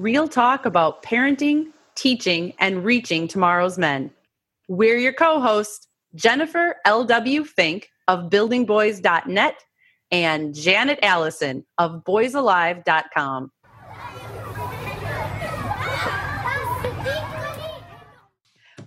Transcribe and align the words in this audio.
real 0.00 0.26
talk 0.26 0.64
about 0.64 1.02
parenting, 1.02 1.66
teaching, 1.94 2.54
and 2.58 2.84
reaching 2.84 3.28
tomorrow's 3.28 3.76
men. 3.76 4.10
We're 4.66 4.96
your 4.96 5.12
co 5.12 5.40
hosts, 5.40 5.86
Jennifer 6.14 6.76
L.W. 6.86 7.44
Fink 7.44 7.90
of 8.08 8.30
buildingboys.net 8.30 9.62
and 10.10 10.54
Janet 10.54 10.98
Allison 11.02 11.66
of 11.78 12.02
boysalive.com. 12.04 13.52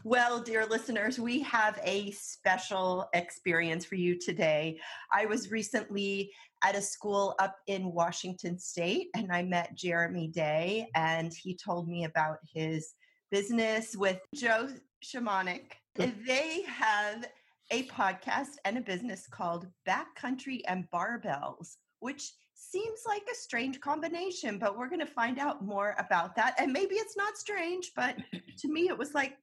Well, 0.06 0.42
dear 0.42 0.66
listeners, 0.66 1.18
we 1.18 1.40
have 1.44 1.80
a 1.82 2.12
special 2.12 3.08
experience 3.14 3.86
for 3.86 3.96
you 3.96 4.20
today. 4.20 4.80
I 5.12 5.28
was 5.28 5.50
recently 5.50 6.32
at 6.64 6.76
a 6.76 6.82
school 6.82 7.36
up 7.40 7.58
in 7.68 7.92
Washington 7.92 8.58
State 8.58 9.10
and 9.16 9.32
I 9.32 9.44
met 9.44 9.76
Jeremy 9.76 10.28
Day, 10.28 10.88
and 10.96 11.34
he 11.34 11.56
told 11.56 11.88
me 11.88 12.06
about 12.06 12.38
his 12.54 12.94
business 13.32 13.96
with 13.96 14.20
Joe 14.34 14.70
Shamanic. 15.04 15.74
They 15.96 16.64
have 16.68 17.28
a 17.72 17.84
podcast 17.88 18.56
and 18.66 18.78
a 18.78 18.82
business 18.82 19.28
called 19.28 19.68
Backcountry 19.88 20.62
and 20.68 20.88
Barbells, 20.94 21.76
which 22.00 22.32
seems 22.54 23.02
like 23.06 23.24
a 23.32 23.36
strange 23.36 23.80
combination, 23.82 24.58
but 24.58 24.78
we're 24.78 24.90
going 24.90 25.00
to 25.00 25.06
find 25.06 25.40
out 25.40 25.64
more 25.64 25.96
about 26.00 26.36
that. 26.36 26.56
And 26.60 26.72
maybe 26.72 26.96
it's 26.96 27.18
not 27.18 27.38
strange, 27.38 27.92
but 27.96 28.16
to 28.60 28.68
me, 28.68 28.88
it 28.88 28.98
was 28.98 29.14
like 29.14 29.38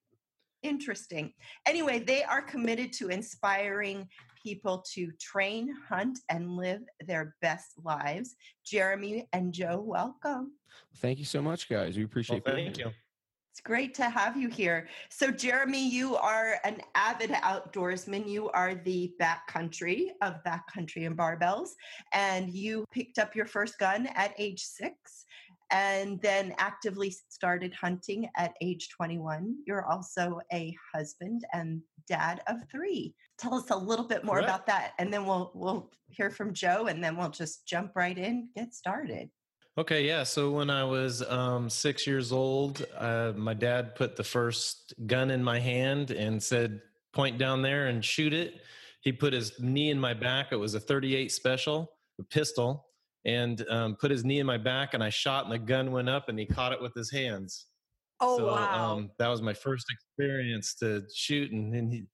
interesting. 0.62 1.32
Anyway, 1.66 1.98
they 1.98 2.22
are 2.22 2.42
committed 2.42 2.92
to 2.94 3.08
inspiring 3.08 4.08
people 4.42 4.84
to 4.94 5.10
train, 5.20 5.74
hunt, 5.88 6.18
and 6.28 6.56
live 6.56 6.82
their 7.06 7.36
best 7.42 7.74
lives. 7.84 8.36
Jeremy 8.64 9.28
and 9.32 9.52
Joe, 9.52 9.82
welcome. 9.84 10.52
Thank 10.96 11.18
you 11.18 11.24
so 11.24 11.42
much, 11.42 11.68
guys. 11.68 11.96
We 11.96 12.04
appreciate 12.04 12.44
well, 12.44 12.54
being 12.54 12.68
thank 12.68 12.76
here. 12.76 12.86
you. 12.86 12.92
It's 13.52 13.60
great 13.60 13.94
to 13.94 14.08
have 14.08 14.36
you 14.36 14.48
here. 14.48 14.88
So, 15.10 15.30
Jeremy, 15.30 15.86
you 15.86 16.16
are 16.16 16.58
an 16.64 16.80
avid 16.94 17.30
outdoorsman. 17.30 18.28
You 18.28 18.48
are 18.50 18.76
the 18.76 19.12
backcountry 19.20 20.10
of 20.22 20.36
backcountry 20.46 21.06
and 21.06 21.18
barbells, 21.18 21.70
and 22.12 22.50
you 22.50 22.84
picked 22.92 23.18
up 23.18 23.34
your 23.34 23.46
first 23.46 23.78
gun 23.78 24.06
at 24.14 24.34
age 24.38 24.62
six 24.62 25.26
and 25.70 26.20
then 26.20 26.54
actively 26.58 27.14
started 27.28 27.72
hunting 27.74 28.28
at 28.36 28.54
age 28.60 28.88
21. 28.90 29.56
You're 29.66 29.86
also 29.86 30.40
a 30.52 30.76
husband 30.92 31.44
and 31.52 31.80
dad 32.08 32.42
of 32.46 32.56
three. 32.70 33.14
Tell 33.38 33.54
us 33.54 33.70
a 33.70 33.76
little 33.76 34.04
bit 34.04 34.24
more 34.24 34.40
about 34.40 34.66
that, 34.66 34.92
and 34.98 35.12
then 35.12 35.24
we'll 35.24 35.52
we'll 35.54 35.90
hear 36.08 36.30
from 36.30 36.52
Joe, 36.52 36.86
and 36.86 37.02
then 37.02 37.16
we'll 37.16 37.30
just 37.30 37.66
jump 37.66 37.92
right 37.94 38.18
in, 38.18 38.48
get 38.54 38.74
started. 38.74 39.30
Okay, 39.78 40.06
yeah. 40.06 40.24
So 40.24 40.50
when 40.50 40.68
I 40.68 40.84
was 40.84 41.22
um, 41.22 41.70
six 41.70 42.06
years 42.06 42.32
old, 42.32 42.84
uh, 42.98 43.32
my 43.36 43.54
dad 43.54 43.94
put 43.94 44.16
the 44.16 44.24
first 44.24 44.92
gun 45.06 45.30
in 45.30 45.42
my 45.42 45.58
hand 45.58 46.10
and 46.10 46.42
said, 46.42 46.82
"Point 47.12 47.38
down 47.38 47.62
there 47.62 47.86
and 47.86 48.04
shoot 48.04 48.34
it." 48.34 48.60
He 49.00 49.12
put 49.12 49.32
his 49.32 49.58
knee 49.58 49.90
in 49.90 49.98
my 49.98 50.12
back. 50.12 50.52
It 50.52 50.56
was 50.56 50.74
a 50.74 50.80
38 50.80 51.32
special, 51.32 51.92
a 52.18 52.24
pistol, 52.24 52.89
and 53.24 53.64
um, 53.68 53.96
put 53.96 54.10
his 54.10 54.24
knee 54.24 54.40
in 54.40 54.46
my 54.46 54.58
back, 54.58 54.94
and 54.94 55.02
I 55.02 55.10
shot, 55.10 55.44
and 55.44 55.52
the 55.52 55.58
gun 55.58 55.92
went 55.92 56.08
up, 56.08 56.28
and 56.28 56.38
he 56.38 56.46
caught 56.46 56.72
it 56.72 56.80
with 56.80 56.94
his 56.94 57.10
hands. 57.10 57.66
Oh 58.20 58.36
so, 58.36 58.46
wow! 58.46 58.92
Um, 58.92 59.10
that 59.18 59.28
was 59.28 59.42
my 59.42 59.54
first 59.54 59.86
experience 59.90 60.74
to 60.76 61.02
shoot, 61.14 61.52
and 61.52 61.74
and, 61.74 61.92
he, 61.92 62.04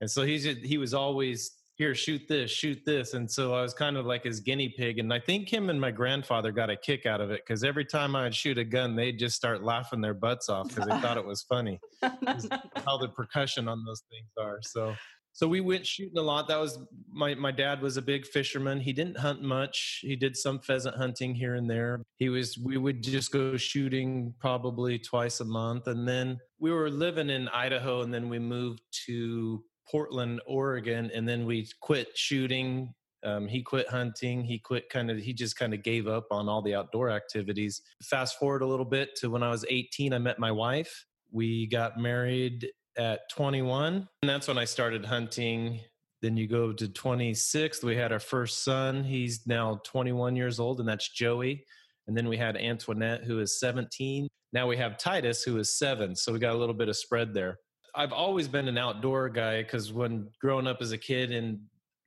and 0.00 0.10
so 0.10 0.22
he's 0.22 0.44
he 0.44 0.78
was 0.78 0.94
always 0.94 1.52
here, 1.76 1.94
shoot 1.94 2.22
this, 2.26 2.50
shoot 2.50 2.78
this, 2.86 3.12
and 3.12 3.30
so 3.30 3.54
I 3.54 3.60
was 3.60 3.74
kind 3.74 3.98
of 3.98 4.06
like 4.06 4.24
his 4.24 4.40
guinea 4.40 4.74
pig. 4.76 4.98
And 4.98 5.12
I 5.12 5.20
think 5.20 5.52
him 5.52 5.68
and 5.68 5.78
my 5.78 5.90
grandfather 5.90 6.50
got 6.50 6.70
a 6.70 6.76
kick 6.76 7.04
out 7.04 7.20
of 7.20 7.30
it 7.30 7.42
because 7.46 7.64
every 7.64 7.84
time 7.84 8.16
I'd 8.16 8.34
shoot 8.34 8.56
a 8.56 8.64
gun, 8.64 8.96
they'd 8.96 9.18
just 9.18 9.36
start 9.36 9.62
laughing 9.62 10.00
their 10.00 10.14
butts 10.14 10.48
off 10.48 10.68
because 10.68 10.86
they 10.86 10.98
thought 11.00 11.18
it 11.18 11.26
was 11.26 11.42
funny 11.42 11.78
how 12.02 12.96
the 12.96 13.08
percussion 13.14 13.68
on 13.68 13.84
those 13.84 14.02
things 14.10 14.30
are. 14.40 14.58
So 14.62 14.94
so 15.36 15.46
we 15.46 15.60
went 15.60 15.86
shooting 15.86 16.16
a 16.16 16.22
lot. 16.22 16.48
That 16.48 16.58
was 16.58 16.78
my 17.12 17.34
my 17.34 17.52
dad 17.52 17.82
was 17.82 17.98
a 17.98 18.02
big 18.02 18.24
fisherman. 18.24 18.80
He 18.80 18.94
didn't 18.94 19.18
hunt 19.18 19.42
much. 19.42 19.98
He 20.00 20.16
did 20.16 20.34
some 20.34 20.60
pheasant 20.60 20.96
hunting 20.96 21.34
here 21.34 21.56
and 21.56 21.68
there. 21.68 22.00
He 22.16 22.30
was 22.30 22.56
we 22.56 22.78
would 22.78 23.02
just 23.02 23.32
go 23.32 23.58
shooting 23.58 24.32
probably 24.40 24.98
twice 24.98 25.40
a 25.40 25.44
month 25.44 25.88
and 25.88 26.08
then 26.08 26.38
we 26.58 26.72
were 26.72 26.88
living 26.88 27.28
in 27.28 27.48
Idaho 27.48 28.00
and 28.00 28.14
then 28.14 28.30
we 28.30 28.38
moved 28.38 28.80
to 29.04 29.62
Portland, 29.86 30.40
Oregon 30.46 31.10
and 31.14 31.28
then 31.28 31.44
we 31.44 31.68
quit 31.82 32.16
shooting. 32.16 32.94
Um, 33.22 33.46
he 33.46 33.62
quit 33.62 33.90
hunting. 33.90 34.42
He 34.42 34.58
quit 34.58 34.88
kind 34.88 35.10
of, 35.10 35.18
he 35.18 35.34
just 35.34 35.58
kind 35.58 35.74
of 35.74 35.82
gave 35.82 36.08
up 36.08 36.28
on 36.30 36.48
all 36.48 36.62
the 36.62 36.74
outdoor 36.74 37.10
activities. 37.10 37.82
Fast 38.02 38.38
forward 38.38 38.62
a 38.62 38.66
little 38.66 38.86
bit 38.86 39.14
to 39.16 39.28
when 39.28 39.42
I 39.42 39.50
was 39.50 39.66
18, 39.68 40.14
I 40.14 40.18
met 40.18 40.38
my 40.38 40.50
wife. 40.50 41.04
We 41.30 41.66
got 41.66 41.98
married 41.98 42.68
at 42.98 43.28
21 43.30 44.08
and 44.22 44.28
that's 44.28 44.48
when 44.48 44.58
i 44.58 44.64
started 44.64 45.04
hunting. 45.04 45.80
Then 46.22 46.36
you 46.36 46.46
go 46.46 46.72
to 46.72 46.88
26 46.88 47.82
we 47.82 47.96
had 47.96 48.12
our 48.12 48.18
first 48.18 48.64
son 48.64 49.04
he's 49.04 49.46
now 49.46 49.80
21 49.84 50.34
years 50.34 50.58
old 50.58 50.80
and 50.80 50.88
that's 50.88 51.08
joey. 51.08 51.64
And 52.08 52.16
then 52.16 52.28
we 52.28 52.36
had 52.36 52.56
antoinette 52.56 53.24
who 53.24 53.40
is 53.40 53.60
17 53.60 54.28
now 54.52 54.66
we 54.66 54.76
have 54.76 54.96
titus 54.98 55.42
who 55.42 55.58
is 55.58 55.78
7 55.78 56.16
so 56.16 56.32
we 56.32 56.38
got 56.38 56.54
a 56.54 56.58
little 56.58 56.74
bit 56.74 56.88
of 56.88 56.96
spread 56.96 57.34
there. 57.34 57.58
I've 57.94 58.12
always 58.12 58.48
been 58.48 58.68
an 58.68 58.78
outdoor 58.78 59.28
guy 59.28 59.62
because 59.62 59.92
when 59.92 60.28
growing 60.40 60.66
up 60.66 60.80
as 60.80 60.92
a 60.92 60.98
kid 60.98 61.30
in 61.30 61.60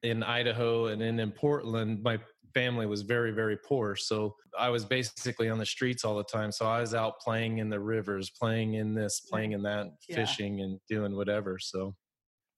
in 0.03 0.23
idaho 0.23 0.87
and 0.87 1.01
then 1.01 1.19
in 1.19 1.29
portland 1.29 2.01
my 2.01 2.17
family 2.53 2.85
was 2.85 3.01
very 3.01 3.31
very 3.31 3.57
poor 3.57 3.95
so 3.95 4.35
i 4.57 4.69
was 4.69 4.85
basically 4.85 5.49
on 5.49 5.57
the 5.57 5.65
streets 5.65 6.03
all 6.03 6.15
the 6.17 6.23
time 6.23 6.51
so 6.51 6.65
i 6.65 6.79
was 6.81 6.93
out 6.93 7.19
playing 7.19 7.59
in 7.59 7.69
the 7.69 7.79
rivers 7.79 8.29
playing 8.31 8.75
in 8.75 8.93
this 8.93 9.19
playing 9.21 9.51
in 9.53 9.61
that 9.61 9.87
Yeah. 10.07 10.15
fishing 10.15 10.61
and 10.61 10.79
doing 10.87 11.15
whatever 11.15 11.57
so 11.59 11.95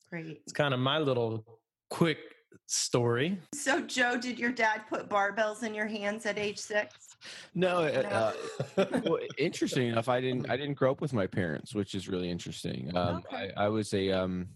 Great. 0.10 0.42
it's 0.44 0.54
kind 0.54 0.74
of 0.74 0.80
my 0.80 0.98
little 1.00 1.46
quick 1.90 2.20
story 2.68 3.38
So, 3.56 3.82
Joe, 3.82 4.18
did 4.18 4.38
your 4.38 4.52
dad 4.52 4.82
put 4.90 5.08
barbells 5.10 5.64
in 5.64 5.74
your 5.74 5.88
hands 5.88 6.26
at 6.26 6.38
age 6.38 6.58
six? 6.58 7.16
No, 7.54 7.78
uh, 7.84 8.02
No. 8.02 8.10
uh, 8.10 8.86
well, 9.06 9.20
interesting 9.38 9.88
enough, 9.90 10.10
I 10.10 10.20
didn't. 10.20 10.50
I 10.50 10.58
didn't 10.62 10.74
grow 10.74 10.92
up 10.92 11.00
with 11.02 11.14
my 11.14 11.28
parents, 11.28 11.74
which 11.74 11.96
is 11.96 12.10
really 12.10 12.30
interesting. 12.30 12.92
Um, 12.96 13.24
Okay. 13.32 13.54
I, 13.58 13.66
I 13.66 13.68
was 13.70 13.94
a. 13.94 14.12
Um, 14.12 14.48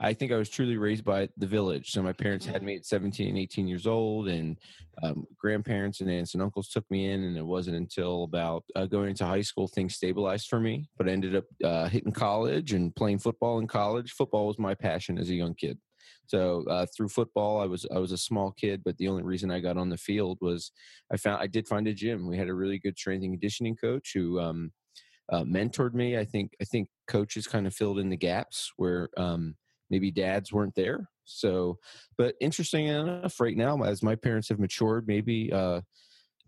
I 0.00 0.12
think 0.14 0.30
I 0.30 0.36
was 0.36 0.48
truly 0.48 0.76
raised 0.76 1.04
by 1.04 1.28
the 1.36 1.46
village. 1.46 1.90
So 1.90 2.02
my 2.02 2.12
parents 2.12 2.46
Mm-hmm. 2.46 2.52
had 2.52 2.62
me 2.62 2.76
at 2.76 2.86
17 2.86 3.28
and 3.28 3.38
18 3.38 3.66
years 3.66 3.86
old, 3.86 4.28
and 4.28 4.56
um, 5.02 5.26
grandparents 5.36 6.00
and 6.00 6.10
aunts 6.10 6.34
and 6.34 6.42
uncles 6.42 6.68
took 6.68 6.88
me 6.90 7.10
in. 7.10 7.24
And 7.24 7.36
it 7.36 7.44
wasn't 7.44 7.76
until 7.76 8.24
about 8.24 8.64
uh, 8.76 8.86
going 8.86 9.10
into 9.10 9.24
high 9.26 9.42
school 9.42 9.66
things 9.66 9.96
stabilized 9.96 10.48
for 10.48 10.60
me. 10.60 10.88
But 10.96 11.08
I 11.08 11.12
ended 11.12 11.34
up 11.34 11.44
uh, 11.64 11.88
hitting 11.88 12.12
college 12.12 12.72
and 12.72 12.94
playing 12.94 13.18
football 13.18 13.58
in 13.58 13.66
college. 13.66 14.12
Football 14.12 14.46
was 14.46 14.58
my 14.58 14.74
passion 14.74 15.18
as 15.18 15.30
a 15.30 15.34
young 15.34 15.54
kid. 15.54 15.78
So 16.26 16.64
uh, 16.68 16.86
through 16.94 17.08
football, 17.08 17.60
I 17.60 17.64
was 17.66 17.86
I 17.94 17.98
was 17.98 18.12
a 18.12 18.18
small 18.18 18.52
kid, 18.52 18.82
but 18.84 18.96
the 18.98 19.08
only 19.08 19.22
reason 19.22 19.50
I 19.50 19.60
got 19.60 19.78
on 19.78 19.88
the 19.88 19.96
field 19.96 20.38
was 20.40 20.70
I 21.12 21.16
found 21.16 21.42
I 21.42 21.46
did 21.46 21.66
find 21.66 21.88
a 21.88 21.94
gym. 21.94 22.28
We 22.28 22.36
had 22.36 22.48
a 22.48 22.54
really 22.54 22.78
good 22.78 22.98
strength 22.98 23.24
and 23.24 23.32
conditioning 23.32 23.76
coach 23.76 24.12
who 24.14 24.38
um, 24.38 24.72
uh, 25.32 25.42
mentored 25.42 25.94
me. 25.94 26.18
I 26.18 26.24
think 26.24 26.52
I 26.60 26.64
think 26.64 26.88
coaches 27.08 27.46
kind 27.46 27.66
of 27.66 27.74
filled 27.74 27.98
in 27.98 28.10
the 28.10 28.16
gaps 28.16 28.72
where 28.76 29.08
um, 29.16 29.56
maybe 29.90 30.10
dads 30.10 30.52
weren't 30.52 30.74
there. 30.74 31.08
So, 31.24 31.78
but 32.16 32.34
interesting 32.40 32.86
enough, 32.86 33.38
right 33.40 33.56
now 33.56 33.82
as 33.82 34.02
my 34.02 34.14
parents 34.14 34.48
have 34.48 34.58
matured, 34.58 35.06
maybe 35.06 35.52
uh, 35.52 35.82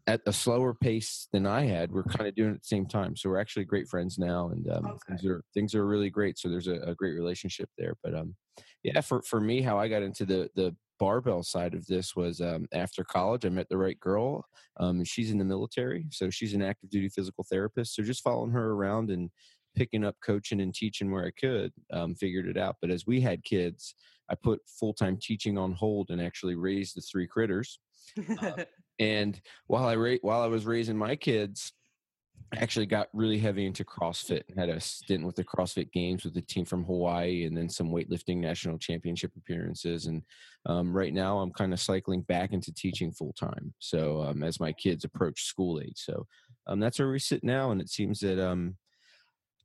at 0.07 0.21
a 0.27 0.33
slower 0.33 0.75
pace 0.75 1.29
than 1.33 1.47
I 1.47 1.67
had, 1.67 1.93
we're 1.93 2.03
kind 2.05 2.27
of 2.27 2.35
doing 2.35 2.51
it 2.51 2.55
at 2.55 2.63
the 2.63 2.67
same 2.67 2.87
time. 2.87 3.15
So 3.17 3.29
we're 3.29 3.41
actually 3.41 3.65
great 3.65 3.89
friends 3.89 4.19
now, 4.19 4.49
and 4.49 4.71
um, 4.71 4.99
things 5.07 5.25
are 5.25 5.43
things 5.55 5.75
are 5.75 5.87
really 5.87 6.11
great. 6.11 6.39
So 6.39 6.49
there's 6.49 6.69
a, 6.69 6.81
a 6.81 6.95
great 6.95 7.15
relationship 7.15 7.69
there. 7.77 7.95
But 8.03 8.15
um, 8.15 8.35
yeah, 8.83 9.01
for 9.01 9.23
for 9.23 9.41
me, 9.41 9.61
how 9.61 9.79
I 9.79 9.89
got 9.89 10.03
into 10.03 10.25
the 10.25 10.51
the 10.57 10.75
barbell 10.99 11.43
side 11.43 11.75
of 11.75 11.87
this 11.87 12.15
was 12.17 12.41
um, 12.41 12.67
after 12.73 13.05
college. 13.05 13.47
I 13.47 13.49
met 13.49 13.69
the 13.69 13.79
right 13.79 13.99
girl. 14.01 14.45
Um, 14.79 15.03
she's 15.05 15.31
in 15.31 15.39
the 15.39 15.45
military, 15.45 16.07
so 16.11 16.31
she's 16.31 16.55
an 16.55 16.63
active 16.63 16.91
duty 16.91 17.09
physical 17.09 17.45
therapist. 17.49 17.95
So 17.95 18.03
just 18.03 18.23
following 18.23 18.51
her 18.53 18.73
around 18.73 19.11
and 19.11 19.31
picking 19.77 20.05
up 20.05 20.17
coaching 20.25 20.61
and 20.61 20.75
teaching 20.75 21.11
where 21.11 21.27
I 21.27 21.31
could, 21.39 21.73
um, 21.93 22.15
figured 22.15 22.47
it 22.47 22.57
out. 22.57 22.77
But 22.81 22.91
as 22.91 23.07
we 23.07 23.21
had 23.21 23.45
kids, 23.45 23.95
I 24.31 24.35
put 24.35 24.61
full 24.67 24.95
time 24.95 25.19
teaching 25.21 25.59
on 25.59 25.73
hold 25.73 26.11
and 26.11 26.21
actually 26.21 26.55
raised 26.55 26.97
the 26.97 27.03
three 27.03 27.27
critters. 27.27 27.79
Uh, 28.41 28.65
and 28.99 29.41
while 29.67 29.87
I 29.87 29.97
ra- 29.97 30.17
while 30.23 30.43
I 30.43 30.47
was 30.47 30.67
raising 30.67 30.97
my 30.97 31.17
kids, 31.17 31.73
I 32.53 32.59
actually 32.59 32.87
got 32.87 33.09
really 33.13 33.39
heavy 33.39 33.67
into 33.67 33.85
CrossFit 33.85 34.43
and 34.49 34.59
had 34.59 34.71
a 34.71 34.81
stint 34.81 35.25
with 35.25 35.37
the 35.37 35.45
CrossFit 35.45 35.93
Games 35.93 36.25
with 36.25 36.35
the 36.35 36.41
team 36.41 36.65
from 36.65 36.85
Hawaii, 36.85 37.45
and 37.45 37.57
then 37.57 37.69
some 37.69 37.91
weightlifting 37.91 38.39
national 38.39 38.79
championship 38.79 39.33
appearances. 39.37 40.07
And 40.07 40.23
um, 40.67 40.93
right 40.93 41.15
now, 41.15 41.39
I'm 41.39 41.53
kind 41.53 41.73
of 41.73 41.81
cycling 41.81 42.23
back 42.23 42.53
into 42.53 42.73
teaching 42.73 43.13
full 43.13 43.33
time. 43.39 43.73
So 43.79 44.23
um, 44.23 44.43
as 44.43 44.59
my 44.59 44.73
kids 44.73 45.05
approach 45.05 45.45
school 45.45 45.81
age, 45.81 45.97
so 45.97 46.27
um, 46.67 46.81
that's 46.81 46.99
where 46.99 47.11
we 47.11 47.19
sit 47.19 47.45
now. 47.45 47.71
And 47.71 47.81
it 47.81 47.89
seems 47.89 48.21
that 48.21 48.45
um, 48.45 48.77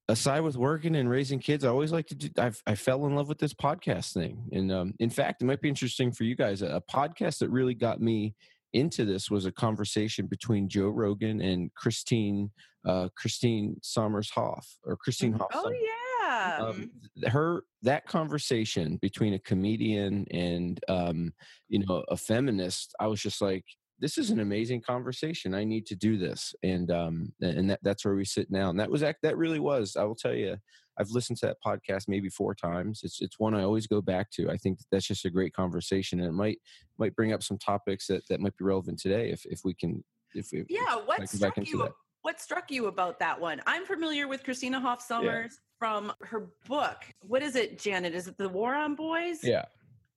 aside 0.07 0.41
with 0.41 0.55
working 0.57 0.95
and 0.95 1.09
raising 1.09 1.39
kids, 1.39 1.63
I 1.63 1.69
always 1.69 1.91
like 1.91 2.07
to 2.07 2.15
do. 2.15 2.29
I've, 2.37 2.61
I 2.67 2.75
fell 2.75 3.05
in 3.05 3.15
love 3.15 3.27
with 3.29 3.39
this 3.39 3.53
podcast 3.53 4.13
thing, 4.13 4.49
and 4.51 4.71
um, 4.71 4.93
in 4.99 5.09
fact, 5.09 5.41
it 5.41 5.45
might 5.45 5.61
be 5.61 5.69
interesting 5.69 6.11
for 6.11 6.23
you 6.23 6.35
guys. 6.35 6.61
A, 6.61 6.67
a 6.67 6.81
podcast 6.81 7.39
that 7.39 7.49
really 7.49 7.73
got 7.73 8.01
me 8.01 8.35
into 8.73 9.05
this 9.05 9.31
was 9.31 9.45
a 9.45 9.51
conversation 9.51 10.27
between 10.27 10.67
Joe 10.67 10.89
Rogan 10.89 11.39
and 11.41 11.73
Christine 11.75 12.51
uh, 12.85 13.09
Christine 13.17 13.77
Sommers 13.81 14.29
Hoff 14.31 14.77
or 14.83 14.95
Christine 14.95 15.33
Mm-hmm. 15.33 15.41
Hoff. 15.41 15.49
oh 15.53 15.71
yeah. 15.71 16.57
Um, 16.59 16.91
her 17.27 17.63
that 17.83 18.05
conversation 18.07 18.97
between 19.01 19.33
a 19.33 19.39
comedian 19.39 20.25
and 20.31 20.79
um, 20.87 21.33
you 21.69 21.79
know 21.85 22.03
a 22.09 22.17
feminist, 22.17 22.93
I 22.99 23.07
was 23.07 23.21
just 23.21 23.41
like, 23.41 23.63
this 23.99 24.17
is 24.17 24.29
an 24.29 24.39
amazing 24.39 24.81
conversation. 24.81 25.53
I 25.53 25.63
need 25.63 25.85
to 25.87 25.95
do 25.95 26.17
this, 26.17 26.53
and 26.63 26.91
um, 26.91 27.33
and 27.41 27.69
that, 27.69 27.79
that's 27.81 28.03
where 28.03 28.15
we 28.15 28.25
sit 28.25 28.51
now. 28.51 28.69
And 28.69 28.79
that 28.79 28.89
was 28.89 29.01
that 29.01 29.37
really 29.37 29.59
was. 29.59 29.95
I 29.95 30.03
will 30.03 30.15
tell 30.15 30.33
you, 30.33 30.57
I've 30.99 31.09
listened 31.09 31.39
to 31.39 31.47
that 31.47 31.57
podcast 31.65 32.07
maybe 32.07 32.29
four 32.29 32.53
times. 32.53 33.01
It's 33.03 33.21
it's 33.21 33.39
one 33.39 33.55
I 33.55 33.63
always 33.63 33.87
go 33.87 34.01
back 34.01 34.31
to. 34.31 34.49
I 34.49 34.57
think 34.57 34.79
that's 34.91 35.07
just 35.07 35.25
a 35.25 35.29
great 35.29 35.53
conversation, 35.53 36.19
and 36.19 36.27
it 36.27 36.33
might 36.33 36.59
might 36.97 37.15
bring 37.15 37.33
up 37.33 37.43
some 37.43 37.57
topics 37.57 38.07
that 38.07 38.27
that 38.29 38.39
might 38.41 38.57
be 38.57 38.65
relevant 38.65 38.99
today 38.99 39.31
if 39.31 39.45
if 39.45 39.61
we 39.63 39.73
can. 39.73 40.03
If 40.33 40.49
we, 40.51 40.65
yeah, 40.67 40.81
I 40.89 41.01
what 41.05 41.29
struck 41.29 41.57
you? 41.57 41.77
that. 41.77 41.93
What 42.23 42.41
struck 42.41 42.71
you 42.71 42.87
about 42.87 43.19
that 43.19 43.39
one? 43.39 43.61
I'm 43.67 43.85
familiar 43.85 44.27
with 44.27 44.43
Christina 44.43 44.79
Hoff 44.79 45.07
Sommers 45.07 45.53
from 45.77 46.11
her 46.21 46.47
book. 46.67 46.97
What 47.21 47.43
is 47.43 47.55
it, 47.55 47.79
Janet? 47.79 48.15
Is 48.15 48.27
it 48.27 48.37
The 48.37 48.49
War 48.49 48.73
on 48.75 48.95
Boys? 48.95 49.39
Yeah. 49.43 49.65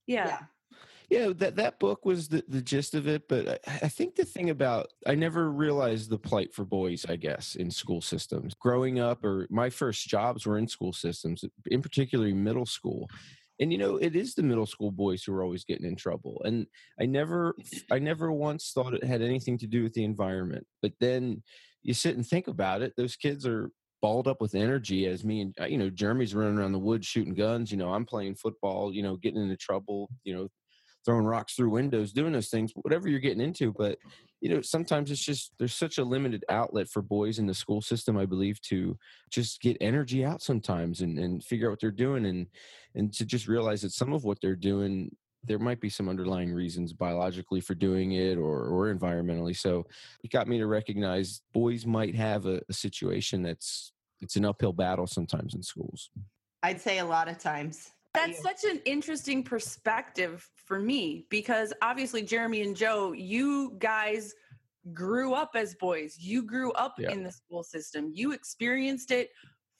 Yeah. 0.07 0.27
Yeah. 0.27 0.39
Yeah, 1.11 1.33
that 1.37 1.57
that 1.57 1.79
book 1.81 2.05
was 2.05 2.29
the, 2.29 2.45
the 2.49 2.61
gist 2.61 2.95
of 2.95 3.09
it, 3.09 3.29
but 3.29 3.63
I, 3.67 3.79
I 3.85 3.89
think 3.89 4.15
the 4.15 4.27
thing 4.27 4.51
about 4.51 4.89
I 5.07 5.15
never 5.15 5.51
realized 5.51 6.11
the 6.11 6.19
plight 6.19 6.53
for 6.53 6.67
boys, 6.67 7.07
I 7.09 7.17
guess, 7.17 7.55
in 7.55 7.71
school 7.71 8.03
systems. 8.03 8.55
Growing 8.55 9.01
up 9.01 9.25
or 9.25 9.47
my 9.49 9.71
first 9.71 10.07
jobs 10.07 10.45
were 10.45 10.59
in 10.59 10.69
school 10.69 10.93
systems, 10.93 11.45
in 11.71 11.81
particular 11.81 12.29
middle 12.35 12.67
school. 12.67 13.09
And 13.59 13.73
you 13.73 13.79
know, 13.79 13.97
it 13.97 14.15
is 14.15 14.35
the 14.35 14.43
middle 14.43 14.67
school 14.67 14.91
boys 14.91 15.25
who 15.25 15.33
are 15.33 15.43
always 15.43 15.65
getting 15.65 15.87
in 15.87 15.97
trouble. 15.97 16.43
And 16.45 16.67
I 17.01 17.07
never 17.07 17.57
I 17.91 17.99
never 17.99 18.31
once 18.31 18.73
thought 18.75 18.95
it 18.95 19.05
had 19.05 19.23
anything 19.23 19.57
to 19.59 19.67
do 19.67 19.83
with 19.83 19.95
the 19.95 20.05
environment. 20.05 20.67
But 20.83 20.93
then 21.01 21.43
you 21.83 21.95
sit 21.95 22.17
and 22.17 22.27
think 22.27 22.49
about 22.49 22.83
it, 22.83 22.93
those 22.97 23.17
kids 23.17 23.47
are 23.47 23.71
balled 24.03 24.29
up 24.29 24.41
with 24.41 24.55
energy 24.55 25.07
as 25.07 25.25
me 25.25 25.41
and 25.41 25.55
uh, 25.61 25.65
you 25.65 25.77
know 25.77 25.91
Jeremy's 25.91 26.35
running 26.35 26.57
around 26.57 26.71
the 26.71 26.79
woods 26.79 27.05
shooting 27.05 27.35
guns 27.35 27.73
you 27.73 27.77
know 27.77 27.93
I'm 27.93 28.05
playing 28.05 28.37
football 28.37 28.95
you 28.95 29.03
know 29.03 29.17
getting 29.17 29.43
into 29.43 29.57
trouble 29.57 30.09
you 30.23 30.37
know 30.37 30.49
throwing 31.05 31.25
rocks 31.25 31.55
through 31.55 31.71
windows, 31.71 32.12
doing 32.12 32.33
those 32.33 32.49
things, 32.49 32.73
whatever 32.75 33.09
you're 33.09 33.21
getting 33.21 33.41
into. 33.41 33.73
But 33.73 33.99
you 34.41 34.49
know, 34.49 34.61
sometimes 34.61 35.11
it's 35.11 35.25
just 35.25 35.53
there's 35.59 35.75
such 35.75 35.99
a 35.99 36.05
limited 36.05 36.45
outlet 36.49 36.89
for 36.89 37.03
boys 37.03 37.39
in 37.39 37.47
the 37.47 37.55
school 37.55 37.81
system, 37.81 38.17
I 38.17 38.25
believe, 38.25 38.61
to 38.62 38.97
just 39.31 39.61
get 39.61 39.77
energy 39.81 40.25
out 40.25 40.43
sometimes 40.43 41.00
and, 41.00 41.19
and 41.19 41.43
figure 41.43 41.69
out 41.69 41.73
what 41.73 41.81
they're 41.81 41.91
doing 41.91 42.27
and 42.27 42.47
and 42.95 43.12
to 43.15 43.25
just 43.25 43.49
realize 43.49 43.83
that 43.83 43.93
some 43.93 44.12
of 44.12 44.25
what 44.25 44.39
they're 44.41 44.56
doing 44.56 45.11
there 45.45 45.59
might 45.59 45.81
be 45.81 45.89
some 45.89 46.09
underlying 46.09 46.53
reasons 46.53 46.93
biologically 46.93 47.61
for 47.61 47.75
doing 47.75 48.12
it 48.12 48.37
or 48.37 48.67
or 48.67 48.95
environmentally. 48.95 49.56
So 49.56 49.87
it 50.23 50.31
got 50.31 50.49
me 50.49 50.59
to 50.59 50.67
recognize 50.67 51.43
boys 51.53 51.87
might 51.87 52.15
have 52.15 52.47
a, 52.47 52.61
a 52.69 52.73
situation 52.73 53.43
that's 53.43 53.93
it's 54.21 54.37
an 54.37 54.45
uphill 54.45 54.73
battle 54.73 55.06
sometimes 55.06 55.55
in 55.55 55.62
schools. 55.62 56.11
I'd 56.62 56.81
say 56.81 56.99
a 56.99 57.05
lot 57.05 57.29
of 57.29 57.39
times. 57.39 57.91
That's 58.15 58.43
such 58.43 58.65
an 58.65 58.81
interesting 58.85 59.43
perspective 59.43 60.49
for 60.67 60.79
me 60.79 61.27
because 61.31 61.73
obviously 61.83 62.23
Jeremy 62.23 62.63
and 62.63 62.75
Joe, 62.77 63.13
you 63.13 63.77
guys 63.79 64.35
grew 64.93 65.35
up 65.35 65.51
as 65.55 65.75
boys. 65.75 66.17
You 66.19 66.43
grew 66.43 66.73
up 66.73 66.95
Yeah. 66.99 67.11
in 67.13 67.23
the 67.23 67.31
school 67.33 67.63
system. 67.63 68.11
You 68.13 68.33
experienced 68.33 69.11
it 69.11 69.31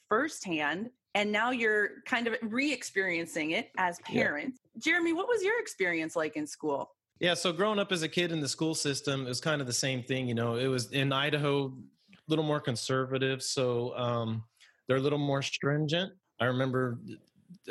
firsthand 0.07 0.89
and 1.15 1.31
now 1.31 1.49
you're 1.51 2.01
kind 2.05 2.27
of 2.27 2.35
re-experiencing 2.43 3.51
it 3.51 3.71
as 3.77 3.99
Yeah. 4.09 4.21
parents. 4.23 4.59
Jeremy, 4.77 5.13
what 5.13 5.27
was 5.27 5.43
your 5.43 5.59
experience 5.59 6.15
like 6.15 6.35
in 6.35 6.45
school? 6.45 6.95
Yeah, 7.19 7.33
so 7.33 7.51
growing 7.51 7.79
up 7.79 7.91
as 7.91 8.03
a 8.03 8.07
kid 8.07 8.31
in 8.31 8.39
the 8.39 8.47
school 8.47 8.75
system, 8.75 9.25
it 9.25 9.29
was 9.29 9.41
kind 9.41 9.59
of 9.59 9.67
the 9.67 9.73
same 9.73 10.03
thing. 10.03 10.27
You 10.27 10.35
know, 10.35 10.55
it 10.55 10.67
was 10.67 10.91
in 10.91 11.11
Idaho, 11.11 11.65
a 11.65 12.13
little 12.27 12.45
more 12.45 12.61
conservative, 12.61 13.43
so 13.43 13.97
um, 13.97 14.43
they're 14.87 14.97
a 14.97 15.01
little 15.01 15.19
more 15.19 15.41
stringent. 15.41 16.13
I 16.39 16.45
remember 16.45 16.99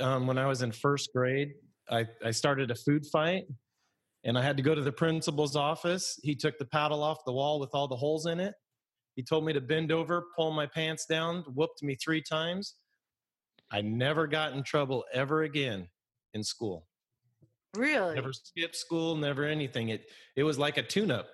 um, 0.00 0.26
when 0.26 0.38
I 0.38 0.46
was 0.46 0.62
in 0.62 0.72
first 0.72 1.10
grade, 1.14 1.52
I, 1.90 2.06
I 2.24 2.30
started 2.30 2.70
a 2.70 2.74
food 2.74 3.06
fight, 3.06 3.44
and 4.24 4.38
I 4.38 4.42
had 4.42 4.56
to 4.56 4.62
go 4.62 4.74
to 4.74 4.82
the 4.82 4.92
principal's 4.92 5.56
office. 5.56 6.18
He 6.22 6.34
took 6.34 6.58
the 6.58 6.66
paddle 6.66 7.02
off 7.02 7.18
the 7.24 7.32
wall 7.32 7.60
with 7.60 7.70
all 7.72 7.88
the 7.88 7.96
holes 7.96 8.26
in 8.26 8.40
it. 8.40 8.54
He 9.16 9.22
told 9.22 9.44
me 9.44 9.52
to 9.52 9.60
bend 9.60 9.90
over, 9.90 10.24
pull 10.36 10.52
my 10.52 10.66
pants 10.66 11.06
down, 11.06 11.44
whooped 11.54 11.82
me 11.82 11.96
three 11.96 12.22
times. 12.22 12.76
I 13.70 13.80
never 13.80 14.26
got 14.26 14.52
in 14.52 14.62
trouble 14.62 15.04
ever 15.12 15.42
again 15.42 15.88
in 16.34 16.42
school 16.42 16.86
Really? 17.76 18.14
never 18.14 18.32
skipped 18.32 18.76
school 18.76 19.14
never 19.14 19.44
anything 19.44 19.90
it 19.90 20.06
it 20.36 20.42
was 20.42 20.58
like 20.58 20.78
a 20.78 20.82
tune 20.82 21.10
up 21.10 21.28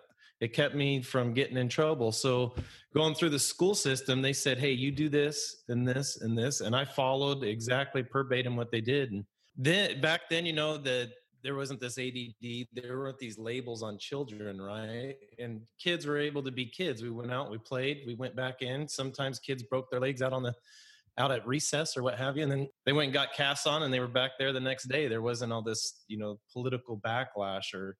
it 0.44 0.52
kept 0.52 0.74
me 0.74 1.02
from 1.02 1.32
getting 1.32 1.56
in 1.56 1.68
trouble 1.68 2.12
so 2.12 2.54
going 2.94 3.14
through 3.14 3.30
the 3.30 3.38
school 3.38 3.74
system 3.74 4.22
they 4.22 4.32
said 4.32 4.58
hey 4.58 4.70
you 4.70 4.90
do 4.90 5.08
this 5.08 5.64
and 5.68 5.86
this 5.86 6.20
and 6.20 6.36
this 6.36 6.60
and 6.60 6.76
i 6.76 6.84
followed 6.84 7.42
exactly 7.42 8.04
verbatim 8.12 8.56
what 8.56 8.70
they 8.70 8.80
did 8.80 9.12
and 9.12 9.24
then 9.56 10.00
back 10.00 10.22
then 10.28 10.44
you 10.44 10.52
know 10.52 10.76
that 10.76 11.10
there 11.44 11.54
wasn't 11.54 11.78
this 11.78 11.98
ADD. 11.98 12.68
There 12.72 12.98
weren't 12.98 13.18
these 13.18 13.38
labels 13.38 13.82
on 13.82 13.98
children, 13.98 14.60
right? 14.62 15.14
And 15.38 15.60
kids 15.78 16.06
were 16.06 16.16
able 16.16 16.42
to 16.42 16.50
be 16.50 16.64
kids. 16.64 17.02
We 17.02 17.10
went 17.10 17.30
out, 17.30 17.50
we 17.50 17.58
played, 17.58 18.00
we 18.06 18.14
went 18.14 18.34
back 18.34 18.62
in. 18.62 18.88
Sometimes 18.88 19.38
kids 19.38 19.62
broke 19.62 19.90
their 19.90 20.00
legs 20.00 20.22
out 20.22 20.32
on 20.32 20.42
the 20.42 20.54
out 21.18 21.30
at 21.30 21.46
recess 21.46 21.96
or 21.96 22.02
what 22.02 22.18
have 22.18 22.36
you 22.36 22.42
and 22.42 22.50
then 22.50 22.68
they 22.84 22.92
went 22.92 23.04
and 23.04 23.14
got 23.14 23.32
casts 23.32 23.66
on 23.66 23.84
and 23.84 23.94
they 23.94 24.00
were 24.00 24.08
back 24.08 24.32
there 24.38 24.52
the 24.52 24.60
next 24.60 24.88
day 24.88 25.06
there 25.06 25.22
wasn't 25.22 25.52
all 25.52 25.62
this 25.62 26.02
you 26.08 26.18
know 26.18 26.38
political 26.52 26.98
backlash 26.98 27.72
or 27.72 27.96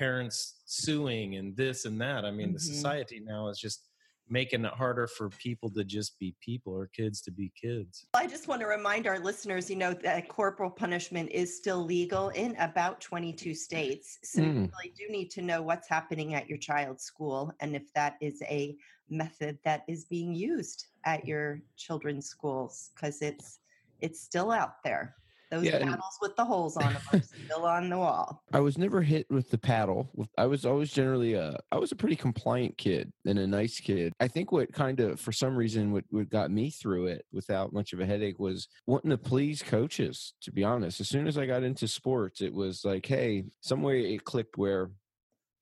parents 0.00 0.62
suing 0.64 1.36
and 1.36 1.54
this 1.58 1.84
and 1.84 2.00
that 2.00 2.24
i 2.24 2.30
mean 2.30 2.54
the 2.54 2.58
Mhm. 2.58 2.72
society 2.74 3.20
now 3.20 3.48
is 3.48 3.58
just 3.58 3.90
making 4.30 4.64
it 4.64 4.72
harder 4.72 5.06
for 5.06 5.28
people 5.28 5.68
to 5.68 5.84
just 5.84 6.18
be 6.18 6.34
people 6.40 6.72
or 6.72 6.86
kids 6.86 7.20
to 7.20 7.30
be 7.30 7.52
kids 7.54 8.06
I 8.14 8.26
just 8.26 8.48
want 8.48 8.60
to 8.62 8.66
remind 8.66 9.06
our 9.06 9.20
listeners, 9.20 9.70
you 9.70 9.76
know, 9.76 9.92
that 9.92 10.28
corporal 10.28 10.70
punishment 10.70 11.30
is 11.30 11.56
still 11.56 11.84
legal 11.84 12.30
in 12.30 12.56
about 12.56 13.00
22 13.00 13.54
states. 13.54 14.18
So 14.24 14.40
you 14.42 14.48
Mm. 14.48 14.70
really 14.72 14.92
do 15.00 15.06
need 15.16 15.30
to 15.36 15.42
know 15.42 15.60
what's 15.62 15.88
happening 15.88 16.34
at 16.34 16.48
your 16.48 16.58
child's 16.58 17.04
school 17.04 17.52
and 17.60 17.76
if 17.76 17.92
that 17.94 18.16
is 18.20 18.42
a 18.42 18.76
method 19.10 19.58
that 19.64 19.84
is 19.86 20.06
being 20.06 20.34
used 20.34 20.86
at 21.04 21.26
your 21.26 21.60
children's 21.76 22.26
schools 22.26 22.90
because 22.94 23.20
it's 23.22 23.60
it's 24.00 24.20
still 24.28 24.50
out 24.50 24.82
there. 24.82 25.04
Those 25.50 25.64
Yeah, 25.64 25.80
paddles 25.80 26.18
with 26.22 26.36
the 26.36 26.44
holes 26.44 26.76
on 26.76 26.92
them 26.92 27.02
are 27.12 27.20
still 27.22 27.64
on 27.64 27.88
the 27.90 27.98
wall. 27.98 28.44
I 28.52 28.60
was 28.60 28.78
never 28.78 29.02
hit 29.02 29.26
with 29.30 29.50
the 29.50 29.58
paddle. 29.58 30.08
I 30.38 30.46
was 30.46 30.64
always 30.64 30.92
generally 30.92 31.34
a 31.34 31.58
I 31.72 31.78
was 31.78 31.90
a 31.90 31.96
pretty 31.96 32.14
compliant 32.14 32.78
kid 32.78 33.12
and 33.26 33.38
a 33.38 33.46
nice 33.46 33.80
kid. 33.80 34.12
I 34.20 34.28
think 34.28 34.52
what 34.52 34.72
kind 34.72 35.00
of 35.00 35.18
for 35.18 35.32
some 35.32 35.56
reason 35.56 35.90
what, 35.92 36.04
what 36.10 36.30
got 36.30 36.52
me 36.52 36.70
through 36.70 37.06
it 37.06 37.26
without 37.32 37.72
much 37.72 37.92
of 37.92 37.98
a 38.00 38.06
headache 38.06 38.38
was 38.38 38.68
wanting 38.86 39.10
to 39.10 39.18
please 39.18 39.60
coaches, 39.62 40.34
to 40.42 40.52
be 40.52 40.62
honest. 40.62 41.00
As 41.00 41.08
soon 41.08 41.26
as 41.26 41.36
I 41.36 41.46
got 41.46 41.64
into 41.64 41.88
sports, 41.88 42.40
it 42.40 42.54
was 42.54 42.84
like, 42.84 43.06
hey, 43.06 43.44
somewhere 43.60 43.96
it 43.96 44.24
clicked 44.24 44.56
where 44.56 44.90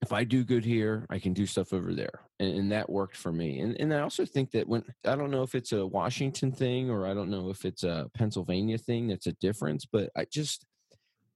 if 0.00 0.12
I 0.12 0.24
do 0.24 0.44
good 0.44 0.64
here, 0.64 1.06
I 1.10 1.18
can 1.18 1.32
do 1.32 1.44
stuff 1.44 1.72
over 1.72 1.92
there. 1.92 2.20
And, 2.38 2.56
and 2.56 2.72
that 2.72 2.88
worked 2.88 3.16
for 3.16 3.32
me. 3.32 3.60
And 3.60 3.78
and 3.80 3.92
I 3.92 4.00
also 4.00 4.24
think 4.24 4.52
that 4.52 4.68
when 4.68 4.84
I 5.04 5.16
don't 5.16 5.30
know 5.30 5.42
if 5.42 5.54
it's 5.54 5.72
a 5.72 5.86
Washington 5.86 6.52
thing 6.52 6.90
or 6.90 7.06
I 7.06 7.14
don't 7.14 7.30
know 7.30 7.50
if 7.50 7.64
it's 7.64 7.82
a 7.82 8.10
Pennsylvania 8.14 8.78
thing 8.78 9.08
that's 9.08 9.26
a 9.26 9.32
difference, 9.32 9.86
but 9.86 10.10
I 10.16 10.24
just 10.30 10.64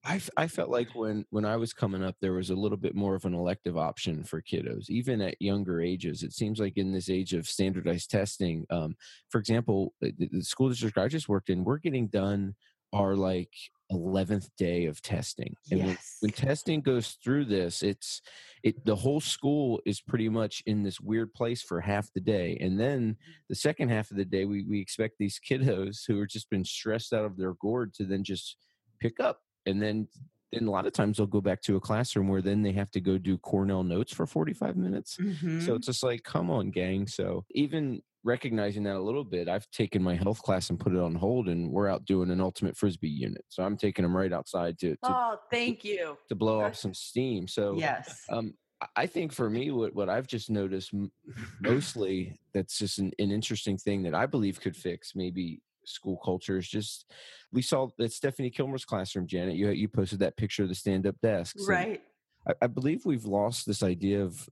I, 0.04 0.20
I 0.36 0.48
felt 0.48 0.70
like 0.70 0.94
when 0.94 1.24
when 1.30 1.44
I 1.44 1.56
was 1.56 1.72
coming 1.72 2.02
up, 2.02 2.16
there 2.20 2.32
was 2.32 2.50
a 2.50 2.56
little 2.56 2.78
bit 2.78 2.94
more 2.94 3.14
of 3.14 3.24
an 3.24 3.34
elective 3.34 3.76
option 3.76 4.24
for 4.24 4.42
kiddos, 4.42 4.90
even 4.90 5.20
at 5.20 5.40
younger 5.40 5.80
ages. 5.80 6.22
It 6.22 6.32
seems 6.32 6.58
like 6.58 6.76
in 6.76 6.92
this 6.92 7.08
age 7.08 7.34
of 7.34 7.48
standardized 7.48 8.10
testing, 8.10 8.66
um, 8.70 8.96
for 9.28 9.38
example, 9.38 9.94
the, 10.00 10.12
the 10.18 10.42
school 10.42 10.68
district 10.68 10.98
I 10.98 11.06
just 11.06 11.28
worked 11.28 11.50
in, 11.50 11.64
we're 11.64 11.78
getting 11.78 12.08
done 12.08 12.56
our 12.92 13.14
like 13.14 13.54
11th 13.92 14.48
day 14.56 14.86
of 14.86 15.00
testing 15.02 15.54
and 15.70 15.80
when, 15.80 15.88
Yes. 15.90 16.16
when 16.20 16.32
testing 16.32 16.80
goes 16.80 17.16
through 17.22 17.44
this 17.44 17.82
it's 17.82 18.20
it 18.62 18.84
the 18.84 18.96
whole 18.96 19.20
school 19.20 19.80
is 19.86 20.00
pretty 20.00 20.28
much 20.28 20.62
in 20.66 20.82
this 20.82 21.00
weird 21.00 21.32
place 21.34 21.62
for 21.62 21.80
half 21.80 22.12
the 22.14 22.20
day 22.20 22.56
and 22.60 22.80
then 22.80 23.16
the 23.48 23.54
second 23.54 23.88
half 23.90 24.10
of 24.10 24.16
the 24.16 24.24
day 24.24 24.44
we, 24.44 24.64
we 24.64 24.80
expect 24.80 25.14
these 25.18 25.38
kiddos 25.48 25.98
who 26.06 26.18
are 26.20 26.26
just 26.26 26.48
been 26.50 26.64
stressed 26.64 27.12
out 27.12 27.24
of 27.24 27.36
their 27.36 27.54
gourd 27.54 27.92
to 27.94 28.04
then 28.04 28.24
just 28.24 28.56
pick 29.00 29.20
up 29.20 29.40
and 29.66 29.80
then 29.82 30.08
then 30.52 30.66
a 30.66 30.70
lot 30.70 30.86
of 30.86 30.92
times 30.92 31.16
they'll 31.16 31.26
go 31.26 31.40
back 31.40 31.62
to 31.62 31.76
a 31.76 31.80
classroom 31.80 32.28
where 32.28 32.42
then 32.42 32.62
they 32.62 32.72
have 32.72 32.90
to 32.90 33.00
go 33.00 33.16
do 33.16 33.38
cornell 33.38 33.82
notes 33.82 34.12
for 34.12 34.26
45 34.26 34.76
minutes 34.76 35.14
so 35.14 35.22
Mhm. 35.24 35.76
it's 35.76 35.86
just 35.86 36.02
like, 36.02 36.22
come 36.24 36.50
on, 36.50 36.70
gang. 36.70 37.06
So 37.06 37.46
even 37.52 38.02
recognizing 38.24 38.84
that 38.84 38.96
a 38.96 39.00
little 39.02 39.24
bit, 39.24 39.48
I've 39.48 39.68
taken 39.70 40.02
my 40.02 40.14
health 40.14 40.42
class 40.42 40.70
and 40.70 40.78
put 40.78 40.92
it 40.92 40.98
on 41.00 41.14
hold, 41.14 41.48
and 41.48 41.70
we're 41.70 41.88
out 41.88 42.04
doing 42.04 42.30
an 42.30 42.40
ultimate 42.40 42.76
frisbee 42.76 43.08
unit. 43.08 43.44
So 43.48 43.62
I'm 43.62 43.76
taking 43.76 44.02
them 44.04 44.16
right 44.16 44.32
outside 44.32 44.78
to 44.80 44.90
to, 44.90 44.98
Oh, 45.04 45.36
thank 45.50 45.84
you. 45.84 46.16
to 46.28 46.34
blow 46.34 46.62
off 46.62 46.76
some 46.76 46.94
steam. 46.94 47.48
So 47.48 47.74
yes. 47.76 48.22
um, 48.30 48.54
I- 48.80 48.86
I 48.96 49.06
think 49.06 49.32
for 49.32 49.48
me, 49.48 49.70
what 49.70 49.94
what 49.94 50.08
I've 50.08 50.26
just 50.26 50.50
noticed 50.50 50.92
mostly 51.60 52.36
that's 52.54 52.78
just 52.78 52.98
an, 52.98 53.12
an 53.18 53.30
interesting 53.30 53.76
thing 53.78 54.02
that 54.04 54.14
I 54.14 54.26
believe 54.26 54.60
could 54.60 54.76
fix 54.76 55.12
maybe 55.14 55.60
school 55.84 56.16
culture 56.24 56.58
is 56.58 56.68
just 56.68 57.10
we 57.52 57.62
saw 57.62 57.88
that 57.98 58.12
Stephanie 58.12 58.50
Kilmer's 58.50 58.84
classroom, 58.84 59.26
Janet. 59.26 59.54
You 59.56 59.70
you 59.70 59.88
posted 59.88 60.18
that 60.20 60.36
picture 60.36 60.62
of 60.64 60.68
the 60.68 60.74
stand 60.74 61.06
up 61.06 61.16
desks, 61.22 61.66
Right. 61.68 62.00
I, 62.46 62.54
I 62.62 62.66
believe 62.66 63.04
we've 63.04 63.24
lost 63.24 63.66
this 63.66 63.82
idea 63.82 64.22
of 64.22 64.48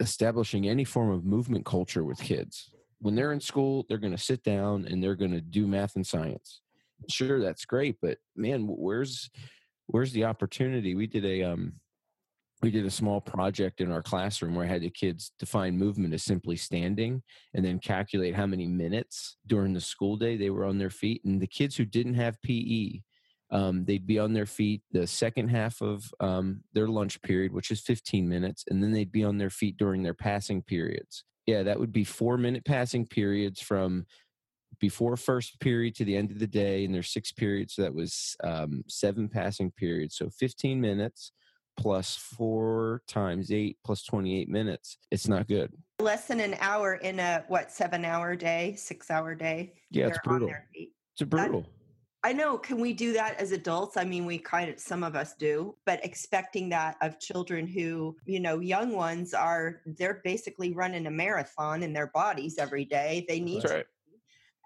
establishing 0.00 0.68
any 0.68 0.84
form 0.84 1.10
of 1.10 1.24
movement 1.24 1.64
culture 1.64 2.04
with 2.04 2.18
kids. 2.18 2.70
When 3.00 3.14
they're 3.14 3.32
in 3.32 3.40
school, 3.40 3.84
they're 3.88 3.98
going 3.98 4.16
to 4.16 4.22
sit 4.22 4.42
down 4.42 4.86
and 4.86 5.02
they're 5.02 5.14
going 5.14 5.32
to 5.32 5.40
do 5.40 5.66
math 5.66 5.96
and 5.96 6.06
science. 6.06 6.60
Sure, 7.08 7.40
that's 7.40 7.64
great, 7.64 7.96
but 8.00 8.18
man, 8.36 8.66
where's 8.66 9.30
where's 9.86 10.12
the 10.12 10.24
opportunity? 10.24 10.94
We 10.94 11.06
did 11.06 11.24
a 11.24 11.42
um 11.42 11.74
we 12.62 12.70
did 12.70 12.86
a 12.86 12.90
small 12.90 13.20
project 13.20 13.82
in 13.82 13.92
our 13.92 14.02
classroom 14.02 14.54
where 14.54 14.64
I 14.64 14.68
had 14.68 14.80
the 14.80 14.88
kids 14.88 15.32
define 15.38 15.76
movement 15.76 16.14
as 16.14 16.22
simply 16.22 16.56
standing 16.56 17.22
and 17.52 17.62
then 17.62 17.78
calculate 17.78 18.34
how 18.34 18.46
many 18.46 18.66
minutes 18.66 19.36
during 19.46 19.74
the 19.74 19.82
school 19.82 20.16
day 20.16 20.38
they 20.38 20.48
were 20.48 20.64
on 20.64 20.78
their 20.78 20.88
feet. 20.88 21.22
And 21.26 21.42
the 21.42 21.46
kids 21.46 21.76
who 21.76 21.84
didn't 21.84 22.14
have 22.14 22.40
PE, 22.40 23.00
um, 23.50 23.84
they'd 23.84 24.06
be 24.06 24.18
on 24.18 24.32
their 24.32 24.46
feet 24.46 24.82
the 24.90 25.06
second 25.06 25.48
half 25.48 25.80
of 25.80 26.04
um, 26.20 26.62
their 26.72 26.88
lunch 26.88 27.20
period, 27.22 27.52
which 27.52 27.70
is 27.70 27.80
15 27.80 28.28
minutes, 28.28 28.64
and 28.68 28.82
then 28.82 28.92
they'd 28.92 29.12
be 29.12 29.24
on 29.24 29.38
their 29.38 29.50
feet 29.50 29.76
during 29.76 30.02
their 30.02 30.14
passing 30.14 30.62
periods. 30.62 31.24
Yeah, 31.46 31.62
that 31.62 31.78
would 31.78 31.92
be 31.92 32.04
four 32.04 32.38
minute 32.38 32.64
passing 32.64 33.06
periods 33.06 33.60
from 33.60 34.06
before 34.80 35.16
first 35.16 35.60
period 35.60 35.94
to 35.96 36.04
the 36.04 36.16
end 36.16 36.30
of 36.30 36.38
the 36.38 36.46
day, 36.46 36.84
and 36.84 36.94
there's 36.94 37.12
six 37.12 37.32
periods. 37.32 37.74
So 37.74 37.82
that 37.82 37.94
was 37.94 38.36
um, 38.42 38.82
seven 38.88 39.28
passing 39.28 39.70
periods. 39.72 40.16
So 40.16 40.30
15 40.30 40.80
minutes 40.80 41.32
plus 41.76 42.16
four 42.16 43.02
times 43.08 43.50
eight 43.50 43.78
plus 43.84 44.04
28 44.04 44.48
minutes. 44.48 44.98
It's 45.10 45.28
not 45.28 45.48
good. 45.48 45.72
Less 46.00 46.26
than 46.26 46.40
an 46.40 46.56
hour 46.60 46.94
in 46.94 47.20
a 47.20 47.44
what 47.48 47.70
seven 47.70 48.04
hour 48.04 48.36
day, 48.36 48.74
six 48.76 49.10
hour 49.10 49.34
day. 49.34 49.74
Yeah, 49.90 50.08
it's 50.08 50.18
brutal. 50.24 50.50
It's 50.74 51.28
brutal. 51.28 51.66
I 52.24 52.32
know. 52.32 52.56
Can 52.56 52.80
we 52.80 52.94
do 52.94 53.12
that 53.12 53.38
as 53.38 53.52
adults? 53.52 53.98
I 53.98 54.04
mean, 54.04 54.24
we 54.24 54.38
kind 54.38 54.70
of, 54.70 54.80
some 54.80 55.04
of 55.04 55.14
us 55.14 55.34
do, 55.34 55.76
but 55.84 56.02
expecting 56.02 56.70
that 56.70 56.96
of 57.02 57.20
children 57.20 57.66
who, 57.66 58.16
you 58.24 58.40
know, 58.40 58.60
young 58.60 58.92
ones 58.92 59.34
are, 59.34 59.82
they're 59.84 60.22
basically 60.24 60.72
running 60.72 61.06
a 61.06 61.10
marathon 61.10 61.82
in 61.82 61.92
their 61.92 62.06
bodies 62.08 62.56
every 62.58 62.86
day. 62.86 63.26
They 63.28 63.40
need 63.40 63.64
right. 63.64 63.84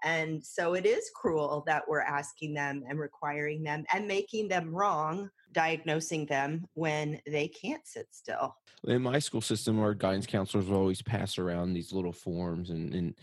And 0.03 0.41
so 0.41 0.75
it 0.75 0.85
is 0.85 1.11
cruel 1.13 1.63
that 1.67 1.83
we're 1.85 1.99
asking 1.99 2.53
them 2.53 2.83
and 2.87 2.97
requiring 2.97 3.63
them 3.63 3.83
and 3.93 4.07
making 4.07 4.47
them 4.47 4.73
wrong, 4.73 5.29
diagnosing 5.51 6.25
them 6.27 6.65
when 6.75 7.19
they 7.27 7.49
can't 7.49 7.85
sit 7.85 8.07
still. 8.11 8.55
in 8.85 9.01
my 9.01 9.19
school 9.19 9.41
system, 9.41 9.79
our 9.81 9.93
guidance 9.93 10.25
counselors 10.25 10.67
will 10.67 10.77
always 10.77 11.01
pass 11.01 11.37
around 11.37 11.73
these 11.73 11.91
little 11.91 12.13
forms, 12.13 12.69
and 12.69 12.93
and 12.93 13.15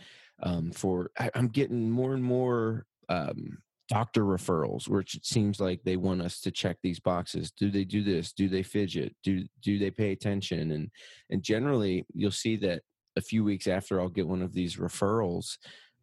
um, 0.43 0.71
for 0.71 1.11
I, 1.19 1.31
I'm 1.35 1.49
getting 1.49 1.91
more 1.91 2.13
and 2.13 2.23
more 2.23 2.85
um, 3.09 3.57
doctor 3.89 4.25
referrals, 4.25 4.89
which 4.89 5.15
it 5.15 5.25
seems 5.25 5.61
like 5.61 5.81
they 5.83 5.97
want 5.97 6.23
us 6.23 6.41
to 6.41 6.51
check 6.51 6.77
these 6.83 7.01
boxes. 7.01 7.51
Do 7.51 7.71
they 7.71 7.85
do 7.85 8.03
this? 8.03 8.33
Do 8.33 8.49
they 8.49 8.63
fidget? 8.63 9.15
Do 9.23 9.45
do 9.63 9.79
they 9.79 9.91
pay 9.91 10.13
attention? 10.13 10.73
And 10.73 10.91
and 11.31 11.43
generally, 11.43 12.05
you'll 12.13 12.31
see 12.31 12.57
that 12.57 12.83
a 13.17 13.21
few 13.21 13.45
weeks 13.45 13.67
after 13.67 14.01
I'll 14.01 14.09
get 14.09 14.27
one 14.27 14.43
of 14.43 14.53
these 14.53 14.77
referrals, 14.77 15.57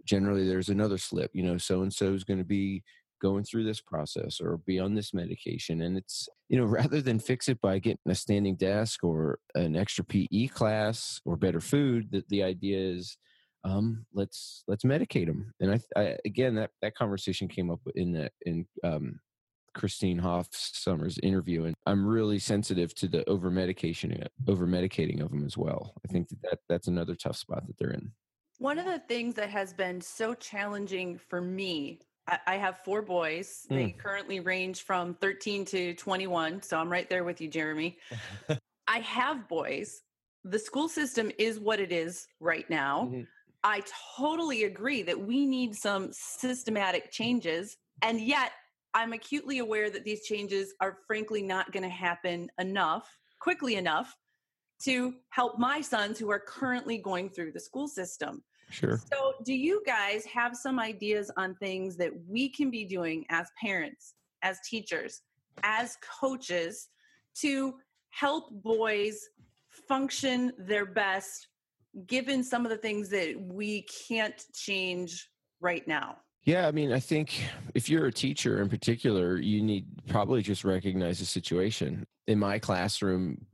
generally 0.05 0.47
there's 0.47 0.69
another 0.69 0.97
slip. 0.97 1.31
You 1.33 1.43
know, 1.43 1.57
so 1.57 1.81
and 1.81 1.93
so 1.93 2.13
is 2.13 2.23
going 2.23 2.39
to 2.39 2.45
be 2.45 2.83
going 3.21 3.43
through 3.43 3.63
this 3.63 3.79
process 3.79 4.41
or 4.41 4.57
be 4.65 4.79
on 4.79 4.93
this 4.93 5.13
medication 5.13 5.83
and 5.83 5.95
it's 5.95 6.27
you 6.49 6.57
know 6.57 6.65
rather 6.81 7.01
than 7.01 7.17
fix 7.17 7.47
it 7.47 7.59
by 7.61 7.79
getting 7.79 7.97
a 8.09 8.13
standing 8.13 8.53
desk 8.57 9.01
or 9.01 9.39
an 9.55 9.77
extra 9.77 10.03
pe 10.03 10.45
class 10.47 11.21
or 11.23 11.37
better 11.37 11.61
food 11.61 12.11
that 12.11 12.27
the 12.27 12.43
idea 12.43 12.77
is 12.77 13.17
um 13.63 14.05
let's 14.13 14.63
let's 14.67 14.83
medicate 14.83 15.27
them 15.27 15.53
and 15.59 15.71
I, 15.71 15.99
I 15.99 16.17
again 16.25 16.55
that 16.55 16.71
that 16.81 16.95
conversation 16.95 17.47
came 17.47 17.71
up 17.71 17.81
in 17.95 18.11
the 18.13 18.29
in 18.45 18.65
um 18.83 19.19
Christine 19.73 20.19
Hoff 20.19 20.49
Sommers 20.51 21.17
interview, 21.23 21.65
and 21.65 21.75
I'm 21.85 22.05
really 22.05 22.39
sensitive 22.39 22.93
to 22.95 23.07
the 23.07 23.27
over 23.27 23.49
medication, 23.49 24.23
over 24.47 24.67
medicating 24.67 25.21
of 25.21 25.31
them 25.31 25.43
as 25.45 25.57
well. 25.57 25.95
I 26.07 26.11
think 26.11 26.29
that, 26.29 26.41
that 26.43 26.59
that's 26.69 26.87
another 26.87 27.15
tough 27.15 27.37
spot 27.37 27.65
that 27.67 27.77
they're 27.77 27.91
in. 27.91 28.11
One 28.59 28.77
of 28.77 28.85
the 28.85 28.99
things 28.99 29.35
that 29.35 29.49
has 29.49 29.73
been 29.73 29.99
so 29.99 30.33
challenging 30.35 31.17
for 31.17 31.41
me, 31.41 32.01
I, 32.27 32.55
have 32.55 32.79
four 32.85 33.01
boys. 33.01 33.65
They 33.69 33.89
currently 33.89 34.39
range 34.39 34.83
from 34.83 35.15
13 35.15 35.65
to 35.65 35.93
21. 35.95 36.61
So 36.61 36.77
I'm 36.77 36.89
right 36.89 37.09
there 37.09 37.23
with 37.23 37.41
you, 37.41 37.49
Jeremy. 37.49 37.97
I 38.87 38.99
have 38.99 39.49
boys. 39.49 40.01
The 40.45 40.59
school 40.59 40.87
system 40.87 41.31
is 41.37 41.59
what 41.59 41.79
it 41.79 41.91
is 41.91 42.27
right 42.39 42.69
now. 42.69 43.09
Mhm. 43.11 43.27
I 43.63 43.81
totally 44.17 44.65
agree 44.65 45.03
that 45.03 45.19
we 45.19 45.45
need 45.45 45.75
some 45.75 46.09
systematic 46.11 47.11
changes. 47.11 47.77
And 48.01 48.19
yet, 48.19 48.51
I'm 48.93 49.13
acutely 49.13 49.59
aware 49.59 49.89
that 49.89 50.03
these 50.03 50.23
changes 50.25 50.73
are 50.81 50.99
frankly 51.07 51.41
not 51.41 51.71
going 51.71 51.83
to 51.83 51.89
happen 51.89 52.49
enough, 52.59 53.17
quickly 53.39 53.75
enough 53.75 54.15
to 54.83 55.13
help 55.29 55.57
my 55.57 55.81
sons 55.81 56.19
who 56.19 56.29
are 56.29 56.39
currently 56.39 56.97
going 56.97 57.29
through 57.29 57.53
the 57.53 57.59
school 57.59 57.87
system. 57.87 58.43
Sure. 58.69 58.99
So, 59.11 59.33
do 59.45 59.53
you 59.53 59.81
guys 59.85 60.25
have 60.25 60.55
some 60.55 60.79
ideas 60.79 61.31
on 61.37 61.55
things 61.55 61.95
that 61.97 62.11
we 62.27 62.49
can 62.49 62.69
be 62.69 62.83
doing 62.83 63.25
as 63.29 63.47
parents, 63.61 64.15
as 64.41 64.59
teachers, 64.67 65.21
as 65.63 65.97
coaches 66.19 66.89
to 67.35 67.75
help 68.09 68.51
boys 68.51 69.29
function 69.87 70.51
their 70.57 70.85
best 70.85 71.47
given 72.07 72.43
some 72.43 72.65
of 72.65 72.71
the 72.71 72.77
things 72.77 73.09
that 73.09 73.35
we 73.39 73.85
can't 74.07 74.41
change 74.53 75.29
right 75.61 75.87
now? 75.87 76.17
Yeah, 76.43 76.67
I 76.67 76.71
mean, 76.71 76.91
I 76.91 76.99
think 76.99 77.41
if 77.73 77.89
you're 77.89 78.07
a 78.07 78.11
teacher 78.11 78.61
in 78.61 78.69
particular, 78.69 79.37
you 79.37 79.61
need 79.61 79.85
probably 80.07 80.41
just 80.41 80.65
recognize 80.65 81.19
the 81.19 81.25
situation. 81.25 82.05
In 82.27 82.37
my 82.37 82.59
classroom, 82.59 83.45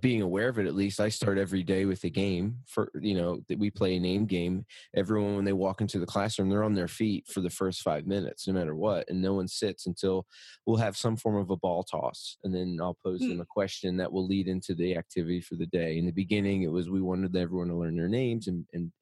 being 0.00 0.22
aware 0.22 0.48
of 0.48 0.58
it 0.58 0.66
at 0.66 0.74
least, 0.74 1.00
I 1.00 1.08
start 1.08 1.38
every 1.38 1.62
day 1.62 1.84
with 1.84 2.04
a 2.04 2.10
game 2.10 2.58
for 2.66 2.90
you 3.00 3.14
know 3.14 3.40
that 3.48 3.58
we 3.58 3.70
play 3.70 3.96
a 3.96 4.00
name 4.00 4.26
game. 4.26 4.64
Everyone 4.94 5.36
when 5.36 5.44
they 5.44 5.52
walk 5.52 5.80
into 5.80 5.98
the 5.98 6.06
classroom, 6.06 6.48
they're 6.48 6.64
on 6.64 6.74
their 6.74 6.88
feet 6.88 7.26
for 7.26 7.40
the 7.40 7.50
first 7.50 7.82
five 7.82 8.06
minutes, 8.06 8.46
no 8.46 8.54
matter 8.54 8.74
what, 8.74 9.08
and 9.08 9.20
no 9.20 9.34
one 9.34 9.48
sits 9.48 9.86
until 9.86 10.26
we'll 10.66 10.76
have 10.76 10.96
some 10.96 11.16
form 11.16 11.36
of 11.36 11.50
a 11.50 11.56
ball 11.56 11.82
toss, 11.84 12.36
and 12.44 12.54
then 12.54 12.78
I'll 12.80 12.98
pose 13.04 13.20
them 13.20 13.40
a 13.40 13.46
question 13.46 13.96
that 13.98 14.12
will 14.12 14.26
lead 14.26 14.48
into 14.48 14.74
the 14.74 14.96
activity 14.96 15.40
for 15.40 15.56
the 15.56 15.66
day. 15.66 15.98
In 15.98 16.06
the 16.06 16.12
beginning, 16.12 16.62
it 16.62 16.72
was 16.72 16.90
we 16.90 17.00
wanted 17.00 17.36
everyone 17.36 17.68
to 17.68 17.76
learn 17.76 17.96
their 17.96 18.08
names 18.08 18.48
and 18.48 18.66
and 18.72 18.92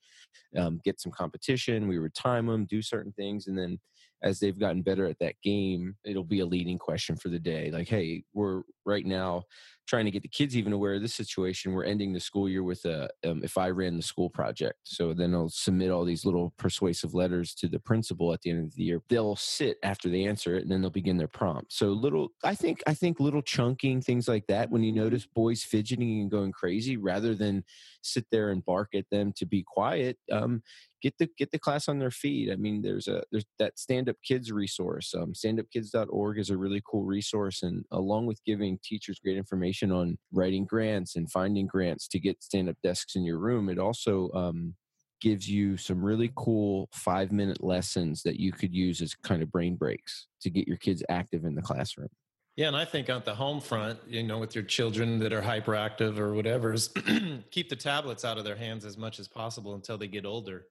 um, 0.57 0.81
get 0.85 1.01
some 1.01 1.13
competition. 1.13 1.89
We 1.89 1.99
would 1.99 2.15
time 2.15 2.47
them, 2.47 2.67
do 2.67 2.83
certain 2.83 3.13
things, 3.13 3.47
and 3.47 3.59
then 3.59 3.79
as 4.23 4.39
they've 4.39 4.59
gotten 4.59 4.83
better 4.83 5.07
at 5.07 5.19
that 5.21 5.35
game, 5.43 5.97
it'll 6.05 6.25
be 6.25 6.41
a 6.41 6.47
leading 6.47 6.79
question 6.79 7.17
for 7.17 7.29
the 7.29 7.39
day. 7.39 7.71
Like, 7.71 7.89
hey, 7.89 8.25
we're 8.35 8.63
right 8.91 9.07
now 9.07 9.45
trying 9.91 10.05
to 10.05 10.11
get 10.13 10.23
the 10.23 10.29
kids 10.29 10.57
even 10.57 10.73
aware 10.73 10.95
of 10.95 11.03
this 11.03 11.15
situation. 11.15 11.73
We're 11.73 11.85
ending 11.85 12.13
the 12.13 12.21
school 12.21 12.49
year 12.49 12.63
with 12.63 12.85
a 12.85 13.09
um, 13.27 13.43
if 13.43 13.59
I 13.59 13.71
ran 13.71 13.97
the 13.97 14.03
school 14.03 14.31
project. 14.31 14.79
So 14.85 15.13
then 15.13 15.35
I'll 15.35 15.49
submit 15.49 15.91
all 15.91 16.05
these 16.05 16.25
little 16.25 16.55
persuasive 16.59 17.13
letters 17.13 17.55
to 17.57 17.69
the 17.69 17.81
principal 17.81 18.33
at 18.33 18.41
the 18.43 18.51
end 18.51 18.65
of 18.65 18.75
the 18.77 18.85
year. 18.85 19.03
They'll 19.09 19.35
sit 19.35 19.79
after 19.83 20.09
they 20.09 20.25
answer 20.25 20.55
it, 20.55 20.63
and 20.63 20.71
then 20.71 20.81
they'll 20.81 20.91
begin 20.91 21.17
their 21.17 21.27
prompt. 21.27 21.73
So 21.73 21.89
little, 21.89 22.29
I 22.45 22.55
think, 22.55 22.83
I 22.87 22.95
think 22.95 23.19
little 23.19 23.43
chunking 23.43 24.01
things 24.01 24.29
like 24.29 24.47
that. 24.47 24.71
When 24.71 24.85
you 24.85 24.93
notice 24.93 25.27
boys 25.27 25.65
fidgeting 25.65 26.21
and 26.21 26.31
going 26.31 26.53
crazy, 26.53 26.97
rather 26.97 27.35
than 27.35 27.65
sit 28.03 28.27
there 28.31 28.51
and 28.51 28.65
bark 28.65 28.91
at 28.95 29.11
them 29.11 29.33
to 29.37 29.47
be 29.47 29.65
quiet. 29.67 30.19
Um, 30.31 30.63
get 31.03 31.17
the 31.19 31.29
get 31.39 31.51
the 31.51 31.59
class 31.59 31.89
on 31.89 31.99
their 31.99 32.11
feet. 32.11 32.51
I 32.53 32.57
mean, 32.57 32.83
there's 32.83 33.09
a 33.09 33.23
there's 33.31 33.47
that 33.59 33.79
stand 33.79 34.09
up 34.09 34.17
kids 34.25 34.53
resource. 34.53 35.15
Um, 35.15 35.33
standupkids.org 35.33 36.39
is 36.39 36.51
a 36.51 36.57
really 36.57 36.83
cool 36.85 37.05
resource, 37.05 37.63
and 37.63 37.85
along 37.91 38.27
with 38.27 38.45
giving 38.45 38.79
teachers 38.83 39.19
great 39.19 39.37
information 39.37 39.93
on 39.93 40.19
writing 40.33 40.65
grants 40.65 41.17
and 41.17 41.31
finding 41.31 41.67
grants 41.67 42.09
to 42.09 42.19
get 42.19 42.43
stand 42.43 42.69
up 42.69 42.77
desks 42.83 43.17
in 43.17 43.25
your 43.25 43.39
room, 43.39 43.69
it 43.69 43.79
also 43.79 44.31
um, 44.35 44.75
gives 45.21 45.49
you 45.49 45.77
some 45.77 46.03
really 46.03 46.33
cool 46.37 46.89
five 46.93 47.31
minute 47.31 47.63
lessons 47.63 48.23
that 48.23 48.41
you 48.41 48.53
could 48.53 48.75
use 48.75 49.01
as 49.01 49.15
kind 49.15 49.43
of 49.43 49.53
brain 49.53 49.77
breaks 49.77 50.27
to 50.41 50.51
get 50.51 50.67
your 50.67 50.79
kids 50.79 51.03
active 51.09 51.45
in 51.45 51.55
the 51.55 51.63
classroom. 51.63 52.09
Yeah, 52.57 52.69
and 52.69 52.77
I 52.77 52.85
think 52.85 53.09
on 53.09 53.23
the 53.25 53.35
home 53.35 53.61
front, 53.61 53.99
you 54.07 54.23
know, 54.23 54.39
with 54.39 54.55
your 54.55 54.65
children 54.65 55.19
that 55.21 55.33
are 55.33 55.41
hyperactive 55.41 56.19
or 56.19 56.35
whatever, 56.35 56.77
keep 57.51 57.69
the 57.69 57.77
tablets 57.77 58.25
out 58.25 58.39
of 58.39 58.45
their 58.45 58.57
hands 58.57 58.85
as 58.85 58.99
much 58.99 59.21
as 59.21 59.29
possible 59.29 59.75
until 59.75 59.97
they 59.97 60.09
get 60.09 60.27
older. 60.27 60.67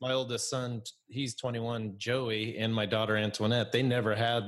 My 0.00 0.12
oldest 0.12 0.48
son, 0.48 0.82
he's 1.08 1.34
21, 1.34 1.94
Joey, 1.96 2.58
and 2.58 2.74
my 2.74 2.86
daughter 2.86 3.16
Antoinette, 3.16 3.72
they 3.72 3.82
never 3.82 4.14
had 4.14 4.44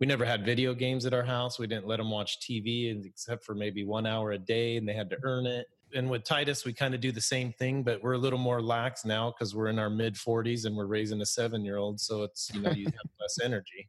we 0.00 0.06
never 0.06 0.24
had 0.24 0.44
video 0.44 0.74
games 0.74 1.04
at 1.04 1.12
our 1.12 1.22
house. 1.22 1.58
We 1.58 1.66
didn't 1.66 1.86
let 1.86 1.98
them 1.98 2.10
watch 2.10 2.40
TV 2.40 3.04
except 3.04 3.44
for 3.44 3.54
maybe 3.54 3.84
one 3.84 4.06
hour 4.06 4.32
a 4.32 4.38
day, 4.38 4.76
and 4.78 4.88
they 4.88 4.94
had 4.94 5.10
to 5.10 5.18
earn 5.22 5.46
it. 5.46 5.66
And 5.94 6.08
with 6.08 6.24
Titus, 6.24 6.64
we 6.64 6.72
kind 6.72 6.94
of 6.94 7.00
do 7.00 7.12
the 7.12 7.20
same 7.20 7.52
thing, 7.52 7.82
but 7.82 8.02
we're 8.02 8.12
a 8.12 8.18
little 8.18 8.38
more 8.38 8.62
lax 8.62 9.04
now 9.04 9.30
because 9.30 9.54
we're 9.54 9.68
in 9.68 9.78
our 9.78 9.90
mid 9.90 10.14
40s 10.14 10.64
and 10.64 10.76
we're 10.76 10.86
raising 10.86 11.20
a 11.20 11.26
seven 11.26 11.64
year 11.64 11.76
old. 11.76 12.00
So 12.00 12.22
it's, 12.22 12.50
you 12.54 12.62
know, 12.62 12.70
you 12.70 12.86
have 12.86 13.10
less 13.20 13.38
energy 13.42 13.88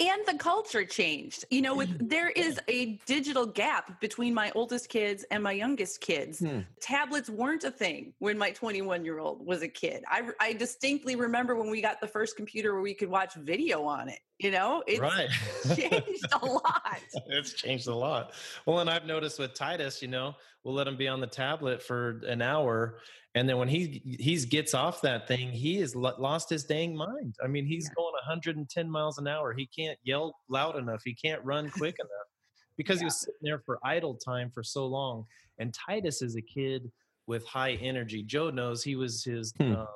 and 0.00 0.22
the 0.26 0.34
culture 0.38 0.84
changed 0.84 1.44
you 1.50 1.60
know 1.60 1.74
with 1.74 1.88
Mm-hmm. 1.88 2.08
there 2.08 2.28
is 2.30 2.60
a 2.68 2.98
digital 3.06 3.46
gap 3.46 4.00
between 4.00 4.32
my 4.34 4.52
oldest 4.54 4.88
kids 4.88 5.24
and 5.30 5.42
my 5.42 5.52
youngest 5.52 6.00
kids 6.00 6.38
Hmm. 6.40 6.60
tablets 6.80 7.28
weren't 7.30 7.64
a 7.64 7.70
thing 7.70 8.12
when 8.18 8.36
my 8.38 8.50
21 8.50 9.04
year 9.04 9.18
old 9.18 9.44
was 9.44 9.62
a 9.62 9.68
kid 9.68 10.04
I, 10.08 10.28
I 10.40 10.52
distinctly 10.52 11.16
remember 11.16 11.56
when 11.56 11.70
we 11.70 11.80
got 11.80 12.00
the 12.00 12.06
first 12.06 12.36
computer 12.36 12.72
where 12.74 12.82
we 12.82 12.94
could 12.94 13.08
watch 13.08 13.34
video 13.34 13.82
on 13.84 14.08
it 14.08 14.20
you 14.38 14.50
know 14.52 14.82
it's 14.86 15.00
right. 15.00 15.28
changed 15.76 16.26
a 16.40 16.46
lot 16.46 17.00
it's 17.26 17.52
changed 17.54 17.88
a 17.88 17.94
lot. 17.94 18.32
Well, 18.66 18.78
and 18.80 18.88
I've 18.90 19.04
noticed 19.06 19.38
with 19.38 19.54
Titus, 19.54 20.00
you 20.02 20.08
know, 20.08 20.34
we'll 20.64 20.74
let 20.74 20.86
him 20.88 20.96
be 20.96 21.08
on 21.08 21.20
the 21.20 21.26
tablet 21.26 21.82
for 21.82 22.20
an 22.26 22.42
hour, 22.42 22.98
and 23.34 23.48
then 23.48 23.58
when 23.58 23.68
he 23.68 24.02
he's 24.18 24.44
gets 24.44 24.74
off 24.74 25.00
that 25.02 25.28
thing, 25.28 25.50
he 25.50 25.76
has 25.80 25.94
lost 25.94 26.50
his 26.50 26.64
dang 26.64 26.96
mind. 26.96 27.34
I 27.42 27.46
mean, 27.46 27.66
he's 27.66 27.86
Yeah. 27.86 27.94
going 27.96 28.12
110 28.14 28.90
miles 28.90 29.18
an 29.18 29.28
hour. 29.28 29.52
He 29.54 29.66
can't 29.66 29.98
yell 30.02 30.34
loud 30.48 30.76
enough. 30.76 31.02
He 31.04 31.14
can't 31.14 31.42
run 31.44 31.70
quick 31.70 31.96
enough 32.00 32.28
because 32.76 32.98
he 32.98 33.04
was 33.04 33.20
sitting 33.20 33.34
there 33.42 33.60
for 33.64 33.78
idle 33.84 34.14
time 34.16 34.50
for 34.50 34.62
so 34.62 34.86
long. 34.86 35.24
And 35.58 35.74
Titus 35.74 36.22
is 36.22 36.36
a 36.36 36.42
kid 36.42 36.90
with 37.26 37.44
high 37.46 37.72
energy. 37.74 38.22
Joe 38.22 38.50
knows 38.50 38.82
he 38.82 38.96
was 38.96 39.22
his 39.24 39.52
Hmm. 39.58 39.74
um, 39.74 39.86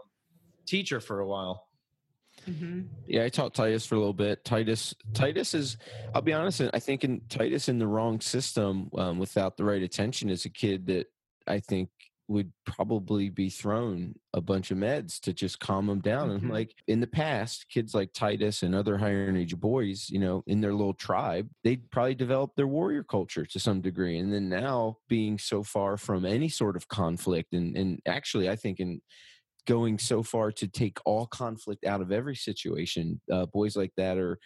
teacher 0.66 1.00
for 1.00 1.21
a 1.21 1.26
while. 1.26 1.69
Mhm. 2.46 2.88
Yeah, 3.06 3.25
I 3.25 3.28
taught 3.28 3.54
Titus 3.54 3.87
for 3.87 3.94
a 3.94 3.99
little 3.99 4.12
bit. 4.12 4.44
Titus, 4.44 4.94
Titus 5.14 5.54
is, 5.54 5.76
I'll 6.14 6.22
be 6.22 6.32
honest, 6.32 6.61
I 6.72 6.78
think 6.80 7.04
in 7.04 7.20
Titus 7.28 7.68
in 7.68 7.78
the 7.78 7.87
wrong 7.87 8.20
system 8.20 8.90
um, 8.96 9.18
without 9.18 9.56
the 9.56 9.64
right 9.64 9.82
attention 9.82 10.28
is 10.28 10.44
a 10.44 10.50
kid 10.50 10.87
that 10.87 11.06
I 11.46 11.61
think 11.61 11.90
would 12.28 12.52
probably 12.64 13.28
be 13.28 13.50
thrown 13.50 14.14
a 14.32 14.40
bunch 14.40 14.70
of 14.70 14.78
meds 14.78 15.20
to 15.20 15.32
just 15.34 15.58
calm 15.61 15.88
him 15.88 16.00
down. 16.00 16.30
Mhm. 16.30 16.34
And 16.37 16.50
like 16.50 16.75
in 16.87 17.00
the 17.00 17.06
past, 17.06 17.66
kids 17.68 17.94
like 17.94 18.12
Titus 18.12 18.62
and 18.62 18.75
other 18.75 18.96
higher 18.96 19.28
energy 19.28 19.56
boys, 19.56 20.08
you 20.08 20.18
know, 20.18 20.42
in 20.46 20.61
their 20.61 20.72
little 20.72 20.94
tribe, 20.94 21.50
they'd 21.62 21.90
probably 21.90 22.14
develop 22.14 22.52
their 22.56 22.68
warrior 22.68 23.02
culture 23.02 23.44
to 23.44 23.58
some 23.58 23.80
degree. 23.82 24.18
And 24.18 24.32
then 24.32 24.49
now 24.49 24.99
being 25.08 25.37
so 25.38 25.62
far 25.62 25.96
from 25.96 26.25
any 26.25 26.49
sort 26.49 26.76
of 26.76 26.88
conflict 26.88 27.52
and, 27.52 27.76
and 27.76 28.00
actually 28.06 28.49
I 28.49 28.56
think 28.56 28.80
in 28.80 29.02
going 29.66 29.99
so 29.99 30.23
far 30.23 30.52
to 30.52 30.66
take 30.66 30.99
all 31.04 31.26
conflict 31.26 31.85
out 31.85 32.00
of 32.00 32.12
every 32.12 32.37
situation. 32.37 33.21
Uh, 33.31 33.47
boys 33.47 33.76
like 33.76 33.92
that 33.97 34.19
are 34.19 34.38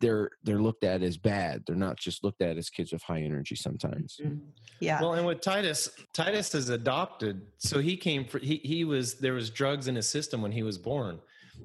they're 0.00 0.30
they're 0.42 0.60
looked 0.60 0.84
at 0.84 1.02
as 1.02 1.16
bad. 1.16 1.62
They're 1.66 1.76
not 1.76 1.96
just 1.96 2.24
looked 2.24 2.42
at 2.42 2.56
as 2.56 2.68
kids 2.68 2.92
with 2.92 3.02
high 3.02 3.22
energy 3.22 3.54
sometimes. 3.54 4.18
Mhm. 4.22 4.40
Yeah. 4.80 5.00
Well, 5.00 5.14
and 5.14 5.26
with 5.26 5.40
Titus, 5.40 5.88
Titus 6.12 6.54
is 6.54 6.68
adopted, 6.68 7.46
so 7.58 7.78
he 7.78 7.96
came 7.96 8.24
for 8.24 8.38
he 8.38 8.56
he 8.56 8.84
was 8.84 9.14
there 9.14 9.34
was 9.34 9.50
drugs 9.50 9.88
in 9.88 9.94
his 9.94 10.08
system 10.08 10.42
when 10.42 10.52
he 10.52 10.62
was 10.62 10.78
born. 10.78 11.20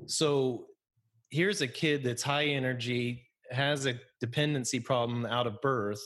So 0.05 0.67
here's 1.31 1.61
a 1.61 1.67
kid 1.67 2.03
that's 2.03 2.21
high 2.21 2.45
energy, 2.45 3.27
has 3.51 3.85
a 3.85 3.99
dependency 4.21 4.79
problem 4.79 5.25
out 5.25 5.47
of 5.47 5.59
birth, 5.61 6.01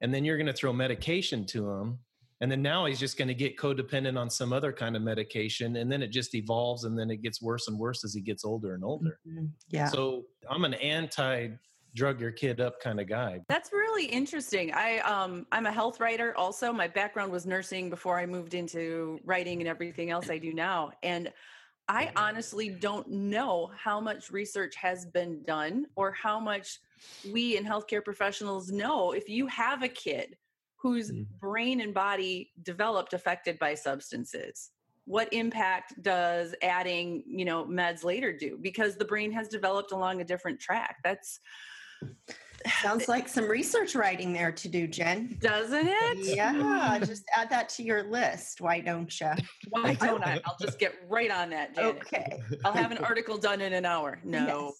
and 0.00 0.14
then 0.14 0.24
you're 0.24 0.36
going 0.36 0.46
to 0.46 0.52
throw 0.52 0.72
medication 0.72 1.44
to 1.46 1.70
him, 1.70 1.98
and 2.44 2.52
then 2.52 2.60
now 2.60 2.84
he's 2.84 3.00
just 3.00 3.16
going 3.16 3.28
to 3.28 3.34
get 3.34 3.56
codependent 3.56 4.20
on 4.20 4.28
some 4.28 4.52
other 4.52 4.70
kind 4.70 4.96
of 4.96 5.00
medication, 5.00 5.76
and 5.76 5.90
then 5.90 6.02
it 6.02 6.08
just 6.08 6.34
evolves, 6.34 6.84
and 6.84 6.98
then 6.98 7.10
it 7.10 7.22
gets 7.22 7.40
worse 7.40 7.68
and 7.68 7.78
worse 7.78 8.04
as 8.04 8.12
he 8.12 8.20
gets 8.20 8.44
older 8.44 8.74
and 8.74 8.84
older. 8.84 9.18
Mhm. 9.26 9.48
Yeah. 9.70 9.88
So 9.88 10.26
I'm 10.50 10.66
an 10.66 10.74
anti 10.74 11.52
drug 11.94 12.20
your 12.20 12.32
kid 12.32 12.60
up 12.60 12.78
kind 12.82 13.00
of 13.00 13.08
guy. 13.08 13.40
That's 13.48 13.72
really 13.72 14.04
interesting. 14.04 14.74
I 14.74 14.98
um 14.98 15.46
I'm 15.52 15.64
a 15.64 15.72
health 15.72 16.00
writer 16.00 16.36
also. 16.36 16.70
My 16.70 16.86
background 16.86 17.32
was 17.32 17.46
nursing 17.46 17.88
before 17.88 18.18
I 18.18 18.26
moved 18.26 18.52
into 18.52 19.18
writing 19.24 19.62
and 19.62 19.68
everything 19.68 20.10
else 20.10 20.28
I 20.28 20.36
do 20.36 20.52
now. 20.52 20.90
And 21.02 21.32
I 21.88 22.12
honestly 22.14 22.68
don't 22.68 23.08
know 23.08 23.70
how 23.74 24.00
much 24.00 24.30
research 24.30 24.74
has 24.76 25.06
been 25.06 25.42
done 25.44 25.86
or 25.96 26.12
how 26.12 26.38
much 26.38 26.78
we 27.32 27.56
in 27.56 27.64
healthcare 27.64 28.04
professionals 28.04 28.70
know 28.70 29.12
if 29.12 29.30
you 29.30 29.46
have 29.46 29.82
a 29.82 29.88
kid 29.88 30.36
whose 30.84 31.10
Mm. 31.10 31.26
brain 31.40 31.80
and 31.80 31.94
body 31.94 32.50
developed 32.62 33.14
affected 33.14 33.58
by 33.58 33.74
substances 33.74 34.70
what 35.06 35.32
impact 35.32 35.94
does 36.02 36.54
adding 36.62 37.22
you 37.26 37.44
know 37.46 37.64
meds 37.64 38.04
later 38.04 38.32
do 38.36 38.58
because 38.60 38.96
the 38.96 39.04
brain 39.06 39.32
has 39.32 39.48
developed 39.48 39.92
along 39.92 40.20
a 40.20 40.24
different 40.24 40.60
track 40.60 40.96
that's 41.02 41.40
Sounds 42.82 43.08
like 43.08 43.28
some 43.28 43.46
research 43.48 43.94
writing 43.94 44.32
there 44.32 44.50
to 44.52 44.68
do, 44.68 44.86
Jen. 44.86 45.36
doesn't 45.40 45.86
it 45.86 46.18
Yeah, 46.36 46.98
just 47.04 47.24
add 47.36 47.50
that 47.50 47.68
to 47.70 47.82
your 47.82 48.04
list. 48.04 48.60
Why 48.62 48.80
don't 48.80 49.20
you? 49.20 49.30
Why 49.68 49.94
don't 49.94 50.24
I? 50.24 50.40
I'll 50.46 50.56
just 50.60 50.78
get 50.78 50.94
right 51.08 51.30
on 51.30 51.50
that, 51.50 51.74
Janet. 51.74 51.96
Okay. 51.96 52.40
I'll 52.64 52.72
have 52.72 52.90
an 52.90 52.98
article 52.98 53.36
done 53.36 53.60
in 53.60 53.72
an 53.74 53.84
hour. 53.84 54.18
No. 54.24 54.72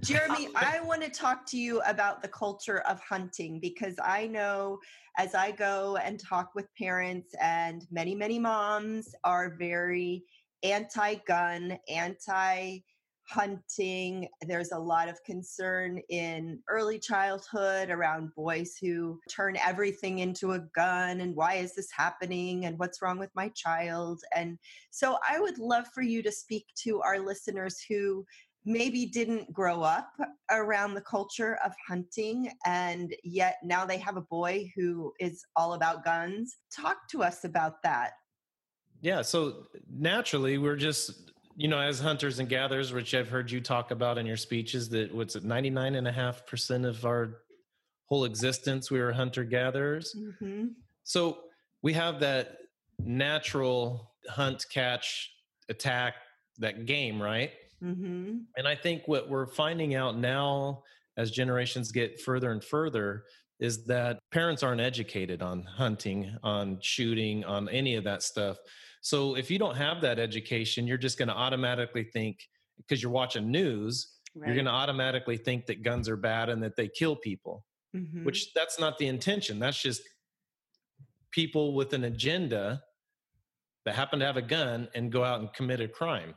Jeremy, 0.00 0.48
I 0.56 0.80
want 0.80 1.02
to 1.02 1.10
talk 1.10 1.46
to 1.46 1.58
you 1.58 1.80
about 1.82 2.22
the 2.22 2.28
culture 2.28 2.80
of 2.80 3.00
hunting 3.00 3.60
because 3.60 3.94
I 4.02 4.26
know 4.26 4.78
as 5.18 5.34
I 5.34 5.50
go 5.50 5.96
and 5.96 6.20
talk 6.20 6.54
with 6.54 6.66
parents, 6.76 7.34
and 7.40 7.86
many, 7.90 8.14
many 8.14 8.38
moms 8.38 9.14
are 9.24 9.56
very 9.58 10.24
anti 10.62 11.14
gun, 11.26 11.78
anti 11.88 12.80
hunting. 13.28 14.28
There's 14.42 14.72
a 14.72 14.78
lot 14.78 15.08
of 15.08 15.22
concern 15.24 16.00
in 16.08 16.60
early 16.68 16.98
childhood 16.98 17.90
around 17.90 18.34
boys 18.36 18.76
who 18.80 19.18
turn 19.28 19.56
everything 19.56 20.20
into 20.20 20.52
a 20.52 20.60
gun 20.74 21.20
and 21.20 21.34
why 21.34 21.54
is 21.54 21.74
this 21.74 21.88
happening 21.90 22.66
and 22.66 22.78
what's 22.78 23.02
wrong 23.02 23.18
with 23.18 23.30
my 23.34 23.48
child. 23.50 24.20
And 24.34 24.58
so 24.90 25.18
I 25.28 25.40
would 25.40 25.58
love 25.58 25.86
for 25.92 26.02
you 26.02 26.22
to 26.22 26.30
speak 26.30 26.66
to 26.84 27.00
our 27.02 27.18
listeners 27.18 27.84
who 27.88 28.24
maybe 28.66 29.06
didn't 29.06 29.52
grow 29.52 29.82
up 29.82 30.10
around 30.50 30.94
the 30.94 31.00
culture 31.00 31.56
of 31.64 31.72
hunting 31.86 32.50
and 32.66 33.14
yet 33.22 33.56
now 33.62 33.86
they 33.86 33.96
have 33.96 34.16
a 34.16 34.22
boy 34.22 34.70
who 34.74 35.12
is 35.20 35.44
all 35.54 35.74
about 35.74 36.04
guns. 36.04 36.56
Talk 36.74 37.08
to 37.10 37.22
us 37.22 37.44
about 37.44 37.80
that. 37.84 38.12
Yeah, 39.00 39.22
so 39.22 39.66
naturally, 39.88 40.58
we're 40.58 40.76
just, 40.76 41.30
you 41.54 41.68
know, 41.68 41.78
as 41.78 42.00
hunters 42.00 42.40
and 42.40 42.48
gatherers, 42.48 42.92
which 42.92 43.14
I've 43.14 43.28
heard 43.28 43.50
you 43.50 43.60
talk 43.60 43.92
about 43.92 44.18
in 44.18 44.26
your 44.26 44.36
speeches, 44.36 44.88
that 44.88 45.14
what's 45.14 45.36
it, 45.36 45.44
99.5% 45.44 46.86
of 46.86 47.04
our 47.06 47.42
whole 48.06 48.24
existence, 48.24 48.90
we 48.90 48.98
were 48.98 49.12
hunter 49.12 49.44
gatherers. 49.44 50.14
Mhm. 50.16 50.70
So 51.04 51.44
we 51.82 51.92
have 51.92 52.18
that 52.20 52.58
natural 52.98 54.12
hunt, 54.28 54.64
catch, 54.72 55.30
attack, 55.68 56.14
that 56.58 56.86
game, 56.86 57.22
right? 57.22 57.52
Mhm. 57.82 58.46
And 58.56 58.66
I 58.68 58.74
think 58.74 59.06
what 59.06 59.28
we're 59.28 59.46
finding 59.46 59.94
out 59.94 60.16
now 60.18 60.82
as 61.16 61.30
generations 61.30 61.92
get 61.92 62.20
further 62.20 62.50
and 62.52 62.62
further 62.62 63.24
is 63.58 63.86
that 63.86 64.18
parents 64.30 64.62
aren't 64.62 64.80
educated 64.80 65.40
on 65.42 65.62
hunting, 65.62 66.36
on 66.42 66.78
shooting, 66.80 67.44
on 67.44 67.68
any 67.70 67.94
of 67.96 68.04
that 68.04 68.22
stuff. 68.22 68.58
So 69.00 69.36
if 69.36 69.50
you 69.50 69.58
don't 69.58 69.76
have 69.76 70.00
that 70.02 70.18
education, 70.18 70.86
you're 70.86 70.98
just 70.98 71.16
going 71.18 71.28
to 71.28 71.34
automatically 71.34 72.04
think 72.04 72.48
because 72.76 73.02
you're 73.02 73.12
watching 73.12 73.50
news, 73.50 74.18
you're 74.34 74.54
going 74.54 74.66
to 74.66 74.70
automatically 74.70 75.38
think 75.38 75.64
that 75.66 75.82
guns 75.82 76.08
are 76.10 76.16
bad 76.16 76.50
and 76.50 76.62
that 76.62 76.76
they 76.76 76.88
kill 76.88 77.16
people, 77.16 77.64
Mhm. 77.94 78.24
which 78.24 78.52
that's 78.52 78.78
not 78.78 78.98
the 78.98 79.06
intention. 79.06 79.58
That's 79.58 79.80
just 79.80 80.02
people 81.30 81.74
with 81.74 81.94
an 81.94 82.04
agenda 82.04 82.82
that 83.86 83.94
happen 83.94 84.18
to 84.18 84.26
have 84.26 84.36
a 84.36 84.42
gun 84.42 84.88
and 84.94 85.10
go 85.10 85.24
out 85.24 85.40
and 85.40 85.52
commit 85.54 85.80
a 85.80 85.88
crime. 85.88 86.34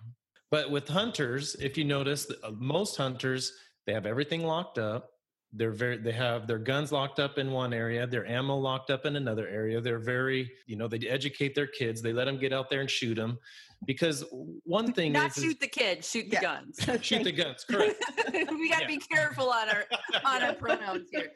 But 0.52 0.72
with 0.72 0.88
hunters, 0.88 1.56
if 1.56 1.78
you 1.78 1.86
notice, 1.86 2.30
uh, 2.44 2.52
most 2.58 2.96
hunters 2.98 3.54
they 3.86 3.94
have 3.94 4.06
everything 4.06 4.44
locked 4.44 4.78
up. 4.78 5.12
They're 5.52 5.72
very 5.72 5.98
they 5.98 6.12
have 6.12 6.46
their 6.46 6.60
guns 6.60 6.92
locked 6.92 7.20
up 7.20 7.40
in 7.40 7.52
one 7.52 7.74
area, 7.74 8.06
their 8.06 8.26
ammo 8.28 8.56
locked 8.56 8.92
up 8.92 9.06
in 9.08 9.16
another 9.16 9.48
area. 9.48 9.82
They're 9.82 9.98
very, 10.00 10.52
you 10.68 10.76
know, 10.76 10.88
they 10.88 11.00
educate 11.08 11.56
their 11.56 11.66
kids. 11.66 12.02
They 12.04 12.14
let 12.14 12.26
them 12.26 12.38
get 12.38 12.54
out 12.54 12.70
there 12.70 12.82
and 12.82 12.90
shoot 12.90 13.16
them 13.16 13.40
because 13.86 14.24
one 14.64 14.94
thing 14.94 15.12
Not 15.14 15.32
is, 15.32 15.38
is 15.38 15.44
shoot 15.46 15.60
the 15.60 15.68
kids, 15.68 16.08
shoot 16.08 16.30
the 16.30 16.36
Yeah. 16.36 16.42
guns. 16.42 16.88
shoot 17.04 17.24
the 17.24 17.32
guns. 17.32 17.64
Correct. 17.64 18.04
we 18.34 18.70
got 18.70 18.78
to 18.78 18.82
Yeah. 18.82 18.88
be 18.88 18.98
careful 18.98 19.50
on 19.50 19.70
our 19.70 19.86
on 20.26 20.44
our 20.44 20.54
pronouns 20.54 21.10
here. 21.12 21.32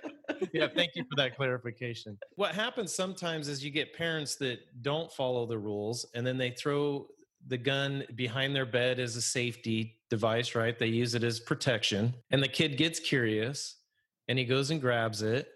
yeah, 0.54 0.67
thank 0.76 0.91
you 0.95 1.04
for 1.10 1.15
that 1.15 1.36
clarification. 1.36 2.15
What 2.36 2.54
happens 2.54 2.93
sometimes 2.93 3.47
is 3.47 3.63
you 3.65 3.71
get 3.71 3.93
parents 3.95 4.36
that 4.36 4.60
don't 4.84 5.12
follow 5.12 5.47
the 5.47 5.58
rules 5.58 6.06
and 6.13 6.26
then 6.26 6.38
they 6.38 6.52
throw 6.52 7.08
the 7.47 7.58
gun 7.58 8.03
behind 8.15 8.56
their 8.56 8.65
bed 8.65 8.99
as 8.99 9.15
a 9.15 9.21
safety 9.21 9.97
device, 10.10 10.56
right? 10.56 10.77
They 10.77 10.88
use 10.88 11.15
it 11.15 11.23
as 11.23 11.39
protection. 11.39 12.13
And 12.32 12.41
the 12.41 12.47
kid 12.47 12.77
gets 12.77 12.99
curious 12.99 13.77
and 14.27 14.39
he 14.39 14.45
goes 14.45 14.71
and 14.71 14.79
grabs 14.79 15.21
it 15.21 15.47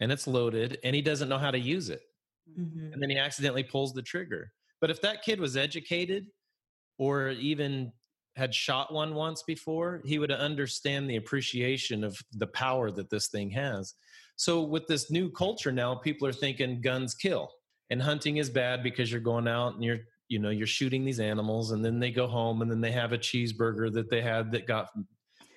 and 0.00 0.10
it's 0.10 0.26
loaded 0.26 0.78
and 0.82 0.94
he 0.94 1.02
doesn't 1.02 1.28
know 1.28 1.38
how 1.38 1.50
to 1.50 1.58
use 1.58 1.90
it. 1.90 2.00
Mm-hmm. 2.58 2.92
And 2.92 3.02
then 3.02 3.10
he 3.10 3.18
accidentally 3.18 3.64
pulls 3.64 3.92
the 3.92 4.02
trigger. 4.02 4.52
But 4.80 4.90
if 4.90 5.00
that 5.02 5.22
kid 5.22 5.40
was 5.40 5.56
educated 5.56 6.26
or 6.98 7.30
even 7.30 7.92
had 8.36 8.54
shot 8.54 8.92
one 8.92 9.14
once 9.14 9.42
before, 9.42 10.02
he 10.04 10.18
would 10.18 10.30
understand 10.30 11.08
the 11.08 11.16
appreciation 11.16 12.04
of 12.04 12.18
the 12.32 12.46
power 12.46 12.90
that 12.90 13.10
this 13.10 13.28
thing 13.28 13.50
has. 13.50 13.94
So 14.36 14.62
with 14.62 14.86
this 14.86 15.10
new 15.10 15.30
culture 15.30 15.72
now, 15.72 15.94
people 15.94 16.28
are 16.28 16.32
thinking 16.32 16.82
guns 16.82 17.14
kill 17.14 17.50
and 17.90 18.02
hunting 18.02 18.36
is 18.36 18.50
bad 18.50 18.82
because 18.82 19.10
you're 19.10 19.20
going 19.20 19.48
out 19.48 19.74
and 19.74 19.84
you're 19.84 20.00
you 20.28 20.38
know 20.38 20.50
you're 20.50 20.66
shooting 20.66 21.04
these 21.04 21.20
animals 21.20 21.70
and 21.70 21.84
then 21.84 21.98
they 21.98 22.10
go 22.10 22.26
home 22.26 22.62
and 22.62 22.70
then 22.70 22.80
they 22.80 22.92
have 22.92 23.12
a 23.12 23.18
cheeseburger 23.18 23.92
that 23.92 24.10
they 24.10 24.20
had 24.20 24.50
that 24.52 24.66
got 24.66 24.88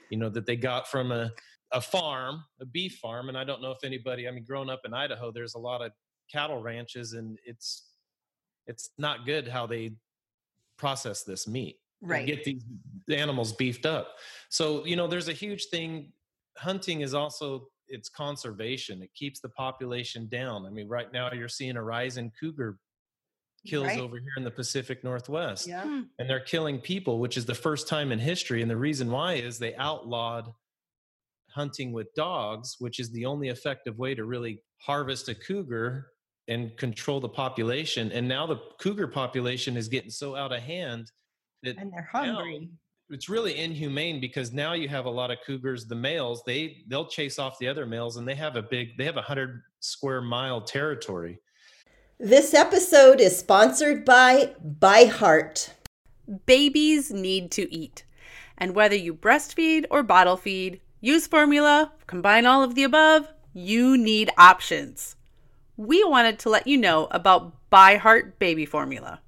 you 0.10 0.18
know 0.18 0.30
that 0.30 0.46
they 0.46 0.56
got 0.56 0.88
from 0.88 1.12
a 1.12 1.32
a 1.72 1.82
farm 1.82 2.44
a 2.62 2.66
beef 2.66 2.98
farm 2.98 3.30
and 3.30 3.38
i 3.38 3.44
don't 3.44 3.62
know 3.62 3.72
if 3.72 3.84
anybody 3.84 4.28
i 4.28 4.32
mean 4.32 4.44
growing 4.44 4.70
up 4.70 4.82
in 4.86 4.94
idaho 4.94 5.32
there's 5.32 5.54
a 5.54 5.60
lot 5.60 5.82
of 5.82 5.92
cattle 6.32 6.62
ranches 6.62 7.14
and 7.14 7.38
it's 7.46 7.90
it's 8.68 8.92
not 8.98 9.26
good 9.26 9.48
how 9.48 9.66
they 9.66 9.92
process 10.78 11.24
this 11.24 11.48
meat 11.48 11.78
right. 12.02 12.26
get 12.26 12.44
these 12.44 12.64
animals 13.10 13.54
beefed 13.54 13.86
up. 13.86 14.16
So 14.50 14.86
you 14.86 14.96
know 14.96 15.08
there's 15.08 15.28
a 15.28 15.34
huge 15.34 15.66
thing 15.66 16.12
hunting 16.58 17.02
is 17.02 17.14
also 17.14 17.68
it's 17.88 18.10
conservation 18.10 19.02
it 19.02 19.14
keeps 19.14 19.40
the 19.40 19.50
population 19.50 20.28
down. 20.28 20.66
I 20.66 20.70
mean 20.70 20.88
right 20.88 21.12
now 21.12 21.32
you're 21.34 21.48
seeing 21.48 21.78
a 21.78 21.84
rise 21.84 22.18
in 22.18 22.32
cougar 22.40 22.78
kills 23.66 23.88
right. 23.88 24.00
over 24.00 24.18
here 24.18 24.34
in 24.38 24.44
the 24.44 24.52
Pacific 24.52 25.04
Northwest. 25.04 25.68
Yeah. 25.68 25.84
Hmm. 25.84 26.02
And 26.18 26.30
they're 26.30 26.40
killing 26.40 26.80
people, 26.80 27.20
which 27.20 27.38
is 27.38 27.46
the 27.46 27.56
first 27.56 27.88
time 27.88 28.12
in 28.12 28.20
history. 28.20 28.62
And 28.62 28.70
the 28.70 28.78
reason 28.78 29.12
why 29.12 29.34
is 29.34 29.60
they 29.60 29.76
outlawed 29.76 30.52
hunting 31.50 31.92
with 31.92 32.14
dogs, 32.14 32.76
which 32.80 33.00
is 33.00 33.12
the 33.12 33.26
only 33.26 33.50
effective 33.50 33.98
way 33.98 34.16
to 34.16 34.26
really 34.26 34.64
harvest 34.78 35.30
a 35.30 35.36
cougar 35.36 36.08
and 36.48 36.76
control 36.78 37.20
the 37.20 37.30
population. 37.30 38.12
And 38.12 38.28
now 38.28 38.48
the 38.48 38.60
cougar 38.80 39.08
population 39.08 39.78
is 39.78 39.88
getting 39.88 40.10
so 40.10 40.36
out 40.36 40.52
of 40.52 40.62
hand 40.62 41.12
that 41.64 41.78
and 41.78 41.92
they're 41.92 42.10
hungry. 42.12 42.70
it's 43.10 43.30
really 43.30 43.58
inhumane 43.58 44.20
because 44.20 44.52
now 44.52 44.74
you 44.74 44.88
have 44.88 45.06
a 45.06 45.10
lot 45.10 45.32
of 45.32 45.38
cougars 45.46 45.86
the 45.86 45.96
males 45.96 46.42
they 46.46 46.84
they'll 46.88 47.08
chase 47.08 47.40
off 47.40 47.60
the 47.60 47.68
other 47.68 47.86
males 47.86 48.18
and 48.18 48.28
they 48.28 48.36
have 48.36 48.56
a 48.56 48.62
big 48.62 48.98
they 48.98 49.06
have 49.06 49.18
a 49.18 49.22
hundred 49.22 49.62
square 49.80 50.22
mile 50.22 50.62
territory 50.62 51.40
this 52.22 52.54
episode 52.54 53.22
is 53.22 53.40
sponsored 53.40 54.04
by 54.04 54.54
ByHeart. 54.62 55.70
Babies 56.46 57.12
need 57.12 57.50
to 57.52 57.74
eat. 57.74 58.04
And 58.58 58.76
whether 58.76 58.96
you 58.96 59.14
breastfeed 59.14 59.86
or 59.90 60.04
bottle 60.04 60.36
feed, 60.36 60.82
use 61.00 61.28
formula, 61.28 61.94
combine 62.08 62.46
all 62.46 62.62
of 62.62 62.76
the 62.76 62.84
above, 62.84 63.32
you 63.54 63.98
need 63.98 64.32
options. 64.38 65.16
We 65.78 66.04
wanted 66.04 66.40
to 66.40 66.50
let 66.50 66.68
you 66.68 66.76
know 66.76 67.08
about 67.12 67.54
ByHeart 67.72 68.34
Baby 68.38 68.66
Formula. 68.66 69.22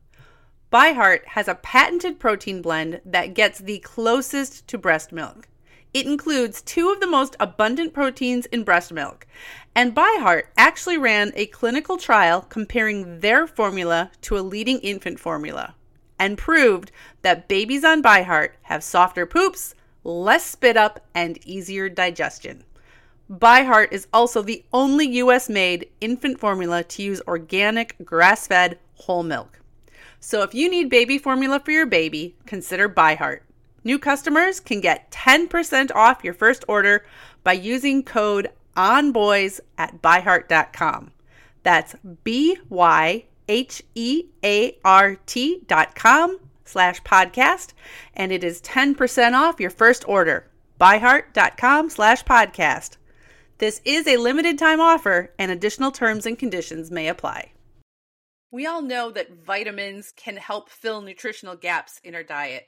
ByHeart 0.70 1.26
has 1.28 1.48
a 1.48 1.56
patented 1.56 2.20
protein 2.20 2.62
blend 2.62 3.00
that 3.06 3.34
gets 3.34 3.60
the 3.60 3.80
closest 3.80 4.68
to 4.68 4.78
breast 4.78 5.14
milk. 5.14 5.48
It 5.94 6.06
includes 6.06 6.62
two 6.62 6.90
of 6.90 7.00
the 7.00 7.08
most 7.08 7.36
abundant 7.40 7.94
proteins 7.94 8.46
in 8.48 8.64
breast 8.64 8.94
milk. 8.94 9.28
And 9.74 9.96
ByHeart 9.96 10.44
actually 10.58 10.98
ran 10.98 11.32
a 11.36 11.46
clinical 11.46 11.98
trial 11.98 12.42
comparing 12.42 13.22
their 13.22 13.48
formula 13.48 14.12
to 14.22 14.38
a 14.38 14.42
leading 14.42 14.80
infant 14.80 15.20
formula 15.20 15.76
and 16.20 16.38
proved 16.38 16.92
that 17.22 17.48
babies 17.48 17.84
on 17.84 18.04
ByHeart 18.04 18.50
have 18.64 18.84
softer 18.84 19.26
poops, 19.26 19.74
less 20.04 20.46
spit 20.46 20.76
up, 20.76 21.06
and 21.16 21.44
easier 21.48 21.88
digestion. 21.90 22.64
ByHeart 23.32 23.94
is 23.94 24.08
also 24.12 24.42
the 24.42 24.64
only 24.74 25.08
US 25.18 25.48
made 25.48 25.90
infant 26.02 26.38
formula 26.38 26.84
to 26.84 27.02
use 27.02 27.22
organic, 27.26 27.96
grass 28.04 28.48
fed 28.48 28.78
whole 28.96 29.24
milk. 29.24 29.62
So 30.20 30.44
if 30.44 30.54
you 30.54 30.70
need 30.70 30.90
baby 30.90 31.18
formula 31.18 31.62
for 31.62 31.72
your 31.72 31.86
baby, 31.86 32.36
consider 32.46 32.90
ByHeart. 32.90 33.40
New 33.84 33.98
customers 33.98 34.60
can 34.60 34.82
get 34.82 35.10
10% 35.12 35.92
off 35.96 36.24
your 36.24 36.34
first 36.34 36.66
order 36.68 37.06
by 37.44 37.54
using 37.54 38.04
code 38.04 38.50
ONBOYS 38.76 39.60
at 39.78 40.02
byheart.com. 40.02 41.12
That's 41.64 41.96
B 42.24 42.58
Y 42.70 43.26
H 43.48 43.84
E 43.96 44.26
A 44.44 44.78
R 44.84 45.16
T 45.26 45.64
dot 45.68 45.96
com 45.96 46.40
slash 46.66 47.02
podcast, 47.04 47.74
and 48.16 48.32
it 48.32 48.44
is 48.44 48.62
10% 48.62 49.34
off 49.34 49.60
your 49.60 49.70
first 49.70 50.08
order. 50.08 50.48
Byheart.com 50.80 51.90
slash 51.90 52.24
podcast. 52.24 52.98
This 53.58 53.82
is 53.86 54.08
a 54.08 54.18
limited 54.18 54.58
time 54.58 54.80
offer, 54.80 55.34
and 55.38 55.52
additional 55.52 55.92
terms 55.92 56.26
and 56.26 56.40
conditions 56.40 56.90
may 56.90 57.08
apply. 57.08 57.52
We 58.52 58.66
all 58.66 58.82
know 58.82 59.12
that 59.12 59.46
vitamins 59.46 60.12
can 60.16 60.36
help 60.36 60.70
fill 60.70 61.02
nutritional 61.02 61.56
gaps 61.56 62.02
in 62.04 62.16
our 62.16 62.24
diet. 62.24 62.68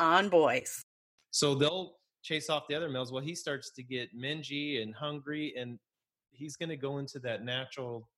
on 0.00 0.28
boys. 0.28 0.82
So 1.30 1.54
they'll 1.54 1.96
chase 2.22 2.50
off 2.50 2.66
the 2.68 2.74
other 2.74 2.88
males. 2.88 3.12
Well, 3.12 3.22
he 3.22 3.34
starts 3.34 3.70
to 3.72 3.82
get 3.82 4.16
mingy 4.16 4.82
and 4.82 4.94
hungry, 4.94 5.54
and 5.56 5.78
he's 6.32 6.56
going 6.56 6.70
to 6.70 6.76
go 6.76 6.98
into 6.98 7.18
that 7.20 7.44
natural 7.44 8.08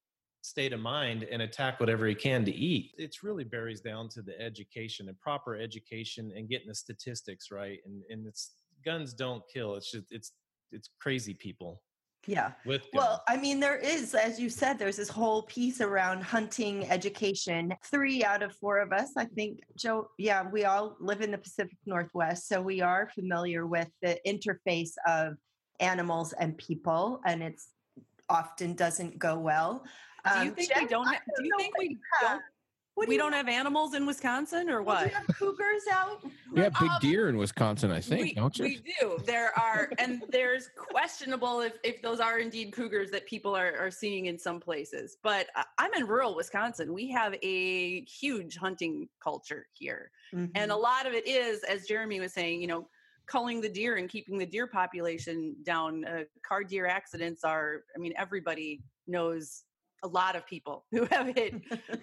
state 0.43 0.73
of 0.73 0.81
mind 0.81 1.25
and 1.31 1.43
attack 1.43 1.79
whatever 1.79 2.07
he 2.07 2.15
can 2.15 2.45
to 2.45 2.53
eat. 2.53 2.93
It's 2.99 3.23
really 3.23 3.45
bears 3.45 3.81
down 3.81 4.09
to 4.11 4.23
the 4.23 4.41
education 4.41 5.09
and 5.09 5.19
proper 5.21 5.57
education 5.57 6.33
and 6.37 6.49
getting 6.49 6.69
the 6.69 6.75
statistics 6.75 7.51
right. 7.51 7.79
And 7.85 8.03
and 8.11 8.27
it's 8.27 8.53
guns 8.85 9.15
don't 9.15 9.43
kill. 9.53 9.77
It's 9.77 9.91
just 9.91 10.07
it's 10.11 10.33
it's 10.73 10.91
crazy 11.01 11.35
people. 11.35 11.83
Yeah. 12.27 12.53
With 12.65 12.83
well, 12.93 13.23
I 13.29 13.37
mean, 13.37 13.59
there 13.59 13.79
is, 13.79 14.15
as 14.15 14.39
you 14.39 14.49
said, 14.49 14.79
there's 14.79 14.97
this 14.97 15.09
whole 15.09 15.43
piece 15.43 15.81
around 15.81 16.23
hunting 16.23 16.89
education. 16.89 17.75
Three 17.91 18.25
out 18.25 18.43
of 18.43 18.55
four 18.57 18.79
of 18.79 18.93
us, 18.93 19.11
I 19.17 19.25
think, 19.25 19.61
Joe, 19.77 20.09
yeah, 20.19 20.49
we 20.49 20.65
all 20.65 20.97
live 21.01 21.21
in 21.21 21.33
the 21.33 21.39
Pacific 21.39 21.77
Northwest. 21.85 22.49
So 22.49 22.63
we 22.63 22.81
are 22.81 23.11
familiar 23.15 23.67
with 23.67 23.89
the 24.03 24.19
interface 24.27 24.93
of 25.07 25.35
animals 25.81 26.33
and 26.35 26.57
people, 26.57 27.21
and 27.27 27.43
it's 27.43 27.69
often 28.29 28.75
doesn't 28.75 29.19
go 29.19 29.39
well. 29.39 29.85
Do 30.25 30.45
you 30.45 30.51
um, 30.51 30.55
think 30.55 30.73
Jen, 30.73 30.83
we 30.85 30.89
don't? 30.89 31.07
Ha- 31.07 31.21
do 31.37 31.45
you 31.45 31.55
think 31.59 31.77
we 31.77 31.99
don't? 32.21 32.43
What 32.95 33.07
do 33.07 33.09
we 33.09 33.17
don't 33.17 33.33
have 33.33 33.49
animals 33.49 33.95
in 33.95 34.05
Wisconsin 34.07 34.69
or 34.69 34.83
Well, 34.83 34.99
do 34.99 35.05
what? 35.05 35.11
you 35.11 35.17
have 35.17 35.37
cougars 35.39 35.83
out? 35.91 36.23
We 36.53 36.61
have 36.61 36.75
big 36.79 36.91
Um, 36.91 36.99
deer 37.01 37.29
in 37.31 37.39
Wisconsin, 37.39 37.91
I 37.91 38.01
think, 38.01 38.23
we, 38.23 38.35
don't 38.35 38.57
you? 38.59 38.65
we 38.65 38.83
do. 39.01 39.19
There 39.25 39.59
are, 39.59 39.91
and 39.99 40.23
there's 40.29 40.69
questionable 40.77 41.61
if, 41.63 41.79
if 41.85 42.03
those 42.03 42.21
are 42.21 42.39
indeed 42.39 42.73
cougars 42.73 43.11
that 43.11 43.27
people 43.27 43.57
are, 43.57 43.75
are 43.79 43.91
seeing 43.91 44.27
in 44.27 44.39
some 44.39 44.61
places. 44.61 45.17
But 45.23 45.47
I- 45.57 45.65
I'm 45.79 45.95
in 45.95 46.07
rural 46.07 46.37
Wisconsin. 46.37 46.93
We 46.93 47.11
have 47.13 47.35
a 47.43 48.03
huge 48.05 48.57
hunting 48.57 49.09
culture 49.23 49.67
here. 49.73 50.11
And 50.33 50.51
Mm-hmm. 50.55 50.71
a 50.71 50.77
lot 50.77 51.07
of 51.07 51.13
it 51.15 51.27
is, 51.27 51.63
as 51.65 51.87
Jeremy 51.87 52.21
was 52.21 52.33
saying, 52.35 52.61
you 52.61 52.67
know, 52.67 52.89
culling 53.27 53.61
the 53.63 53.69
deer 53.69 53.97
and 53.97 54.09
keeping 54.09 54.37
the 54.37 54.47
deer 54.47 54.67
population 54.67 55.55
down. 55.63 56.05
Uh, 56.05 56.25
car 56.47 56.63
deer 56.65 56.87
accidents 56.87 57.45
are, 57.45 57.85
I 57.95 57.99
mean, 57.99 58.13
everybody 58.19 58.83
knows 59.07 59.63
a 60.03 60.09
lot 60.09 60.37
of 60.37 60.47
people 60.47 60.85
who 60.91 61.05
have 61.11 61.27
hit 61.35 61.55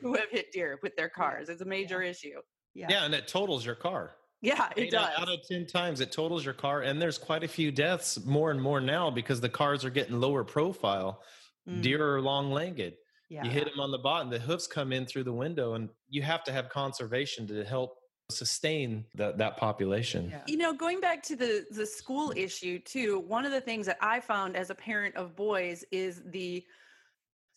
who 0.02 0.14
have 0.20 0.30
hit 0.32 0.52
deer 0.52 0.80
with 0.82 0.96
their 0.96 1.10
cars. 1.10 1.50
It's 1.50 1.62
a 1.62 1.66
major 1.66 2.02
issue. 2.02 2.40
yeah. 2.74 2.88
Yeah, 2.90 3.06
and 3.06 3.14
it 3.14 3.28
totals 3.28 3.66
your 3.66 3.76
car. 3.76 4.12
Yeah, 4.42 4.70
it 4.78 4.84
Eight 4.84 4.94
out- 4.94 5.10
does. 5.18 5.20
Out 5.28 5.30
of 5.34 5.40
10 5.50 5.68
times, 5.68 6.00
it 6.00 6.12
totals 6.14 6.46
your 6.46 6.54
car. 6.54 6.82
And 6.84 7.02
there's 7.02 7.18
quite 7.18 7.44
a 7.44 7.48
few 7.48 7.72
deaths 7.72 8.24
more 8.26 8.52
and 8.52 8.62
more 8.62 8.80
now 8.80 9.10
because 9.10 9.42
the 9.42 9.50
cars 9.50 9.84
are 9.84 9.90
getting 9.90 10.20
lower 10.20 10.46
profile. 10.46 11.22
Mm, 11.68 11.82
Deer 11.82 12.16
are 12.16 12.22
long 12.22 12.52
legged. 12.52 12.94
yeah. 13.30 13.44
You 13.44 13.50
hit 13.50 13.66
them 13.66 13.82
on 13.82 13.92
the 13.92 13.98
bottom, 13.98 14.30
the 14.30 14.40
hoofs 14.40 14.66
come 14.66 14.94
in 14.94 15.06
through 15.06 15.26
the 15.26 15.34
window, 15.34 15.74
and 15.74 15.90
you 16.10 16.22
have 16.22 16.46
to 16.46 16.54
have 16.54 16.70
conservation 16.70 17.48
to 17.48 17.66
help 17.66 17.96
sustain 18.32 19.04
that, 19.16 19.38
that 19.40 19.58
population. 19.58 20.30
Yeah. 20.30 20.42
You 20.48 20.56
know, 20.58 20.72
going 20.74 21.02
back 21.02 21.22
to 21.24 21.36
the 21.36 21.66
the 21.72 21.86
school 21.86 22.32
issue 22.36 22.80
too, 22.80 23.20
one 23.28 23.44
of 23.46 23.52
the 23.52 23.60
things 23.62 23.86
that 23.88 23.98
I 24.02 24.20
found 24.22 24.56
as 24.56 24.70
a 24.70 24.76
parent 24.76 25.16
of 25.18 25.36
boys 25.36 25.84
is 25.92 26.22
the 26.28 26.64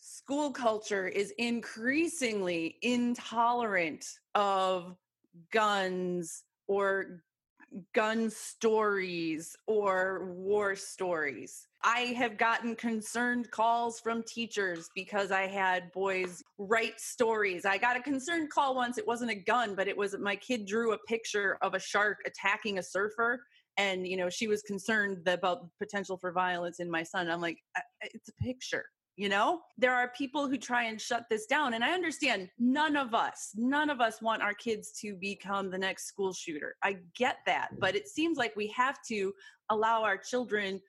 school 0.03 0.51
culture 0.51 1.07
is 1.07 1.33
increasingly 1.37 2.77
intolerant 2.81 4.05
of 4.35 4.97
guns 5.49 6.43
or 6.67 7.23
gun 7.93 8.29
stories 8.29 9.55
or 9.65 10.33
war 10.33 10.75
stories. 10.75 11.69
I 11.85 11.99
have 12.17 12.37
gotten 12.37 12.75
concerned 12.75 13.49
calls 13.51 14.01
from 14.01 14.23
teachers 14.23 14.89
because 14.93 15.31
I 15.31 15.47
had 15.47 15.89
boys 15.93 16.43
write 16.57 16.99
stories. 16.99 17.63
I 17.63 17.77
got 17.77 17.95
a 17.95 18.01
concerned 18.01 18.49
call 18.49 18.75
once. 18.75 18.97
It 18.97 19.07
wasn't 19.07 19.31
a 19.31 19.35
gun, 19.35 19.73
but 19.73 19.87
it 19.87 19.95
was 19.95 20.17
my 20.17 20.35
kid 20.35 20.65
drew 20.65 20.91
a 20.91 20.97
picture 21.07 21.57
of 21.61 21.75
a 21.75 21.79
shark 21.79 22.17
attacking 22.25 22.77
a 22.77 22.83
surfer. 22.83 23.41
And, 23.77 24.05
you 24.05 24.17
know, 24.17 24.29
she 24.29 24.47
was 24.47 24.61
concerned 24.63 25.29
about 25.29 25.69
potential 25.79 26.17
for 26.17 26.33
violence 26.33 26.81
in 26.81 26.91
my 26.91 27.03
son. 27.03 27.29
I'm 27.31 27.41
like, 27.41 27.59
"I- 27.77 27.81
I- 28.03 28.09
it's 28.13 28.27
a 28.27 28.33
picture. 28.33 28.85
You 29.15 29.29
know, 29.29 29.61
there 29.77 29.93
are 29.93 30.07
people 30.09 30.47
who 30.47 30.57
try 30.57 30.85
and 30.85 30.99
shut 30.99 31.25
this 31.29 31.45
down. 31.45 31.75
And 31.75 31.83
I 31.83 31.91
understand 31.91 32.49
none 32.57 32.95
of 32.95 33.13
us, 33.13 33.51
none 33.55 33.91
of 33.91 34.01
us 34.01 34.21
want 34.21 34.41
our 34.41 34.55
kids 34.55 34.91
to 35.01 35.15
become 35.15 35.69
the 35.69 35.77
next 35.77 36.05
school 36.07 36.33
shooter. 36.33 36.75
I 36.83 36.97
get 37.15 37.37
that. 37.45 37.69
But 37.79 37.95
it 37.95 38.07
seems 38.07 38.37
like 38.37 38.55
we 38.55 38.67
have 38.69 38.97
to 39.09 39.31
allow 39.69 40.03
our 40.03 40.17
children 40.17 40.81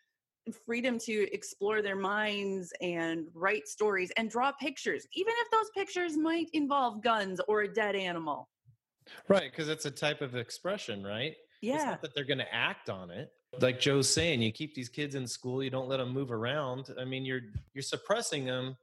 freedom 0.65 0.99
to 0.99 1.27
explore 1.33 1.83
their 1.83 1.97
minds 1.97 2.73
and 2.81 3.27
write 3.35 3.67
stories 3.67 4.11
and 4.17 4.31
draw 4.31 4.53
pictures, 4.53 5.07
even 5.15 5.33
if 5.39 5.51
those 5.51 5.71
pictures 5.75 6.17
might 6.17 6.49
involve 6.53 7.03
guns 7.03 7.41
or 7.49 7.63
a 7.63 7.73
dead 7.73 7.95
animal. 7.95 8.49
Right, 9.29 9.51
because 9.51 9.69
it's 9.69 9.85
a 9.85 9.91
type 9.91 10.23
of 10.23 10.35
expression, 10.35 11.05
right? 11.05 11.33
It's 11.33 11.39
Yeah. 11.61 11.85
not 11.85 12.03
that 12.03 12.15
they're 12.15 12.25
going 12.25 12.39
to 12.39 12.55
act 12.55 12.89
on 12.89 13.11
it. 13.11 13.31
Like 13.61 13.81
Joe's 13.81 14.09
saying, 14.13 14.43
you 14.43 14.53
keep 14.53 14.75
these 14.75 14.89
kids 14.89 15.15
in 15.15 15.27
school, 15.27 15.63
you 15.63 15.71
don't 15.71 15.89
let 15.89 15.99
them 15.99 16.11
move 16.11 16.31
around. 16.33 16.95
I 16.99 17.05
mean, 17.05 17.25
you're 17.25 17.43
you're 17.75 17.83
suppressing 17.83 18.45
them 18.45 18.77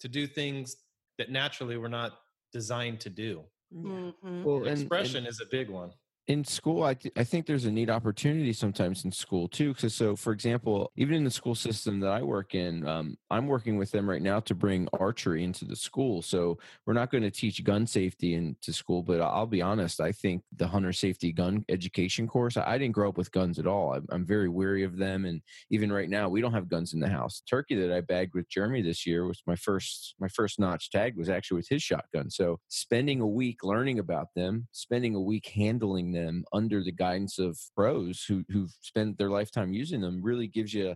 to 0.00 0.08
do 0.08 0.26
things 0.26 0.76
that 1.18 1.30
naturally 1.30 1.76
were 1.76 1.88
not 1.88 2.20
designed 2.52 3.00
to 3.00 3.10
do. 3.10 3.42
Yeah. 3.70 3.80
Mhm. 4.24 4.42
well, 4.44 4.56
and- 4.58 4.66
and- 4.68 4.80
Expression 4.80 5.26
is 5.26 5.40
a 5.40 5.46
big 5.46 5.68
one. 5.68 5.92
In 6.26 6.42
school 6.42 6.84
I, 6.84 6.94
th- 6.94 7.12
I 7.16 7.24
think 7.24 7.44
there's 7.44 7.66
a 7.66 7.70
neat 7.70 7.90
opportunity 7.90 8.52
sometimes 8.54 9.04
in 9.04 9.12
school 9.12 9.46
too 9.46 9.74
because 9.74 9.94
so 9.94 10.16
for 10.16 10.32
example 10.32 10.90
even 10.96 11.16
in 11.16 11.24
the 11.24 11.30
school 11.30 11.54
system 11.54 12.00
that 12.00 12.10
i 12.10 12.22
work 12.22 12.54
in 12.54 12.86
um, 12.86 13.18
i'm 13.30 13.46
working 13.46 13.76
with 13.76 13.90
them 13.90 14.08
right 14.08 14.22
now 14.22 14.40
to 14.40 14.54
bring 14.54 14.88
archery 14.98 15.44
into 15.44 15.66
the 15.66 15.76
school 15.76 16.22
so 16.22 16.58
we're 16.86 16.94
not 16.94 17.10
going 17.10 17.22
to 17.22 17.30
teach 17.30 17.62
gun 17.62 17.86
safety 17.86 18.34
into 18.34 18.72
school 18.72 19.02
but 19.02 19.20
i'll 19.20 19.46
be 19.46 19.60
honest 19.60 20.00
i 20.00 20.10
think 20.10 20.42
the 20.56 20.66
hunter 20.66 20.92
safety 20.92 21.30
gun 21.30 21.62
education 21.68 22.26
course 22.26 22.56
i, 22.56 22.72
I 22.72 22.78
didn't 22.78 22.94
grow 22.94 23.10
up 23.10 23.18
with 23.18 23.30
guns 23.30 23.58
at 23.58 23.66
all 23.66 23.92
I'm, 23.92 24.06
I'm 24.10 24.24
very 24.24 24.48
weary 24.48 24.84
of 24.84 24.96
them 24.96 25.26
and 25.26 25.42
even 25.70 25.92
right 25.92 26.08
now 26.08 26.30
we 26.30 26.40
don't 26.40 26.54
have 26.54 26.68
guns 26.68 26.94
in 26.94 27.00
the 27.00 27.08
house. 27.08 27.42
Turkey 27.48 27.74
that 27.74 27.94
i 27.94 28.00
bagged 28.00 28.34
with 28.34 28.48
jeremy 28.48 28.80
this 28.80 29.06
year 29.06 29.26
was 29.26 29.42
my 29.46 29.56
first 29.56 30.14
my 30.18 30.28
first 30.28 30.58
notch 30.58 30.90
tag 30.90 31.18
was 31.18 31.28
actually 31.28 31.56
with 31.56 31.68
his 31.68 31.82
shotgun 31.82 32.30
so 32.30 32.58
spending 32.68 33.20
a 33.20 33.26
week 33.26 33.62
learning 33.62 33.98
about 33.98 34.28
them 34.34 34.66
spending 34.72 35.14
a 35.14 35.20
week 35.20 35.46
handling 35.48 36.13
them 36.14 36.44
under 36.52 36.82
the 36.82 36.92
guidance 36.92 37.38
of 37.38 37.58
pros 37.76 38.24
who 38.26 38.44
who've 38.48 38.72
spent 38.80 39.18
their 39.18 39.30
lifetime 39.30 39.72
using 39.72 40.00
them 40.00 40.22
really 40.22 40.46
gives 40.46 40.72
you 40.72 40.94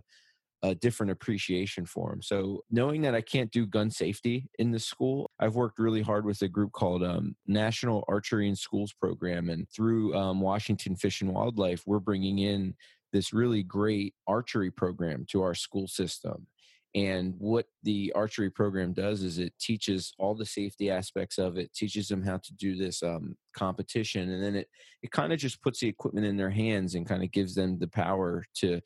a 0.61 0.75
different 0.75 1.11
appreciation 1.11 1.85
for 1.85 2.09
them. 2.09 2.21
So 2.21 2.63
knowing 2.69 3.01
that 3.03 3.15
I 3.15 3.21
can't 3.21 3.51
do 3.51 3.65
gun 3.65 3.89
safety 3.89 4.49
in 4.59 4.71
the 4.71 4.79
school, 4.79 5.31
I've 5.39 5.55
worked 5.55 5.79
really 5.79 6.01
hard 6.01 6.25
with 6.25 6.41
a 6.41 6.49
group 6.49 6.73
called 6.73 7.03
um, 7.03 7.35
National 7.47 8.03
Archery 8.09 8.49
in 8.49 8.55
Schools 8.55 8.93
Program, 8.93 9.49
and 9.49 9.69
through 9.69 10.15
um, 10.15 10.41
Washington 10.41 10.95
Fish 10.95 11.21
and 11.21 11.33
Wildlife, 11.33 11.83
we're 11.85 11.99
bringing 11.99 12.39
in 12.39 12.75
this 13.13 13.33
really 13.33 13.63
great 13.63 14.13
archery 14.27 14.69
program 14.69 15.25
to 15.29 15.41
our 15.41 15.55
school 15.55 15.87
system. 15.87 16.47
And 16.95 17.35
what 17.37 17.65
the 17.83 18.11
archery 18.15 18.49
program 18.49 18.93
does 18.93 19.21
is 19.21 19.37
it 19.37 19.53
teaches 19.59 20.13
all 20.17 20.33
the 20.33 20.45
safety 20.45 20.89
aspects 20.89 21.37
of 21.37 21.57
it, 21.57 21.71
teaches 21.73 22.07
them 22.07 22.23
how 22.23 22.37
to 22.37 22.53
do 22.55 22.75
this 22.75 23.03
um, 23.03 23.35
competition, 23.53 24.31
and 24.31 24.43
then 24.43 24.55
it 24.55 24.67
it 25.03 25.11
kind 25.11 25.31
of 25.31 25.37
just 25.37 25.61
puts 25.61 25.79
the 25.79 25.87
equipment 25.87 26.25
in 26.25 26.35
their 26.35 26.49
hands 26.49 26.95
and 26.95 27.07
kind 27.07 27.23
of 27.23 27.31
gives 27.31 27.53
them 27.53 27.77
the 27.77 27.87
power 27.87 28.43
to 28.55 28.81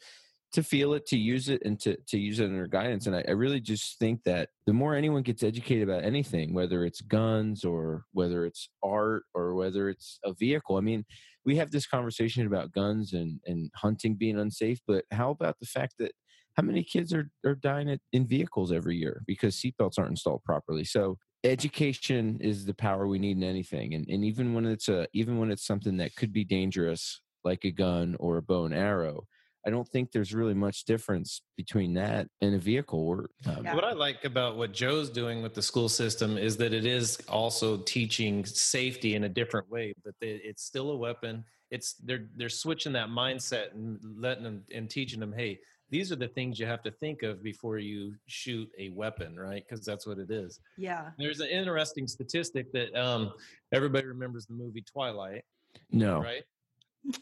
to 0.52 0.62
feel 0.62 0.94
it, 0.94 1.06
to 1.08 1.18
use 1.18 1.48
it, 1.48 1.62
and 1.64 1.80
to 1.80 1.96
to 2.10 2.20
use 2.20 2.42
it 2.42 2.46
under 2.46 2.68
guidance. 2.68 3.08
And 3.08 3.16
I, 3.16 3.24
I 3.26 3.32
really 3.32 3.62
just 3.62 3.98
think 4.00 4.22
that 4.26 4.50
the 4.68 4.74
more 4.74 4.96
anyone 4.96 5.24
gets 5.24 5.42
educated 5.42 5.88
about 5.88 6.04
anything, 6.04 6.54
whether 6.54 6.84
it's 6.84 7.00
guns 7.00 7.64
or 7.64 8.04
whether 8.12 8.46
it's 8.46 8.68
art 8.84 9.24
or 9.34 9.56
whether 9.56 9.88
it's 9.88 10.20
a 10.26 10.34
vehicle, 10.34 10.76
I 10.76 10.82
mean, 10.82 11.06
we 11.46 11.56
have 11.56 11.72
this 11.72 11.88
conversation 11.88 12.46
about 12.48 12.74
guns 12.74 13.14
and 13.14 13.40
and 13.46 13.72
hunting 13.76 14.16
being 14.16 14.38
unsafe, 14.38 14.80
but 14.86 15.06
how 15.12 15.32
about 15.32 15.58
the 15.62 15.68
fact 15.68 15.94
that 16.00 16.12
how 16.56 16.64
many 16.64 16.84
kids 16.84 17.14
are, 17.14 17.30
are 17.46 17.56
dying 17.56 17.90
at, 17.90 18.00
in 18.12 18.28
vehicles 18.28 18.72
every 18.72 18.96
year 18.96 19.24
because 19.28 19.56
seatbelts 19.56 19.98
aren't 19.98 20.12
installed 20.12 20.44
properly 20.44 20.84
so 20.84 21.18
education 21.44 22.38
is 22.42 22.66
the 22.66 22.74
power 22.74 23.08
we 23.08 23.20
need 23.20 23.38
in 23.38 23.44
anything 23.44 23.94
and, 23.94 24.08
and 24.08 24.24
even 24.24 24.54
when 24.54 24.66
it's 24.66 24.90
a 24.90 25.08
even 25.14 25.38
when 25.38 25.52
it's 25.52 25.66
something 25.66 25.98
that 25.98 26.16
could 26.16 26.32
be 26.32 26.44
dangerous 26.44 27.22
like 27.44 27.66
a 27.66 27.72
gun 27.72 28.16
or 28.20 28.38
a 28.38 28.42
bow 28.42 28.66
and 28.66 28.74
arrow 28.74 29.26
i 29.66 29.70
don't 29.70 29.88
think 29.90 30.12
there's 30.12 30.34
really 30.34 30.54
much 30.54 30.86
difference 30.86 31.42
between 31.58 31.94
that 31.94 32.28
and 32.42 32.56
a 32.56 32.60
vehicle 32.60 33.00
or 33.00 33.30
um, 33.46 33.64
Yeah. 33.64 33.76
What 33.76 33.84
I 33.84 33.94
like 33.94 34.26
about 34.26 34.58
what 34.58 34.74
Joe's 34.74 35.10
doing 35.10 35.42
with 35.42 35.54
the 35.54 35.62
school 35.62 35.90
system 35.90 36.38
is 36.38 36.58
that 36.58 36.74
it 36.74 36.86
is 36.86 37.18
also 37.28 37.78
teaching 37.78 38.46
safety 38.46 39.16
in 39.16 39.24
a 39.26 39.30
different 39.30 39.70
way. 39.70 39.94
But 40.04 40.16
they, 40.20 40.42
it's 40.44 40.64
still 40.64 40.92
a 40.92 40.98
weapon. 40.98 41.44
It's 41.72 41.94
they're 41.96 42.28
they're 42.36 42.50
switching 42.50 42.94
that 42.94 43.10
mindset 43.10 43.74
and 43.74 44.00
letting 44.18 44.44
them 44.44 44.64
and 44.74 44.90
teaching 44.90 45.20
them, 45.20 45.34
hey, 45.34 45.60
these 45.94 46.12
are 46.12 46.16
the 46.16 46.28
things 46.28 46.60
you 46.60 46.66
have 46.66 46.82
to 46.82 46.90
think 46.90 47.22
of 47.22 47.44
before 47.44 47.78
you 47.78 48.16
shoot 48.26 48.68
a 48.80 48.90
weapon, 48.90 49.38
right? 49.38 49.64
Because 49.64 49.86
that's 49.86 50.08
what 50.08 50.18
it 50.18 50.32
is. 50.32 50.60
Yeah. 50.76 51.12
There's 51.20 51.40
an 51.40 51.50
interesting 51.50 52.08
statistic 52.08 52.74
that 52.74 53.00
um, 53.00 53.32
everybody 53.72 54.08
remembers 54.08 54.48
the 54.48 54.56
movie 54.56 54.82
Twilight, 54.82 55.44
no 55.92 56.20
right? 56.20 56.44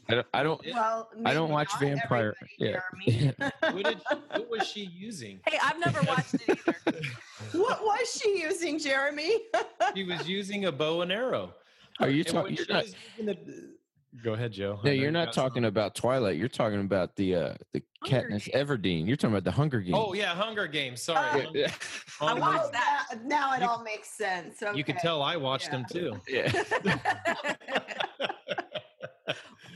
i 0.10 0.14
don't 0.14 0.28
i 0.34 0.44
don't, 0.44 0.62
Well, 0.74 1.10
I 1.26 1.34
don't 1.34 1.50
watch 1.50 1.70
vampire 1.80 2.36
yeah. 2.60 2.80
Jeremy. 3.08 3.34
What, 3.62 3.84
did, 3.84 3.98
what 4.30 4.50
was 4.50 4.68
she 4.68 4.86
using? 4.86 5.42
Hey, 5.46 5.58
I've 5.62 5.80
never 5.80 6.02
watched 6.04 6.36
it 6.36 6.42
either. 6.50 7.02
what 7.54 7.82
was 7.82 8.22
she 8.22 8.42
using, 8.42 8.80
Jeremy? 8.80 9.38
She 9.96 10.06
was 10.06 10.30
using 10.30 10.66
a 10.66 10.72
bow 10.72 11.02
and 11.02 11.12
arrow. 11.12 11.56
are 12.00 12.10
you 12.10 12.24
talking 12.24 12.56
you're 12.56 12.66
not 12.70 12.86
the- 13.20 13.74
Go 14.24 14.34
ahead, 14.34 14.52
Joe. 14.52 14.80
No, 14.84 14.92
you're 14.92 15.10
not 15.10 15.28
got 15.28 15.36
some- 15.36 15.44
talking 15.48 15.66
about 15.66 15.96
Twilight. 15.96 16.36
You're 16.38 16.50
talking 16.50 16.82
about 16.82 17.16
the 17.16 17.34
uh, 17.36 17.54
the 17.74 17.82
Hunger 18.04 18.28
Katniss 18.30 18.52
Games. 18.52 18.70
Everdeen. 18.70 19.08
You're 19.08 19.16
talking 19.16 19.34
about 19.34 19.46
the 19.46 19.52
Hunger 19.52 19.80
Games. 19.80 19.96
Oh 19.98 20.14
yeah, 20.14 20.36
Hunger 20.36 20.68
Games. 20.68 21.02
Sorry. 21.02 21.46
Oh. 21.46 21.46
Hunger- 21.46 21.68
I 22.22 22.34
watched 22.34 22.72
that. 22.74 23.06
now, 23.24 23.52
now 23.52 23.54
it 23.56 23.62
You- 23.62 23.68
all 23.70 23.84
makes 23.84 24.10
sense. 24.10 24.62
You 24.76 24.84
can 24.84 24.98
tell 24.98 25.22
I 25.22 25.38
watched 25.38 25.70
Yeah. 25.72 25.72
them 25.72 25.86
too. 25.90 26.20
yeah. 26.28 26.52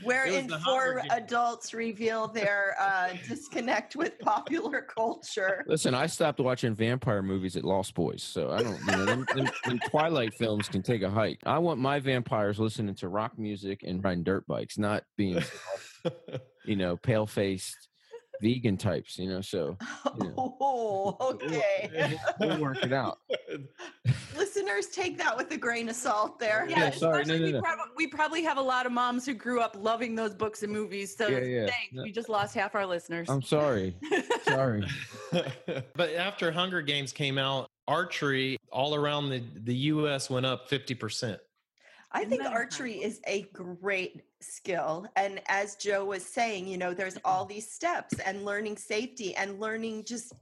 Wherein 0.06 0.50
It 0.50 0.60
four 0.60 1.02
adults 1.10 1.74
reveal 1.74 2.28
their 2.28 2.76
uh, 2.80 3.14
disconnect 3.28 3.96
with 3.96 4.18
popular 4.20 4.82
culture. 4.82 5.64
Listen, 5.66 5.94
I 5.94 6.06
stopped 6.06 6.40
watching 6.40 6.74
vampire 6.74 7.22
movies 7.22 7.56
at 7.56 7.64
Lost 7.64 7.94
Boys, 7.94 8.22
so 8.22 8.50
I 8.50 8.62
don't. 8.62 8.78
You 8.80 8.86
know, 8.86 9.04
them, 9.04 9.26
them, 9.34 9.50
them 9.64 9.80
Twilight 9.90 10.34
films 10.34 10.68
can 10.68 10.82
take 10.82 11.02
a 11.02 11.10
hike. 11.10 11.40
I 11.44 11.58
want 11.58 11.80
my 11.80 12.00
vampires 12.00 12.58
listening 12.58 12.94
to 12.96 13.08
rock 13.08 13.38
music 13.38 13.82
and 13.82 14.02
riding 14.02 14.22
dirt 14.24 14.46
bikes, 14.46 14.78
not 14.78 15.02
being, 15.16 15.42
you 16.64 16.76
know, 16.76 16.96
pale 16.96 17.26
faced 17.26 17.88
vegan 18.42 18.76
types, 18.76 19.18
you 19.18 19.28
know. 19.28 19.40
So 19.40 19.76
you 20.20 20.28
know, 20.28 20.56
Oh, 20.60 21.16
okay. 21.44 22.18
we'll 22.40 22.58
work 22.58 22.82
it 22.82 22.92
out. 22.92 23.18
Listeners, 24.36 24.86
take 24.88 25.16
that 25.18 25.36
with 25.36 25.50
a 25.52 25.56
grain 25.56 25.88
of 25.88 25.96
salt 25.96 26.38
there. 26.38 26.66
Yeah, 26.68 26.90
sorry, 26.90 27.24
no, 27.24 27.36
no, 27.38 27.44
we, 27.44 27.52
no. 27.52 27.60
prob- 27.62 27.78
we 27.96 28.06
probably 28.06 28.42
have 28.42 28.58
a 28.58 28.62
lot 28.62 28.86
of 28.86 28.92
moms 28.92 29.24
who 29.26 29.34
grew 29.34 29.60
up 29.60 29.76
loving 29.78 30.14
those 30.14 30.34
books 30.34 30.62
and 30.62 30.72
movies. 30.72 31.16
So 31.16 31.28
Yeah, 31.28 31.38
yeah. 31.40 31.60
thanks. 31.66 31.92
No. 31.92 32.02
We 32.02 32.12
just 32.12 32.28
lost 32.28 32.54
half 32.54 32.74
our 32.74 32.86
listeners. 32.86 33.28
I'm 33.30 33.42
sorry. 33.42 33.94
Sorry. 34.44 34.84
but 35.94 36.10
after 36.14 36.52
Hunger 36.52 36.82
Games 36.82 37.12
came 37.12 37.38
out, 37.38 37.68
archery 37.88 38.58
all 38.70 38.94
around 38.94 39.30
the, 39.30 39.42
the 39.64 39.74
US 39.74 40.28
went 40.28 40.44
up 40.44 40.68
50%. 40.68 41.38
I 42.16 42.24
think 42.24 42.42
archery 42.44 43.02
is 43.02 43.20
a 43.26 43.42
great 43.52 44.22
skill. 44.40 45.06
And 45.16 45.40
as 45.48 45.76
Joe 45.76 46.04
was 46.06 46.24
saying, 46.24 46.66
you 46.66 46.78
know, 46.78 46.94
there's 46.94 47.18
all 47.24 47.44
these 47.54 47.70
steps 47.70 48.18
and 48.20 48.44
learning 48.44 48.78
safety 48.78 49.34
and 49.36 49.60
learning 49.60 50.04
just 50.04 50.32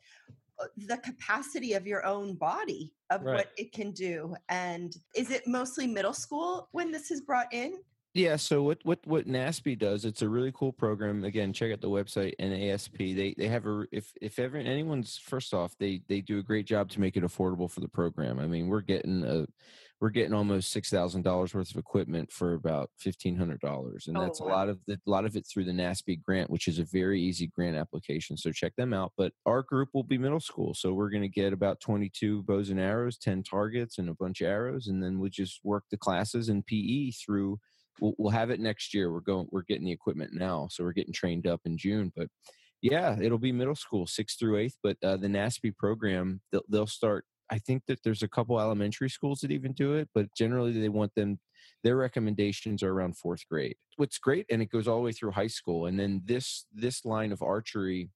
uh, 0.60 0.66
the 0.76 0.98
capacity 0.98 1.72
of 1.72 1.86
your 1.86 2.06
own 2.06 2.34
body 2.34 2.94
of 3.10 3.22
Right. 3.22 3.34
what 3.34 3.48
it 3.56 3.72
can 3.72 3.90
do. 3.90 4.36
And 4.48 4.94
is 5.14 5.30
it 5.30 5.46
mostly 5.46 5.86
middle 5.86 6.12
school 6.12 6.68
when 6.72 6.92
this 6.92 7.10
is 7.10 7.20
brought 7.20 7.52
in? 7.52 7.74
Yeah, 8.14 8.36
so 8.36 8.62
what 8.62 8.78
what 8.84 9.00
what 9.06 9.26
NASP 9.26 9.76
does? 9.76 10.04
It's 10.04 10.22
a 10.22 10.28
really 10.28 10.52
cool 10.54 10.72
program. 10.72 11.24
Again, 11.24 11.52
check 11.52 11.72
out 11.72 11.80
the 11.80 11.90
website 11.90 12.34
NASP. 12.38 13.16
They 13.16 13.34
they 13.36 13.48
have 13.48 13.66
a 13.66 13.86
if 13.90 14.12
if 14.22 14.38
ever 14.38 14.56
anyone's 14.56 15.18
first 15.18 15.52
off, 15.52 15.76
they 15.78 16.00
they 16.06 16.20
do 16.20 16.38
a 16.38 16.42
great 16.42 16.64
job 16.64 16.88
to 16.90 17.00
make 17.00 17.16
it 17.16 17.24
affordable 17.24 17.68
for 17.68 17.80
the 17.80 17.88
program. 17.88 18.38
I 18.38 18.46
mean, 18.46 18.68
we're 18.68 18.82
getting 18.82 19.24
a 19.24 19.46
we're 20.04 20.10
getting 20.10 20.34
almost 20.34 20.70
six 20.70 20.90
thousand 20.90 21.22
dollars 21.22 21.54
worth 21.54 21.70
of 21.70 21.78
equipment 21.78 22.30
for 22.30 22.52
about 22.52 22.90
fifteen 22.98 23.34
hundred 23.36 23.58
dollars, 23.60 24.06
and 24.06 24.18
Oh, 24.18 24.20
that's 24.20 24.40
a 24.40 24.44
lot 24.44 24.68
of 24.68 24.78
the 24.86 25.00
a 25.06 25.10
lot 25.10 25.24
of 25.24 25.34
it 25.34 25.46
through 25.46 25.64
the 25.64 25.72
NASP 25.72 26.22
grant, 26.22 26.50
which 26.50 26.68
is 26.68 26.78
a 26.78 26.84
very 26.84 27.18
easy 27.22 27.46
grant 27.46 27.74
application. 27.74 28.36
So 28.36 28.52
check 28.52 28.76
them 28.76 28.92
out. 28.92 29.12
But 29.16 29.32
our 29.46 29.62
group 29.62 29.88
will 29.94 30.02
be 30.02 30.18
middle 30.18 30.40
school, 30.40 30.74
so 30.74 30.92
we're 30.92 31.08
going 31.08 31.22
to 31.22 31.28
get 31.28 31.54
about 31.54 31.80
twenty 31.80 32.10
two 32.10 32.42
bows 32.42 32.68
and 32.68 32.78
arrows, 32.78 33.16
ten 33.16 33.42
targets, 33.42 33.96
and 33.96 34.10
a 34.10 34.14
bunch 34.14 34.42
of 34.42 34.48
arrows, 34.48 34.88
and 34.88 35.02
then 35.02 35.18
we 35.18 35.30
just 35.30 35.60
work 35.64 35.84
the 35.90 35.96
classes 35.96 36.50
in 36.50 36.62
PE 36.64 37.12
through 37.12 37.58
we'll, 37.98 38.14
we'll 38.18 38.30
have 38.30 38.50
it 38.50 38.60
next 38.60 38.92
year. 38.92 39.10
We're 39.10 39.20
going, 39.20 39.46
we're 39.52 39.62
getting 39.62 39.86
the 39.86 39.92
equipment 39.92 40.34
now, 40.34 40.68
so 40.70 40.84
we're 40.84 40.92
getting 40.92 41.14
trained 41.14 41.46
up 41.46 41.62
in 41.64 41.78
June. 41.78 42.12
But 42.14 42.28
yeah, 42.82 43.16
it'll 43.18 43.38
be 43.38 43.52
middle 43.52 43.74
school, 43.74 44.06
sixth 44.06 44.38
through 44.38 44.58
eighth. 44.58 44.76
But 44.82 44.98
uh, 45.02 45.16
the 45.16 45.28
NASP 45.28 45.76
program, 45.78 46.42
they'll, 46.52 46.64
they'll 46.68 46.86
start. 46.86 47.24
I 47.50 47.58
think 47.58 47.82
that 47.86 48.02
there's 48.02 48.22
a 48.22 48.28
couple 48.28 48.58
elementary 48.58 49.10
schools 49.10 49.40
that 49.40 49.50
even 49.50 49.72
do 49.72 49.94
it, 49.94 50.08
but 50.14 50.32
generally 50.34 50.72
they 50.72 50.88
want 50.88 51.14
them. 51.14 51.38
Their 51.82 51.96
recommendations 51.96 52.82
are 52.82 52.92
around 52.92 53.16
fourth 53.18 53.46
grade. 53.48 53.76
What's 53.96 54.18
great, 54.18 54.46
and 54.50 54.62
it 54.62 54.70
goes 54.70 54.88
all 54.88 54.96
the 54.96 55.02
way 55.02 55.12
through 55.12 55.32
high 55.32 55.48
school. 55.48 55.86
And 55.86 55.98
then 55.98 56.22
this 56.24 56.66
this 56.72 57.04
line 57.04 57.32
of 57.32 57.42
archery 57.42 58.10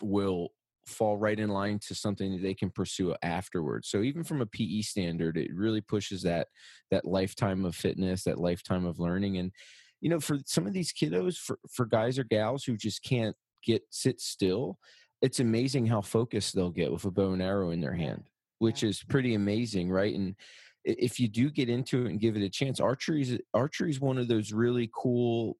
will 0.00 0.48
fall 0.86 1.16
right 1.16 1.38
in 1.38 1.50
line 1.50 1.78
to 1.86 1.94
something 1.94 2.32
that 2.32 2.42
they 2.42 2.54
can 2.54 2.70
pursue 2.70 3.14
afterwards. 3.22 3.88
So 3.88 4.02
even 4.02 4.24
from 4.24 4.40
a 4.40 4.46
PE 4.46 4.82
standard, 4.82 5.36
it 5.36 5.54
really 5.54 5.80
pushes 5.80 6.22
that 6.22 6.48
that 6.90 7.04
lifetime 7.04 7.64
of 7.64 7.74
fitness, 7.74 8.24
that 8.24 8.40
lifetime 8.40 8.86
of 8.86 8.98
learning. 8.98 9.38
And 9.38 9.52
you 10.00 10.08
know, 10.08 10.20
for 10.20 10.38
some 10.46 10.66
of 10.66 10.72
these 10.72 10.92
kiddos, 10.92 11.36
for 11.36 11.58
for 11.70 11.86
guys 11.86 12.18
or 12.18 12.24
gals 12.24 12.64
who 12.64 12.76
just 12.76 13.02
can't 13.02 13.36
get 13.64 13.82
sit 13.90 14.20
still, 14.20 14.78
it's 15.22 15.40
amazing 15.40 15.86
how 15.86 16.00
focused 16.00 16.54
they'll 16.54 16.70
get 16.70 16.92
with 16.92 17.04
a 17.04 17.10
bow 17.10 17.32
and 17.32 17.42
arrow 17.42 17.70
in 17.70 17.80
their 17.80 17.94
hand, 17.94 18.24
which 18.60 18.82
is 18.84 19.02
pretty 19.02 19.34
amazing, 19.34 19.90
right? 19.90 20.14
And 20.14 20.36
if 20.84 21.18
you 21.18 21.28
do 21.28 21.50
get 21.50 21.68
into 21.68 22.04
it 22.04 22.10
and 22.10 22.20
give 22.20 22.36
it 22.36 22.42
a 22.42 22.48
chance, 22.48 22.78
archery 22.78 23.22
is 23.22 23.38
archery 23.52 23.90
is 23.90 24.00
one 24.00 24.18
of 24.18 24.28
those 24.28 24.52
really 24.52 24.90
cool 24.94 25.56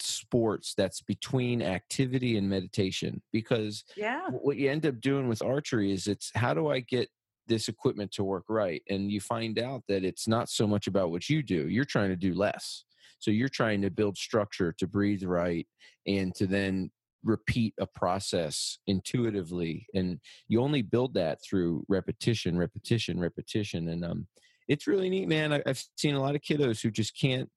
sports 0.00 0.74
that's 0.74 1.02
between 1.02 1.60
activity 1.62 2.38
and 2.38 2.48
meditation 2.48 3.20
because 3.32 3.84
yeah. 3.96 4.28
what 4.30 4.56
you 4.56 4.70
end 4.70 4.86
up 4.86 4.98
doing 5.00 5.28
with 5.28 5.42
archery 5.42 5.92
is 5.92 6.06
it's 6.06 6.30
how 6.34 6.54
do 6.54 6.68
I 6.68 6.80
get 6.80 7.08
this 7.46 7.68
equipment 7.68 8.10
to 8.12 8.24
work 8.24 8.44
right? 8.48 8.82
And 8.88 9.12
you 9.12 9.20
find 9.20 9.58
out 9.58 9.82
that 9.88 10.02
it's 10.04 10.26
not 10.26 10.48
so 10.48 10.66
much 10.66 10.86
about 10.86 11.10
what 11.10 11.28
you 11.28 11.42
do. 11.42 11.68
You're 11.68 11.84
trying 11.84 12.08
to 12.08 12.16
do 12.16 12.34
less. 12.34 12.84
So 13.18 13.30
you're 13.30 13.50
trying 13.50 13.82
to 13.82 13.90
build 13.90 14.16
structure 14.16 14.74
to 14.78 14.86
breathe 14.86 15.24
right 15.24 15.66
and 16.06 16.34
to 16.36 16.46
then 16.46 16.90
repeat 17.22 17.74
a 17.78 17.86
process 17.86 18.78
intuitively. 18.86 19.86
And 19.94 20.20
you 20.48 20.60
only 20.60 20.82
build 20.82 21.14
that 21.14 21.38
through 21.42 21.84
repetition, 21.88 22.56
repetition, 22.56 23.20
repetition. 23.20 23.88
And 23.88 24.04
um 24.04 24.26
it's 24.68 24.86
really 24.86 25.10
neat, 25.10 25.28
man. 25.28 25.52
I, 25.52 25.62
I've 25.66 25.82
seen 25.96 26.14
a 26.14 26.20
lot 26.20 26.36
of 26.36 26.42
kiddos 26.42 26.80
who 26.80 26.92
just 26.92 27.18
can't 27.18 27.50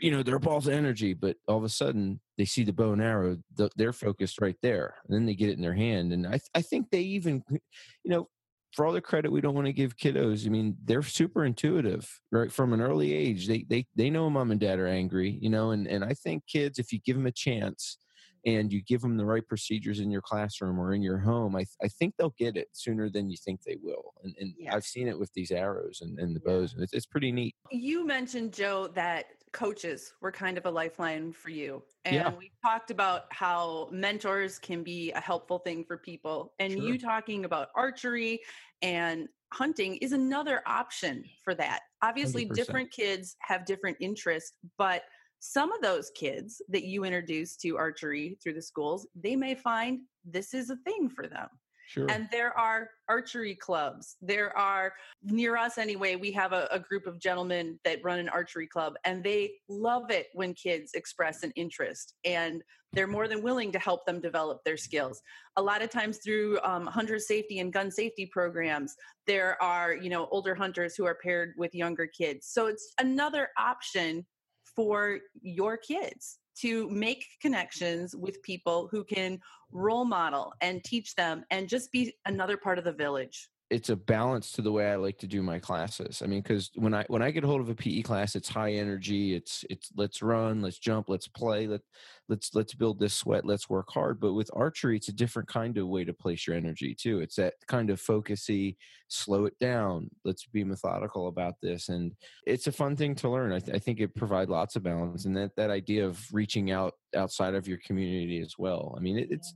you 0.00 0.10
know 0.10 0.22
they're 0.22 0.38
balls 0.38 0.66
of 0.66 0.74
energy 0.74 1.14
but 1.14 1.36
all 1.46 1.58
of 1.58 1.64
a 1.64 1.68
sudden 1.68 2.20
they 2.36 2.44
see 2.44 2.64
the 2.64 2.72
bow 2.72 2.92
and 2.92 3.02
arrow 3.02 3.36
th- 3.56 3.70
they're 3.76 3.92
focused 3.92 4.40
right 4.40 4.56
there 4.62 4.96
and 5.06 5.14
then 5.14 5.26
they 5.26 5.34
get 5.34 5.48
it 5.48 5.56
in 5.56 5.62
their 5.62 5.74
hand 5.74 6.12
and 6.12 6.26
i, 6.26 6.30
th- 6.30 6.50
I 6.54 6.62
think 6.62 6.90
they 6.90 7.02
even 7.02 7.42
you 7.50 8.10
know 8.10 8.28
for 8.72 8.84
all 8.84 8.92
the 8.92 9.00
credit 9.00 9.30
we 9.30 9.40
don't 9.40 9.54
want 9.54 9.66
to 9.66 9.72
give 9.72 9.96
kiddos 9.96 10.44
i 10.46 10.50
mean 10.50 10.76
they're 10.84 11.02
super 11.02 11.44
intuitive 11.44 12.10
right 12.32 12.50
from 12.50 12.72
an 12.72 12.80
early 12.80 13.12
age 13.12 13.46
they 13.46 13.64
they 13.68 13.86
they 13.94 14.10
know 14.10 14.28
mom 14.28 14.50
and 14.50 14.60
dad 14.60 14.78
are 14.78 14.88
angry 14.88 15.38
you 15.40 15.50
know 15.50 15.70
and 15.70 15.86
and 15.86 16.04
i 16.04 16.12
think 16.12 16.42
kids 16.48 16.78
if 16.78 16.92
you 16.92 16.98
give 17.04 17.16
them 17.16 17.26
a 17.26 17.32
chance 17.32 17.98
and 18.46 18.72
you 18.72 18.80
give 18.80 19.00
them 19.00 19.16
the 19.16 19.24
right 19.24 19.46
procedures 19.46 19.98
in 19.98 20.08
your 20.10 20.22
classroom 20.22 20.78
or 20.78 20.94
in 20.94 21.02
your 21.02 21.18
home, 21.18 21.56
I, 21.56 21.60
th- 21.60 21.76
I 21.82 21.88
think 21.88 22.14
they'll 22.16 22.34
get 22.38 22.56
it 22.56 22.68
sooner 22.72 23.10
than 23.10 23.28
you 23.28 23.36
think 23.36 23.62
they 23.64 23.76
will. 23.82 24.14
And, 24.22 24.34
and 24.40 24.54
Yeah. 24.56 24.74
I've 24.74 24.84
seen 24.84 25.08
it 25.08 25.18
with 25.18 25.32
these 25.34 25.50
arrows 25.50 25.98
and, 26.00 26.18
and 26.20 26.34
the 26.34 26.40
bows, 26.40 26.72
and 26.72 26.82
it's, 26.82 26.92
it's 26.92 27.06
pretty 27.06 27.32
neat. 27.32 27.56
You 27.72 28.06
mentioned, 28.06 28.52
Joe, 28.54 28.86
that 28.94 29.26
coaches 29.52 30.12
were 30.20 30.30
kind 30.30 30.56
of 30.58 30.66
a 30.66 30.70
lifeline 30.70 31.32
for 31.32 31.50
you. 31.50 31.82
And 32.04 32.14
Yeah. 32.14 32.34
we 32.36 32.52
talked 32.64 32.92
about 32.92 33.24
how 33.30 33.88
mentors 33.90 34.60
can 34.60 34.84
be 34.84 35.10
a 35.12 35.20
helpful 35.20 35.58
thing 35.58 35.84
for 35.84 35.98
people. 35.98 36.54
And 36.60 36.72
Sure. 36.72 36.82
you 36.82 36.98
talking 36.98 37.44
about 37.44 37.68
archery 37.74 38.40
and 38.80 39.28
hunting 39.52 39.96
is 39.96 40.12
another 40.12 40.62
option 40.66 41.24
for 41.42 41.54
that. 41.56 41.80
Obviously, 42.02 42.46
100%. 42.46 42.54
different 42.54 42.90
kids 42.92 43.36
have 43.40 43.64
different 43.64 43.96
interests, 44.00 44.52
but 44.78 45.02
some 45.40 45.72
of 45.72 45.82
those 45.82 46.10
kids 46.14 46.60
that 46.68 46.84
you 46.84 47.04
introduce 47.04 47.56
to 47.58 47.76
archery 47.76 48.38
through 48.42 48.54
the 48.54 48.62
schools, 48.62 49.06
they 49.14 49.36
may 49.36 49.54
find 49.54 50.00
this 50.24 50.54
is 50.54 50.70
a 50.70 50.76
thing 50.76 51.08
for 51.08 51.26
them. 51.26 51.48
Sure. 51.88 52.06
And 52.10 52.28
there 52.32 52.56
are 52.58 52.90
archery 53.08 53.54
clubs. 53.54 54.16
There 54.20 54.56
are 54.58 54.92
near 55.22 55.56
us 55.56 55.78
anyway. 55.78 56.16
We 56.16 56.32
have 56.32 56.52
a, 56.52 56.66
a 56.72 56.80
group 56.80 57.06
of 57.06 57.20
gentlemen 57.20 57.78
that 57.84 58.00
run 58.02 58.18
an 58.18 58.28
archery 58.28 58.66
club, 58.66 58.94
and 59.04 59.22
they 59.22 59.52
love 59.68 60.10
it 60.10 60.26
when 60.34 60.52
kids 60.54 60.92
express 60.94 61.44
an 61.44 61.52
interest, 61.54 62.14
and 62.24 62.62
they're 62.92 63.06
more 63.06 63.28
than 63.28 63.40
willing 63.40 63.70
to 63.70 63.78
help 63.78 64.04
them 64.04 64.20
develop 64.20 64.64
their 64.64 64.76
skills. 64.76 65.22
A 65.56 65.62
lot 65.62 65.80
of 65.80 65.90
times 65.90 66.18
through 66.24 66.58
um, 66.64 66.86
hunter 66.86 67.20
safety 67.20 67.60
and 67.60 67.72
gun 67.72 67.92
safety 67.92 68.28
programs, 68.32 68.96
there 69.28 69.60
are 69.62 69.94
you 69.94 70.10
know 70.10 70.26
older 70.32 70.56
hunters 70.56 70.96
who 70.96 71.04
are 71.04 71.18
paired 71.22 71.52
with 71.56 71.72
younger 71.72 72.08
kids. 72.08 72.48
So 72.48 72.66
it's 72.66 72.94
another 72.98 73.50
option 73.56 74.26
for 74.76 75.18
your 75.40 75.76
kids 75.76 76.38
to 76.60 76.88
make 76.90 77.26
connections 77.40 78.14
with 78.14 78.42
people 78.42 78.88
who 78.90 79.04
can 79.04 79.40
role 79.72 80.04
model 80.04 80.52
and 80.60 80.84
teach 80.84 81.14
them 81.14 81.44
and 81.50 81.68
just 81.68 81.90
be 81.92 82.14
another 82.24 82.56
part 82.56 82.78
of 82.78 82.84
the 82.84 82.92
village. 82.92 83.48
It's 83.68 83.88
a 83.88 83.96
balance 83.96 84.52
to 84.52 84.62
the 84.62 84.70
way 84.70 84.88
I 84.90 84.94
like 84.94 85.18
to 85.18 85.26
do 85.26 85.42
my 85.42 85.58
classes. 85.58 86.22
I 86.22 86.26
mean, 86.26 86.40
because 86.40 86.70
when 86.76 86.94
I 86.94 87.04
when 87.08 87.22
I 87.22 87.32
get 87.32 87.42
hold 87.42 87.60
of 87.60 87.68
a 87.68 87.74
PE 87.74 88.02
class, 88.02 88.36
it's 88.36 88.48
high 88.48 88.72
energy. 88.72 89.34
It's 89.34 89.64
it's 89.68 89.90
let's 89.96 90.22
run, 90.22 90.62
let's 90.62 90.78
jump, 90.78 91.08
let's 91.08 91.26
play, 91.26 91.66
let 91.66 91.80
let's 92.28 92.54
let's 92.54 92.74
build 92.74 93.00
this 93.00 93.14
sweat, 93.14 93.44
let's 93.44 93.68
work 93.68 93.88
hard. 93.92 94.20
But 94.20 94.34
with 94.34 94.50
archery, 94.52 94.96
it's 94.96 95.08
a 95.08 95.12
different 95.12 95.48
kind 95.48 95.76
of 95.78 95.88
way 95.88 96.04
to 96.04 96.12
place 96.12 96.46
your 96.46 96.54
energy 96.54 96.94
too. 96.94 97.18
It's 97.18 97.34
that 97.36 97.54
kind 97.66 97.90
of 97.90 98.00
focusy, 98.00 98.76
slow 99.08 99.46
it 99.46 99.58
down. 99.58 100.10
Let's 100.24 100.46
be 100.46 100.62
methodical 100.62 101.26
about 101.26 101.54
this, 101.60 101.88
and 101.88 102.12
it's 102.46 102.68
a 102.68 102.72
fun 102.72 102.94
thing 102.94 103.16
to 103.16 103.28
learn. 103.28 103.52
I, 103.52 103.58
th- 103.58 103.74
I 103.74 103.80
think 103.80 103.98
it 103.98 104.14
provides 104.14 104.50
lots 104.50 104.76
of 104.76 104.84
balance, 104.84 105.24
and 105.24 105.36
that 105.36 105.56
that 105.56 105.70
idea 105.70 106.06
of 106.06 106.24
reaching 106.32 106.70
out 106.70 106.94
outside 107.16 107.54
of 107.54 107.66
your 107.66 107.78
community 107.78 108.40
as 108.40 108.54
well. 108.56 108.94
I 108.96 109.00
mean, 109.00 109.18
it, 109.18 109.28
it's 109.32 109.54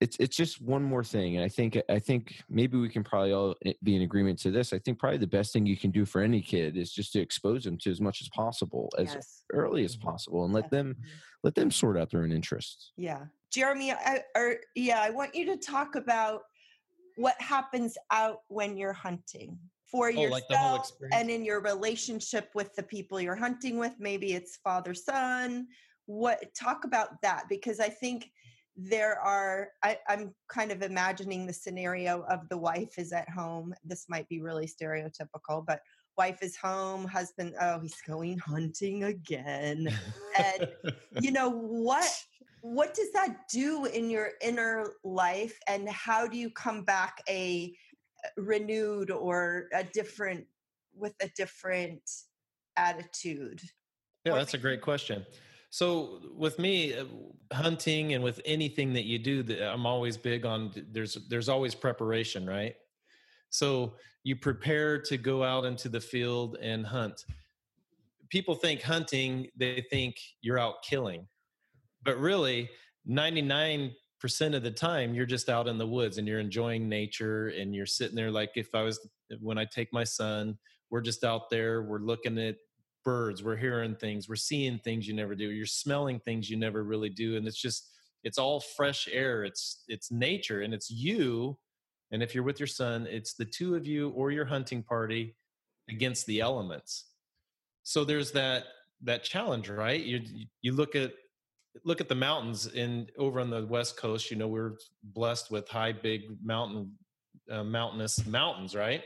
it's 0.00 0.16
it's 0.20 0.36
just 0.36 0.60
one 0.60 0.82
more 0.82 1.02
thing 1.02 1.36
and 1.36 1.44
i 1.44 1.48
think 1.48 1.80
i 1.88 1.98
think 1.98 2.42
maybe 2.50 2.76
we 2.76 2.88
can 2.88 3.02
probably 3.02 3.32
all 3.32 3.54
eh, 3.64 3.72
be 3.82 3.96
in 3.96 4.02
agreement 4.02 4.38
to 4.38 4.50
this 4.50 4.72
i 4.74 4.78
think 4.78 4.98
probably 4.98 5.16
the 5.16 5.26
best 5.26 5.52
thing 5.52 5.64
you 5.64 5.76
can 5.76 5.90
do 5.90 6.04
for 6.04 6.20
any 6.20 6.42
kid 6.42 6.76
is 6.76 6.92
just 6.92 7.12
to 7.12 7.20
expose 7.20 7.64
them 7.64 7.78
to 7.78 7.90
as 7.90 8.00
much 8.00 8.20
as 8.20 8.28
possible 8.28 8.90
as 8.98 9.14
yes. 9.14 9.42
early 9.52 9.84
as 9.84 9.96
mm-hmm. 9.96 10.08
possible 10.08 10.44
and 10.44 10.52
let 10.52 10.70
them 10.70 10.94
let 11.42 11.54
them 11.54 11.70
sort 11.70 11.96
out 11.96 12.10
their 12.10 12.22
own 12.22 12.32
interests 12.32 12.92
Yeah. 12.96 13.24
Jeremy, 13.56 13.92
I, 13.92 14.22
or 14.36 14.56
yeah, 14.74 15.00
I 15.00 15.10
want 15.10 15.34
you 15.34 15.46
to 15.46 15.56
talk 15.56 15.94
about 15.94 16.42
what 17.16 17.40
happens 17.40 17.96
out 18.10 18.40
when 18.48 18.76
you're 18.76 18.92
hunting 18.92 19.58
for 19.90 20.08
Oh, 20.08 20.10
yourself 20.10 20.90
like 21.00 21.10
and 21.12 21.30
in 21.30 21.44
your 21.44 21.62
relationship 21.62 22.50
with 22.54 22.74
the 22.74 22.82
people 22.82 23.20
you're 23.20 23.34
hunting 23.36 23.78
with. 23.78 23.94
Maybe 23.98 24.34
it's 24.34 24.56
father 24.56 24.92
son. 24.92 25.68
What 26.06 26.54
talk 26.54 26.84
about 26.84 27.22
that 27.22 27.44
because 27.48 27.80
I 27.80 27.88
think 27.88 28.30
there 28.76 29.18
are 29.20 29.68
I, 29.82 29.98
i'm 30.08 30.34
kind 30.48 30.70
of 30.70 30.82
imagining 30.82 31.46
the 31.46 31.52
scenario 31.52 32.24
of 32.28 32.48
the 32.50 32.58
wife 32.58 32.98
is 32.98 33.12
at 33.12 33.28
home 33.30 33.74
this 33.84 34.06
might 34.08 34.28
be 34.28 34.42
really 34.42 34.66
stereotypical 34.66 35.64
but 35.66 35.80
wife 36.18 36.38
is 36.42 36.56
home 36.56 37.06
husband 37.06 37.54
oh 37.60 37.80
he's 37.80 38.00
going 38.06 38.38
hunting 38.38 39.04
again 39.04 39.88
and 40.38 40.68
you 41.20 41.30
know 41.30 41.50
what 41.50 42.10
what 42.60 42.94
does 42.94 43.12
that 43.12 43.48
do 43.50 43.86
in 43.86 44.10
your 44.10 44.30
inner 44.42 44.94
life 45.04 45.58
and 45.68 45.88
how 45.88 46.26
do 46.26 46.36
you 46.36 46.50
come 46.50 46.82
back 46.82 47.22
a 47.28 47.74
renewed 48.36 49.10
or 49.10 49.68
a 49.72 49.84
different 49.84 50.44
with 50.94 51.14
a 51.22 51.30
different 51.36 52.02
attitude 52.76 53.60
yeah 54.24 54.34
that's 54.34 54.54
a 54.54 54.58
great 54.58 54.82
question 54.82 55.24
so 55.70 56.20
with 56.34 56.58
me 56.58 56.94
uh, 56.94 57.04
hunting 57.52 58.14
and 58.14 58.24
with 58.24 58.40
anything 58.44 58.92
that 58.92 59.04
you 59.04 59.18
do 59.18 59.44
i'm 59.62 59.86
always 59.86 60.16
big 60.16 60.44
on 60.44 60.72
there's 60.90 61.16
there's 61.28 61.48
always 61.48 61.74
preparation 61.74 62.46
right? 62.46 62.74
So 63.50 63.94
you 64.24 64.36
prepare 64.36 65.00
to 65.02 65.16
go 65.16 65.42
out 65.42 65.64
into 65.64 65.88
the 65.88 66.00
field 66.00 66.56
and 66.60 66.86
hunt. 66.86 67.24
People 68.28 68.54
think 68.54 68.82
hunting 68.82 69.48
they 69.56 69.84
think 69.90 70.16
you're 70.40 70.58
out 70.58 70.82
killing. 70.82 71.26
But 72.02 72.18
really 72.18 72.68
99% 73.08 73.92
of 74.52 74.62
the 74.62 74.70
time 74.70 75.14
you're 75.14 75.26
just 75.26 75.48
out 75.48 75.68
in 75.68 75.78
the 75.78 75.86
woods 75.86 76.18
and 76.18 76.26
you're 76.26 76.40
enjoying 76.40 76.88
nature 76.88 77.48
and 77.48 77.74
you're 77.74 77.86
sitting 77.86 78.16
there 78.16 78.30
like 78.30 78.50
if 78.56 78.74
i 78.74 78.82
was 78.82 78.98
when 79.40 79.58
i 79.58 79.64
take 79.64 79.92
my 79.92 80.02
son 80.02 80.58
we're 80.90 81.00
just 81.00 81.22
out 81.22 81.48
there 81.50 81.82
we're 81.82 82.00
looking 82.00 82.36
at 82.38 82.56
birds 83.06 83.42
we're 83.42 83.56
hearing 83.56 83.94
things 83.94 84.28
we're 84.28 84.36
seeing 84.36 84.78
things 84.80 85.06
you 85.06 85.14
never 85.14 85.34
do 85.34 85.50
you're 85.50 85.64
smelling 85.64 86.18
things 86.20 86.50
you 86.50 86.56
never 86.56 86.82
really 86.82 87.08
do 87.08 87.36
and 87.36 87.46
it's 87.46 87.60
just 87.60 87.90
it's 88.24 88.36
all 88.36 88.60
fresh 88.60 89.08
air 89.12 89.44
it's 89.44 89.84
it's 89.88 90.10
nature 90.10 90.62
and 90.62 90.74
it's 90.74 90.90
you 90.90 91.56
and 92.10 92.22
if 92.22 92.34
you're 92.34 92.44
with 92.44 92.60
your 92.60 92.66
son 92.66 93.06
it's 93.08 93.34
the 93.34 93.44
two 93.44 93.76
of 93.76 93.86
you 93.86 94.10
or 94.10 94.30
your 94.30 94.44
hunting 94.44 94.82
party 94.82 95.34
against 95.88 96.26
the 96.26 96.40
elements. 96.40 97.06
So 97.82 98.04
there's 98.04 98.32
that 98.32 98.64
that 99.02 99.22
challenge 99.22 99.68
right? 99.68 100.02
You 100.02 100.22
you 100.62 100.72
look 100.72 100.96
at 100.96 101.12
look 101.84 102.00
at 102.00 102.08
the 102.08 102.14
mountains 102.14 102.66
in 102.66 103.06
over 103.18 103.40
on 103.40 103.50
the 103.50 103.66
west 103.66 103.98
coast 103.98 104.30
you 104.30 104.36
know 104.36 104.48
we're 104.48 104.76
blessed 105.02 105.50
with 105.50 105.68
high 105.68 105.92
big 105.92 106.22
mountain 106.42 106.90
uh, 107.50 107.62
mountainous 107.62 108.26
mountains 108.26 108.74
right? 108.74 109.02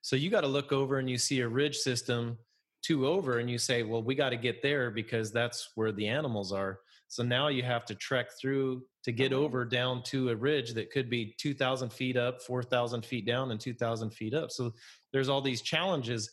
So 0.00 0.16
you 0.16 0.30
got 0.30 0.42
to 0.42 0.46
look 0.48 0.72
over 0.72 0.98
and 0.98 1.10
you 1.10 1.18
see 1.18 1.40
a 1.40 1.48
ridge 1.48 1.76
system 1.76 2.38
two 2.82 3.06
over 3.06 3.38
and 3.38 3.50
you 3.50 3.58
say 3.58 3.82
well 3.82 4.02
we 4.02 4.14
got 4.14 4.30
to 4.30 4.36
get 4.36 4.62
there 4.62 4.90
because 4.90 5.32
that's 5.32 5.70
where 5.74 5.92
the 5.92 6.06
animals 6.06 6.52
are 6.52 6.80
so 7.08 7.22
now 7.22 7.48
you 7.48 7.62
have 7.62 7.84
to 7.86 7.94
trek 7.94 8.28
through 8.40 8.82
to 9.02 9.12
get 9.12 9.32
uh-huh. 9.32 9.42
over 9.42 9.64
down 9.64 10.02
to 10.02 10.28
a 10.30 10.36
ridge 10.36 10.74
that 10.74 10.90
could 10.90 11.10
be 11.10 11.34
2000 11.38 11.92
feet 11.92 12.16
up 12.16 12.42
4000 12.42 13.04
feet 13.04 13.26
down 13.26 13.50
and 13.50 13.60
2000 13.60 14.10
feet 14.10 14.34
up 14.34 14.50
so 14.50 14.72
there's 15.12 15.28
all 15.28 15.40
these 15.40 15.62
challenges 15.62 16.30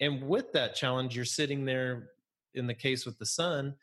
and 0.00 0.22
with 0.22 0.52
that 0.52 0.74
challenge 0.74 1.14
you're 1.14 1.24
sitting 1.24 1.64
there 1.64 2.10
in 2.54 2.66
the 2.66 2.74
case 2.74 3.06
with 3.06 3.18
the 3.18 3.26
son 3.26 3.74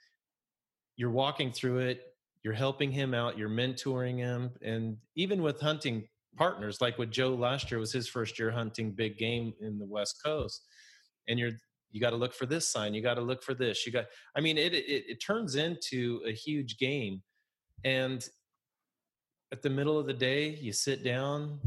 you're 0.97 1.11
walking 1.11 1.51
through 1.51 1.79
it 1.79 2.01
you're 2.43 2.53
helping 2.53 2.91
him 2.91 3.13
out 3.13 3.37
you're 3.37 3.49
mentoring 3.49 4.17
him 4.17 4.51
and 4.61 4.97
even 5.15 5.41
with 5.41 5.59
hunting 5.61 6.07
partners 6.35 6.81
like 6.81 6.97
with 6.97 7.11
joe 7.11 7.33
last 7.33 7.71
year 7.71 7.79
was 7.79 7.91
his 7.91 8.07
first 8.07 8.37
year 8.39 8.51
hunting 8.51 8.91
big 8.91 9.17
game 9.17 9.53
in 9.61 9.77
the 9.77 9.85
west 9.85 10.19
coast 10.23 10.65
and 11.27 11.39
you're 11.39 11.51
you 11.91 11.99
got 11.99 12.11
to 12.11 12.15
look 12.15 12.33
for 12.33 12.45
this 12.45 12.67
sign 12.67 12.93
you 12.93 13.01
got 13.01 13.15
to 13.15 13.21
look 13.21 13.43
for 13.43 13.53
this 13.53 13.85
you 13.85 13.91
got 13.91 14.05
i 14.35 14.41
mean 14.41 14.57
it, 14.57 14.73
it 14.73 15.03
it 15.07 15.21
turns 15.21 15.55
into 15.55 16.21
a 16.27 16.31
huge 16.31 16.77
game 16.77 17.21
and 17.83 18.29
at 19.51 19.61
the 19.61 19.69
middle 19.69 19.99
of 19.99 20.05
the 20.05 20.13
day 20.13 20.49
you 20.61 20.71
sit 20.71 21.03
down 21.03 21.59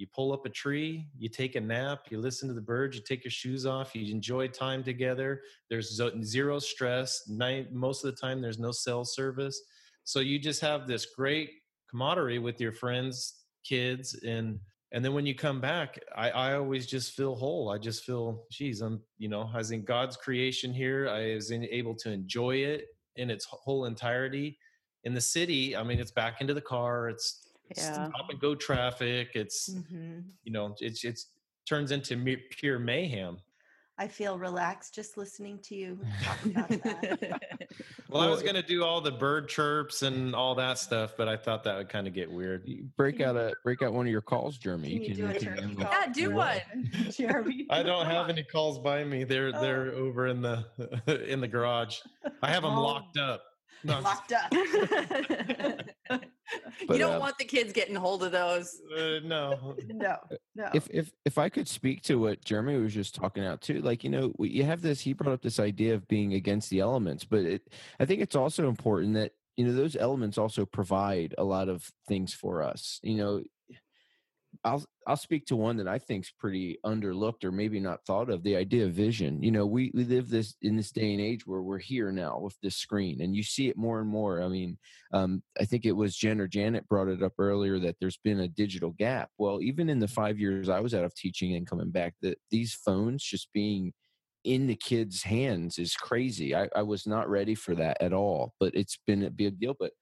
you 0.00 0.06
pull 0.14 0.32
up 0.32 0.46
a 0.46 0.48
tree, 0.48 1.06
you 1.18 1.28
take 1.28 1.56
a 1.56 1.60
nap, 1.60 2.06
you 2.08 2.18
listen 2.18 2.48
to 2.48 2.54
the 2.54 2.60
birds, 2.60 2.96
you 2.96 3.02
take 3.06 3.22
your 3.22 3.30
shoes 3.30 3.66
off, 3.66 3.94
you 3.94 4.10
enjoy 4.10 4.48
time 4.48 4.82
together. 4.82 5.42
There's 5.68 6.00
zero 6.22 6.58
stress. 6.58 7.28
Most 7.28 8.02
of 8.02 8.10
the 8.10 8.18
time, 8.18 8.40
there's 8.40 8.58
no 8.58 8.72
cell 8.72 9.04
service. 9.04 9.60
So 10.04 10.20
you 10.20 10.38
just 10.38 10.62
have 10.62 10.86
this 10.86 11.04
great 11.14 11.50
camaraderie 11.90 12.38
with 12.38 12.58
your 12.62 12.72
friends, 12.72 13.42
kids, 13.62 14.18
and 14.26 14.58
and 14.92 15.04
then 15.04 15.14
when 15.14 15.24
you 15.24 15.34
come 15.34 15.60
back, 15.60 16.00
I, 16.16 16.30
I 16.30 16.54
always 16.54 16.86
just 16.86 17.12
feel 17.12 17.34
whole. 17.34 17.70
I 17.70 17.78
just 17.78 18.04
feel, 18.04 18.44
geez, 18.50 18.80
I'm, 18.80 19.00
you 19.18 19.28
know, 19.28 19.48
I 19.52 19.58
was 19.58 19.70
in 19.70 19.84
God's 19.84 20.16
creation 20.16 20.74
here. 20.74 21.08
I 21.08 21.34
was 21.34 21.52
in, 21.52 21.64
able 21.64 21.94
to 21.96 22.10
enjoy 22.10 22.56
it 22.56 22.88
in 23.16 23.30
its 23.30 23.44
whole 23.44 23.84
entirety. 23.84 24.58
In 25.04 25.14
the 25.14 25.20
city, 25.20 25.76
I 25.76 25.82
mean, 25.84 26.00
it's 26.00 26.10
back 26.10 26.40
into 26.40 26.54
the 26.54 26.60
car. 26.60 27.08
It's 27.08 27.50
yeah. 27.76 28.08
stop 28.08 28.30
and 28.30 28.40
go 28.40 28.54
traffic. 28.54 29.30
It's 29.34 29.70
mm-hmm. 29.70 30.20
you 30.44 30.52
know 30.52 30.74
it's 30.80 31.04
it's 31.04 31.26
turns 31.66 31.92
into 31.92 32.36
pure 32.50 32.78
mayhem. 32.78 33.38
I 34.00 34.08
feel 34.08 34.38
relaxed 34.38 34.94
just 34.94 35.18
listening 35.18 35.58
to 35.64 35.74
you 35.74 35.98
talk 36.22 36.42
about 36.46 36.68
that. 36.70 37.38
well, 38.08 38.22
I 38.22 38.30
was 38.30 38.42
going 38.42 38.54
to 38.54 38.62
do 38.62 38.82
all 38.82 39.02
the 39.02 39.10
bird 39.10 39.46
chirps 39.46 40.00
and 40.00 40.34
all 40.34 40.54
that 40.54 40.78
stuff, 40.78 41.12
but 41.18 41.28
I 41.28 41.36
thought 41.36 41.64
that 41.64 41.76
would 41.76 41.90
kind 41.90 42.06
of 42.06 42.14
get 42.14 42.32
weird. 42.32 42.66
break 42.96 43.20
out 43.20 43.36
a 43.36 43.52
break 43.62 43.82
out 43.82 43.92
one 43.92 44.06
of 44.06 44.10
your 44.10 44.22
calls, 44.22 44.56
Jeremy. 44.56 44.92
Can 44.92 45.02
you, 45.02 45.08
you 45.08 45.14
can, 45.34 45.54
do 45.54 45.60
can 45.60 45.76
yeah, 45.78 46.06
do 46.14 46.30
one, 46.30 46.60
Jeremy. 47.10 47.66
I 47.68 47.82
don't 47.82 48.06
have 48.06 48.30
any 48.30 48.42
calls 48.42 48.78
by 48.78 49.04
me. 49.04 49.24
They're 49.24 49.52
oh. 49.54 49.60
they're 49.60 49.92
over 49.92 50.28
in 50.28 50.40
the 50.40 50.64
in 51.30 51.42
the 51.42 51.48
garage. 51.48 51.98
I 52.42 52.48
have 52.48 52.62
them 52.62 52.72
oh. 52.72 52.82
locked 52.82 53.18
up. 53.18 53.42
No, 53.84 54.00
locked 54.00 54.32
up. 54.32 54.52
But, 56.86 56.94
you 56.94 56.98
don't 56.98 57.16
uh, 57.16 57.20
want 57.20 57.38
the 57.38 57.44
kids 57.44 57.72
getting 57.72 57.94
hold 57.94 58.24
of 58.24 58.32
those. 58.32 58.80
Uh, 58.92 59.20
no, 59.22 59.76
no, 59.88 60.16
no. 60.54 60.68
If 60.74 60.88
if 60.90 61.12
if 61.24 61.38
I 61.38 61.48
could 61.48 61.68
speak 61.68 62.02
to 62.04 62.18
what 62.18 62.44
Jeremy 62.44 62.76
was 62.76 62.94
just 62.94 63.14
talking 63.14 63.44
out 63.44 63.60
too, 63.60 63.80
like 63.82 64.02
you 64.02 64.10
know, 64.10 64.32
you 64.38 64.64
have 64.64 64.82
this. 64.82 65.00
He 65.00 65.12
brought 65.12 65.32
up 65.32 65.42
this 65.42 65.60
idea 65.60 65.94
of 65.94 66.08
being 66.08 66.34
against 66.34 66.70
the 66.70 66.80
elements, 66.80 67.24
but 67.24 67.40
it, 67.40 67.62
I 68.00 68.04
think 68.04 68.20
it's 68.20 68.36
also 68.36 68.68
important 68.68 69.14
that 69.14 69.32
you 69.56 69.64
know 69.64 69.74
those 69.74 69.96
elements 69.96 70.38
also 70.38 70.64
provide 70.66 71.34
a 71.38 71.44
lot 71.44 71.68
of 71.68 71.88
things 72.08 72.34
for 72.34 72.62
us. 72.62 72.98
You 73.02 73.16
know, 73.16 73.42
I'll 74.64 74.84
I'll 75.06 75.16
speak 75.16 75.46
to 75.46 75.56
one 75.56 75.76
that 75.78 75.88
I 75.88 75.98
think 75.98 76.24
is 76.24 76.32
pretty 76.38 76.78
underlooked 76.84 77.44
or 77.44 77.50
maybe 77.50 77.80
not 77.80 78.04
thought 78.04 78.30
of. 78.30 78.42
The 78.42 78.56
idea 78.56 78.84
of 78.86 78.92
vision. 78.92 79.42
You 79.42 79.50
know, 79.50 79.66
we, 79.66 79.90
we 79.94 80.04
live 80.04 80.28
this 80.28 80.54
in 80.62 80.76
this 80.76 80.92
day 80.92 81.12
and 81.12 81.20
age 81.20 81.46
where 81.46 81.62
we're 81.62 81.78
here 81.78 82.12
now 82.12 82.38
with 82.38 82.56
this 82.62 82.76
screen, 82.76 83.20
and 83.22 83.34
you 83.34 83.42
see 83.42 83.68
it 83.68 83.76
more 83.76 84.00
and 84.00 84.08
more. 84.08 84.42
I 84.42 84.48
mean, 84.48 84.78
um, 85.12 85.42
I 85.58 85.64
think 85.64 85.84
it 85.84 85.92
was 85.92 86.16
Jen 86.16 86.40
or 86.40 86.46
Janet 86.46 86.88
brought 86.88 87.08
it 87.08 87.22
up 87.22 87.32
earlier 87.38 87.78
that 87.80 87.96
there's 88.00 88.18
been 88.18 88.40
a 88.40 88.48
digital 88.48 88.90
gap. 88.98 89.30
Well, 89.38 89.60
even 89.62 89.88
in 89.88 89.98
the 89.98 90.08
five 90.08 90.38
years 90.38 90.68
I 90.68 90.80
was 90.80 90.94
out 90.94 91.04
of 91.04 91.14
teaching 91.14 91.54
and 91.54 91.66
coming 91.66 91.90
back, 91.90 92.14
that 92.22 92.38
these 92.50 92.74
phones 92.74 93.22
just 93.22 93.52
being 93.52 93.92
in 94.44 94.66
the 94.66 94.76
kids' 94.76 95.22
hands 95.22 95.78
is 95.78 95.94
crazy. 95.94 96.54
I, 96.54 96.68
I 96.74 96.82
was 96.82 97.06
not 97.06 97.28
ready 97.28 97.54
for 97.54 97.74
that 97.76 98.00
at 98.00 98.12
all, 98.12 98.54
but 98.60 98.74
it's 98.74 98.98
been 99.06 99.24
a 99.24 99.30
big 99.30 99.58
deal. 99.58 99.76
But 99.78 99.92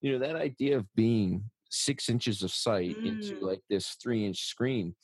you 0.00 0.12
know, 0.12 0.18
that 0.18 0.36
idea 0.36 0.76
of 0.76 0.86
being 0.94 1.44
six 1.70 2.08
inches 2.08 2.42
of 2.42 2.50
sight 2.50 2.96
mm. 2.98 3.06
into 3.06 3.44
like 3.44 3.60
this 3.68 3.96
three 4.02 4.24
inch 4.24 4.44
screen 4.44 4.94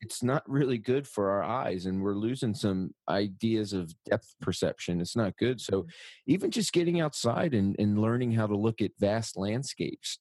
it's 0.00 0.22
not 0.22 0.42
really 0.48 0.78
good 0.78 1.06
for 1.06 1.30
our 1.30 1.44
eyes 1.44 1.86
and 1.86 2.02
we're 2.02 2.14
losing 2.14 2.54
some 2.54 2.90
ideas 3.08 3.72
of 3.72 3.94
depth 4.08 4.34
perception 4.40 5.00
it's 5.00 5.16
not 5.16 5.36
good 5.36 5.60
so 5.60 5.82
mm. 5.82 5.88
even 6.26 6.50
just 6.50 6.72
getting 6.72 7.00
outside 7.00 7.54
and, 7.54 7.76
and 7.78 7.98
learning 7.98 8.32
how 8.32 8.46
to 8.46 8.56
look 8.56 8.82
at 8.82 8.90
vast 8.98 9.36
landscapes 9.36 10.18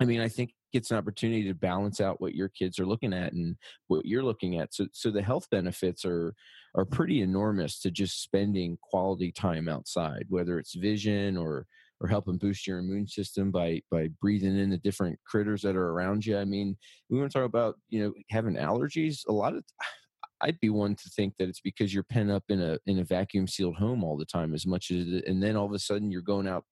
i 0.00 0.04
mean 0.04 0.20
i 0.20 0.28
think 0.28 0.52
it's 0.72 0.90
an 0.90 0.96
opportunity 0.96 1.44
to 1.44 1.54
balance 1.54 2.00
out 2.00 2.20
what 2.20 2.34
your 2.34 2.48
kids 2.48 2.78
are 2.78 2.86
looking 2.86 3.12
at 3.12 3.32
and 3.32 3.56
what 3.88 4.04
you're 4.04 4.22
looking 4.22 4.58
at 4.58 4.72
so 4.72 4.86
so 4.92 5.10
the 5.10 5.22
health 5.22 5.46
benefits 5.50 6.04
are 6.04 6.34
are 6.74 6.84
pretty 6.84 7.22
enormous 7.22 7.80
to 7.80 7.90
just 7.90 8.22
spending 8.22 8.76
quality 8.82 9.32
time 9.32 9.68
outside 9.68 10.24
whether 10.28 10.58
it's 10.58 10.74
vision 10.74 11.36
or 11.36 11.66
or 12.00 12.08
helping 12.08 12.36
boost 12.36 12.66
your 12.66 12.78
immune 12.78 13.06
system 13.06 13.50
by 13.50 13.80
by 13.90 14.08
breathing 14.20 14.58
in 14.58 14.70
the 14.70 14.78
different 14.78 15.18
critters 15.26 15.62
that 15.62 15.76
are 15.76 15.90
around 15.90 16.24
you. 16.26 16.36
I 16.36 16.44
mean, 16.44 16.76
we 17.08 17.18
want 17.18 17.30
to 17.30 17.38
talk 17.38 17.46
about 17.46 17.76
you 17.88 18.02
know 18.02 18.12
having 18.30 18.54
allergies. 18.54 19.20
A 19.28 19.32
lot 19.32 19.54
of 19.54 19.64
I'd 20.42 20.60
be 20.60 20.68
one 20.68 20.94
to 20.96 21.08
think 21.16 21.32
that 21.38 21.48
it's 21.48 21.62
because 21.62 21.94
you're 21.94 22.02
pent 22.02 22.30
up 22.30 22.44
in 22.48 22.60
a 22.60 22.78
in 22.86 22.98
a 22.98 23.04
vacuum 23.04 23.46
sealed 23.46 23.76
home 23.76 24.04
all 24.04 24.18
the 24.18 24.26
time 24.26 24.54
as 24.54 24.66
much 24.66 24.90
as 24.90 25.22
and 25.26 25.42
then 25.42 25.56
all 25.56 25.66
of 25.66 25.72
a 25.72 25.78
sudden 25.78 26.10
you're 26.10 26.22
going 26.22 26.46
out 26.46 26.64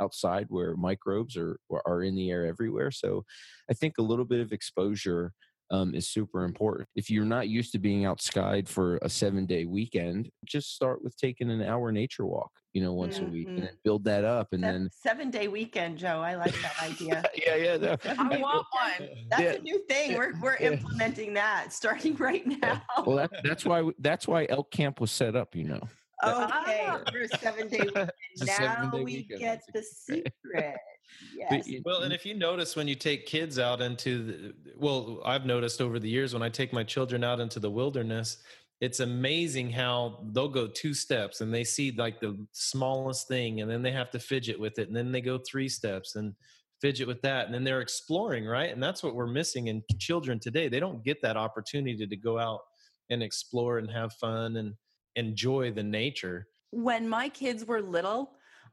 outside 0.00 0.46
where 0.48 0.76
microbes 0.76 1.36
are 1.36 1.58
are 1.86 2.02
in 2.02 2.14
the 2.14 2.30
air 2.30 2.46
everywhere. 2.46 2.90
So 2.90 3.24
I 3.70 3.74
think 3.74 3.94
a 3.98 4.02
little 4.02 4.24
bit 4.24 4.40
of 4.40 4.52
exposure 4.52 5.32
um, 5.70 5.94
is 5.94 6.08
super 6.08 6.44
important. 6.44 6.88
If 6.96 7.10
you're 7.10 7.24
not 7.24 7.48
used 7.48 7.72
to 7.72 7.78
being 7.78 8.04
out 8.04 8.20
skied 8.20 8.68
for 8.68 8.98
a 9.02 9.08
seven 9.08 9.46
day 9.46 9.64
weekend, 9.64 10.30
just 10.44 10.74
start 10.74 11.02
with 11.02 11.16
taking 11.16 11.50
an 11.50 11.62
hour 11.62 11.92
nature 11.92 12.26
walk, 12.26 12.50
you 12.72 12.82
know, 12.82 12.92
once 12.92 13.16
mm-hmm. 13.16 13.26
a 13.26 13.30
week 13.30 13.48
and 13.48 13.58
then 13.58 13.66
mm-hmm. 13.66 13.76
build 13.84 14.04
that 14.04 14.24
up. 14.24 14.48
And 14.52 14.62
seven, 14.62 14.82
then 14.82 14.90
seven 14.92 15.30
day 15.30 15.48
weekend, 15.48 15.98
Joe. 15.98 16.20
I 16.20 16.34
like 16.34 16.54
that 16.62 16.82
idea. 16.82 17.24
yeah, 17.46 17.54
yeah. 17.54 17.76
No. 17.76 17.96
I 18.04 18.38
want 18.38 18.66
one. 18.72 19.08
That's 19.30 19.42
yeah. 19.42 19.52
a 19.52 19.60
new 19.60 19.84
thing. 19.88 20.16
We're, 20.16 20.32
we're 20.40 20.56
yeah. 20.60 20.72
implementing 20.72 21.34
that 21.34 21.72
starting 21.72 22.16
right 22.18 22.46
now. 22.46 22.82
Well, 23.06 23.16
that, 23.16 23.30
that's 23.44 23.64
why, 23.64 23.88
that's 23.98 24.26
why 24.26 24.46
elk 24.48 24.70
camp 24.70 25.00
was 25.00 25.10
set 25.10 25.36
up, 25.36 25.54
you 25.54 25.64
know. 25.64 25.80
Okay, 26.22 26.86
ah. 26.86 27.00
for 27.10 27.20
a 27.20 27.28
seven 27.38 27.68
day 27.68 27.80
weekend. 27.80 28.10
now 28.58 28.90
we 28.92 29.04
weekend. 29.04 29.40
get 29.40 29.62
the 29.72 29.82
secret. 29.82 30.76
Yes. 31.36 31.68
Well, 31.84 32.02
and 32.02 32.12
if 32.12 32.24
you 32.24 32.34
notice 32.34 32.76
when 32.76 32.86
you 32.86 32.94
take 32.94 33.26
kids 33.26 33.58
out 33.58 33.80
into 33.80 34.22
the, 34.24 34.54
well, 34.76 35.20
I've 35.24 35.44
noticed 35.44 35.80
over 35.80 35.98
the 35.98 36.08
years 36.08 36.32
when 36.32 36.42
I 36.42 36.48
take 36.48 36.72
my 36.72 36.84
children 36.84 37.24
out 37.24 37.40
into 37.40 37.58
the 37.58 37.68
wilderness, 37.68 38.38
it's 38.80 39.00
amazing 39.00 39.70
how 39.70 40.24
they'll 40.32 40.48
go 40.48 40.66
two 40.66 40.94
steps 40.94 41.40
and 41.40 41.52
they 41.52 41.64
see 41.64 41.90
like 41.92 42.20
the 42.20 42.38
smallest 42.52 43.28
thing 43.28 43.60
and 43.60 43.70
then 43.70 43.82
they 43.82 43.90
have 43.90 44.10
to 44.10 44.18
fidget 44.18 44.58
with 44.58 44.78
it 44.78 44.88
and 44.88 44.96
then 44.96 45.12
they 45.12 45.20
go 45.20 45.38
three 45.38 45.68
steps 45.68 46.16
and 46.16 46.34
fidget 46.80 47.06
with 47.06 47.20
that 47.22 47.44
and 47.44 47.54
then 47.54 47.62
they're 47.62 47.82
exploring 47.82 48.46
right 48.46 48.72
and 48.72 48.82
that's 48.82 49.02
what 49.02 49.14
we're 49.14 49.26
missing 49.26 49.66
in 49.66 49.82
children 49.98 50.38
today 50.38 50.66
they 50.66 50.80
don't 50.80 51.04
get 51.04 51.20
that 51.20 51.36
opportunity 51.36 52.06
to 52.06 52.16
go 52.16 52.38
out 52.38 52.60
and 53.10 53.22
explore 53.22 53.78
and 53.78 53.90
have 53.90 54.12
fun 54.14 54.56
and 54.56 54.72
enjoy 55.16 55.72
the 55.72 55.82
nature. 55.82 56.48
When 56.70 57.08
my 57.08 57.28
kids 57.28 57.64
were 57.64 57.80
little 57.80 58.32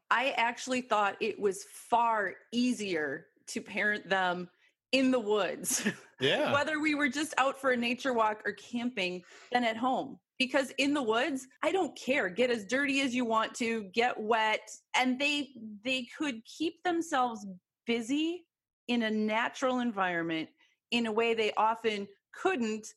i 0.09 0.33
actually 0.38 0.81
thought 0.81 1.15
it 1.19 1.39
was 1.39 1.65
far 1.71 2.33
easier 2.51 3.27
to 3.47 3.61
parent 3.61 4.07
them 4.09 4.49
in 4.91 5.11
the 5.11 5.19
woods 5.19 5.88
yeah. 6.19 6.53
whether 6.53 6.79
we 6.79 6.95
were 6.95 7.09
just 7.09 7.33
out 7.38 7.59
for 7.59 7.71
a 7.71 7.77
nature 7.77 8.13
walk 8.13 8.41
or 8.45 8.53
camping 8.53 9.21
than 9.51 9.63
at 9.63 9.77
home 9.77 10.17
because 10.39 10.71
in 10.77 10.93
the 10.93 11.01
woods 11.01 11.47
i 11.63 11.71
don't 11.71 11.97
care 11.97 12.29
get 12.29 12.49
as 12.49 12.65
dirty 12.65 13.01
as 13.01 13.13
you 13.13 13.25
want 13.25 13.53
to 13.53 13.83
get 13.93 14.17
wet 14.19 14.69
and 14.95 15.19
they 15.19 15.49
they 15.83 16.07
could 16.17 16.41
keep 16.45 16.81
themselves 16.83 17.45
busy 17.85 18.45
in 18.88 19.03
a 19.03 19.11
natural 19.11 19.79
environment 19.79 20.47
in 20.91 21.07
a 21.07 21.11
way 21.11 21.33
they 21.33 21.51
often 21.57 22.07
couldn't 22.33 22.88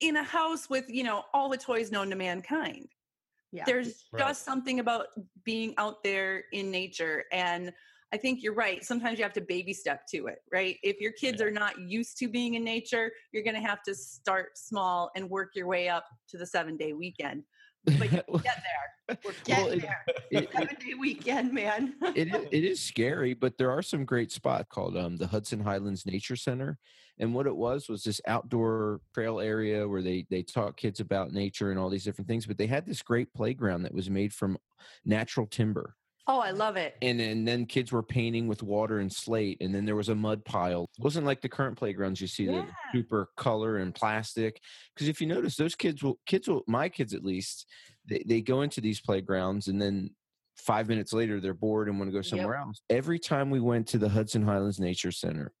in 0.00 0.16
a 0.16 0.22
house 0.22 0.68
with 0.68 0.84
you 0.88 1.04
know 1.04 1.24
all 1.32 1.48
the 1.48 1.56
toys 1.56 1.90
known 1.90 2.10
to 2.10 2.16
mankind 2.16 2.88
Yeah. 3.52 3.64
there's 3.66 4.06
Right. 4.12 4.26
just 4.26 4.44
something 4.44 4.80
about 4.80 5.06
being 5.44 5.74
out 5.78 6.02
there 6.02 6.44
in 6.52 6.70
nature 6.70 7.24
and 7.32 7.72
i 8.12 8.16
think 8.16 8.42
you're 8.42 8.54
right 8.54 8.84
sometimes 8.84 9.18
you 9.18 9.24
have 9.24 9.32
to 9.32 9.40
baby 9.40 9.72
step 9.72 10.02
to 10.08 10.26
it 10.26 10.38
right 10.52 10.76
if 10.82 11.00
your 11.00 11.12
kids 11.12 11.40
Yeah. 11.40 11.46
are 11.46 11.50
not 11.50 11.78
used 11.80 12.18
to 12.18 12.28
being 12.28 12.54
in 12.54 12.64
nature 12.64 13.10
you're 13.32 13.44
going 13.44 13.54
to 13.54 13.66
have 13.66 13.82
to 13.82 13.94
start 13.94 14.58
small 14.58 15.10
and 15.16 15.28
work 15.30 15.50
your 15.54 15.66
way 15.66 15.88
up 15.88 16.04
to 16.28 16.36
the 16.38 16.46
seven 16.46 16.76
day 16.76 16.92
weekend 16.92 17.44
but 17.84 18.12
you 18.12 18.22
get 18.42 18.62
there 19.06 19.18
We're 19.24 19.32
Well, 19.48 19.68
it- 19.68 19.80
there. 19.82 20.04
it- 20.30 20.52
Seven 20.52 20.76
day 20.80 20.94
weekend, 20.98 21.52
man. 21.52 21.94
it, 22.14 22.28
it 22.50 22.64
is 22.64 22.80
scary, 22.80 23.34
but 23.34 23.58
there 23.58 23.70
are 23.70 23.82
some 23.82 24.04
great 24.04 24.32
spots 24.32 24.66
called 24.70 24.96
um, 24.96 25.16
the 25.16 25.26
Hudson 25.26 25.60
Highlands 25.60 26.06
Nature 26.06 26.36
Center. 26.36 26.78
And 27.18 27.32
what 27.32 27.46
it 27.46 27.54
was 27.54 27.88
was 27.88 28.02
this 28.02 28.20
outdoor 28.26 29.00
trail 29.14 29.38
area 29.38 29.86
where 29.86 30.02
they 30.02 30.26
they 30.30 30.42
taught 30.42 30.76
kids 30.76 30.98
about 30.98 31.30
nature 31.32 31.70
and 31.70 31.78
all 31.78 31.88
these 31.88 32.02
different 32.02 32.26
things. 32.26 32.44
But 32.46 32.58
they 32.58 32.66
had 32.66 32.86
this 32.86 33.02
great 33.02 33.32
playground 33.32 33.82
that 33.84 33.94
was 33.94 34.10
made 34.10 34.32
from 34.32 34.58
natural 35.04 35.46
timber, 35.46 35.94
oh 36.26 36.40
i 36.40 36.50
love 36.50 36.76
it 36.76 36.94
and 37.02 37.20
and 37.20 37.46
then 37.46 37.66
kids 37.66 37.92
were 37.92 38.02
painting 38.02 38.48
with 38.48 38.62
water 38.62 38.98
and 38.98 39.12
slate, 39.12 39.58
and 39.60 39.74
then 39.74 39.84
there 39.84 39.96
was 39.96 40.08
a 40.08 40.14
mud 40.14 40.44
pile. 40.44 40.86
It 40.98 41.02
wasn't 41.04 41.26
like 41.26 41.40
the 41.42 41.48
current 41.48 41.76
playgrounds 41.76 42.20
you 42.20 42.26
see 42.26 42.46
that 42.46 42.52
Yeah. 42.54 42.70
super 42.92 43.28
color 43.36 43.76
and 43.78 43.94
plastic. 43.94 44.60
Because 44.94 45.08
if 45.08 45.20
you 45.20 45.26
notice, 45.26 45.56
those 45.56 45.74
kids 45.74 46.02
will 46.02 46.18
kids 46.24 46.48
will 46.48 46.62
my 46.66 46.88
kids 46.88 47.12
at 47.14 47.24
least 47.24 47.66
they, 48.06 48.22
they 48.26 48.40
go 48.40 48.62
into 48.62 48.80
these 48.80 49.00
playgrounds 49.00 49.68
and 49.68 49.80
then 49.82 50.10
five 50.56 50.88
minutes 50.88 51.12
later 51.12 51.40
they're 51.40 51.52
bored 51.52 51.88
and 51.88 51.98
want 51.98 52.08
to 52.08 52.12
go 52.12 52.18
Yep. 52.18 52.26
somewhere 52.26 52.56
else. 52.56 52.80
Every 52.88 53.18
time 53.18 53.50
we 53.50 53.60
went 53.60 53.88
to 53.88 53.98
the 53.98 54.08
Hudson 54.08 54.42
Highlands 54.42 54.80
Nature 54.80 55.10
Center, 55.12 55.52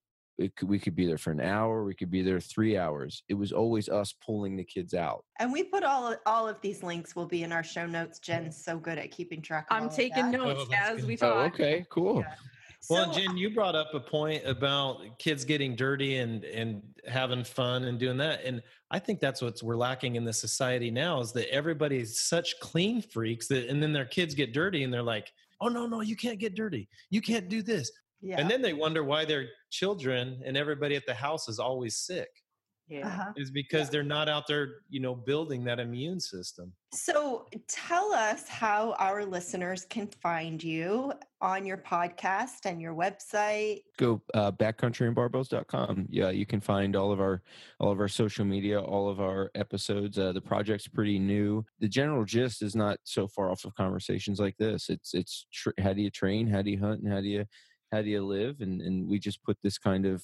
could, 0.56 0.68
we 0.68 0.78
could 0.78 0.94
be 0.96 1.06
there 1.06 1.18
for 1.18 1.30
an 1.30 1.40
hour, 1.40 1.84
we 1.84 1.94
could 1.94 2.10
be 2.10 2.22
there 2.22 2.40
three 2.40 2.76
hours. 2.76 3.22
It 3.28 3.34
was 3.34 3.52
always 3.52 3.88
us 3.88 4.12
pulling 4.24 4.56
the 4.56 4.64
kids 4.64 4.94
out. 4.94 5.24
And 5.38 5.52
we 5.52 5.62
put 5.64 5.84
all 5.84 6.12
of, 6.12 6.18
all 6.26 6.48
of 6.48 6.60
these 6.60 6.82
links 6.82 7.14
will 7.14 7.26
be 7.26 7.42
in 7.42 7.52
our 7.52 7.62
show 7.62 7.86
notes. 7.86 8.18
Jen's 8.18 8.62
so 8.62 8.78
good 8.78 8.98
at 8.98 9.10
keeping 9.10 9.42
track 9.42 9.66
of 9.70 9.76
i'm 9.76 9.82
all 9.84 9.88
of 9.88 9.94
taking 9.94 10.30
that. 10.30 10.32
notes 10.32 10.64
Oh, 10.70 10.74
as 10.74 10.96
good. 11.00 11.06
we 11.06 11.14
Oh, 11.14 11.16
talk 11.16 11.54
okay, 11.54 11.84
cool. 11.90 12.20
Yeah. 12.20 12.34
Well, 12.90 13.12
So, 13.12 13.18
Jen, 13.18 13.36
you 13.38 13.48
brought 13.54 13.74
up 13.74 13.94
a 13.94 14.00
point 14.00 14.42
about 14.44 15.18
kids 15.18 15.44
getting 15.46 15.74
dirty 15.74 16.16
and 16.18 16.44
and 16.44 16.82
having 17.08 17.42
fun 17.42 17.84
and 17.84 17.98
doing 17.98 18.18
that, 18.18 18.44
and 18.44 18.60
I 18.90 18.98
think 18.98 19.20
that's 19.20 19.40
what 19.40 19.58
we're 19.62 19.76
lacking 19.76 20.16
in 20.16 20.24
the 20.24 20.34
society 20.34 20.90
now 20.90 21.20
is 21.20 21.32
that 21.32 21.48
everybody's 21.50 22.20
such 22.20 22.60
clean 22.60 23.00
freaks 23.00 23.46
that, 23.48 23.68
and 23.70 23.82
then 23.82 23.94
their 23.94 24.04
kids 24.04 24.34
get 24.34 24.52
dirty 24.52 24.82
and 24.82 24.92
they're 24.92 25.02
like, 25.02 25.32
"Oh 25.62 25.68
no, 25.68 25.86
no, 25.86 26.02
you 26.02 26.14
can't 26.14 26.38
get 26.38 26.54
dirty, 26.54 26.90
you 27.08 27.22
can't 27.22 27.48
do 27.48 27.62
this," 27.62 27.90
yeah. 28.24 28.40
and 28.40 28.50
then 28.50 28.62
they 28.62 28.72
wonder 28.72 29.04
why 29.04 29.24
their 29.24 29.46
children 29.70 30.40
and 30.44 30.56
everybody 30.56 30.96
at 30.96 31.04
the 31.06 31.14
house 31.14 31.48
is 31.48 31.58
always 31.58 31.98
sick. 31.98 32.28
yeah 32.88 33.06
uh-huh. 33.06 33.32
Is 33.36 33.50
because 33.50 33.90
they're 33.90 34.02
not 34.02 34.28
out 34.28 34.46
there, 34.46 34.76
you 34.88 35.00
know, 35.00 35.14
building 35.14 35.62
that 35.64 35.78
immune 35.78 36.20
system. 36.20 36.72
So 36.94 37.46
tell 37.68 38.12
us 38.14 38.48
how 38.48 38.94
our 38.98 39.24
listeners 39.24 39.84
can 39.90 40.08
find 40.22 40.62
you 40.62 41.12
on 41.40 41.66
your 41.66 41.76
podcast 41.76 42.64
and 42.64 42.80
your 42.80 42.94
website. 42.94 43.80
Go 43.98 44.22
uh, 44.32 44.52
backcountryandbarbells.com. 44.52 46.06
Yeah, 46.08 46.30
you 46.30 46.46
can 46.46 46.60
find 46.60 46.96
all 46.96 47.12
of 47.12 47.20
our 47.20 47.42
all 47.78 47.90
of 47.90 48.00
our 48.00 48.08
social 48.08 48.44
media, 48.44 48.80
all 48.80 49.08
of 49.10 49.20
our 49.20 49.50
episodes. 49.54 50.18
Uh, 50.18 50.32
the 50.32 50.40
project's 50.40 50.88
pretty 50.88 51.18
new. 51.18 51.64
The 51.80 51.88
general 51.88 52.24
gist 52.24 52.62
is 52.62 52.74
not 52.74 52.98
so 53.04 53.28
far 53.28 53.50
off 53.50 53.64
of 53.64 53.74
conversations 53.74 54.40
like 54.40 54.56
this. 54.56 54.88
It's 54.88 55.12
it's 55.12 55.46
tr- 55.52 55.78
how 55.78 55.92
do 55.92 56.00
you 56.00 56.10
train, 56.10 56.46
how 56.46 56.62
do 56.62 56.70
you 56.70 56.80
hunt, 56.80 57.02
and 57.02 57.12
how 57.12 57.20
do 57.20 57.28
you 57.28 57.44
how 57.94 58.02
do 58.02 58.10
you 58.10 58.24
live, 58.24 58.60
and 58.60 58.80
and 58.80 59.08
we 59.08 59.18
just 59.18 59.42
put 59.44 59.56
this 59.62 59.78
kind 59.78 60.06
of 60.06 60.22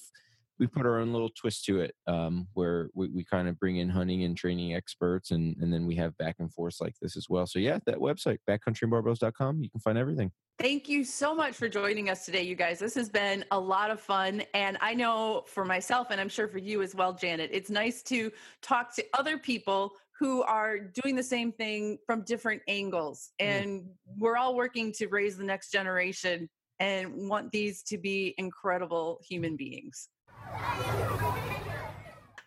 we 0.61 0.67
put 0.67 0.85
our 0.85 0.99
own 0.99 1.11
little 1.11 1.31
twist 1.35 1.65
to 1.65 1.79
it 1.79 1.95
um, 2.05 2.47
where 2.53 2.89
we, 2.93 3.09
we 3.09 3.23
kind 3.23 3.47
of 3.47 3.59
bring 3.59 3.77
in 3.77 3.89
hunting 3.89 4.23
and 4.23 4.37
training 4.37 4.75
experts 4.75 5.31
and, 5.31 5.55
and 5.59 5.73
then 5.73 5.87
we 5.87 5.95
have 5.95 6.15
back 6.19 6.35
and 6.37 6.53
forth 6.53 6.75
like 6.79 6.93
this 7.01 7.17
as 7.17 7.25
well 7.27 7.47
so 7.47 7.57
yeah 7.57 7.79
that 7.87 7.97
website 7.97 8.37
backcountryandbarbells.com 8.47 9.59
you 9.63 9.69
can 9.71 9.81
find 9.81 9.97
everything 9.97 10.31
Thank 10.59 10.87
you 10.87 11.03
so 11.03 11.33
much 11.33 11.55
for 11.55 11.67
joining 11.67 12.11
us 12.11 12.23
today, 12.23 12.43
you 12.43 12.53
guys. 12.53 12.77
This 12.77 12.93
has 12.93 13.09
been 13.09 13.43
a 13.49 13.59
lot 13.59 13.89
of 13.89 13.99
fun. 13.99 14.43
And 14.53 14.77
I 14.79 14.93
know 14.93 15.43
for 15.47 15.65
myself, 15.65 16.09
and 16.11 16.21
I'm 16.21 16.29
sure 16.29 16.47
for 16.47 16.59
you 16.59 16.83
as 16.83 16.93
well, 16.93 17.13
Janet, 17.13 17.49
it's 17.51 17.71
nice 17.71 18.03
to 18.03 18.31
talk 18.61 18.93
to 18.97 19.05
other 19.17 19.39
people 19.39 19.93
who 20.19 20.43
are 20.43 20.77
doing 20.77 21.15
the 21.15 21.23
same 21.23 21.51
thing 21.51 21.97
from 22.05 22.23
different 22.25 22.61
angles. 22.67 23.31
And 23.39 23.85
we're 24.19 24.37
all 24.37 24.55
working 24.55 24.93
to 24.99 25.07
raise 25.07 25.35
the 25.35 25.43
next 25.43 25.71
generation 25.71 26.47
and 26.81 27.29
want 27.29 27.51
these 27.51 27.83
to 27.83 27.97
be 27.99 28.33
incredible 28.39 29.19
human 29.23 29.55
beings. 29.55 30.09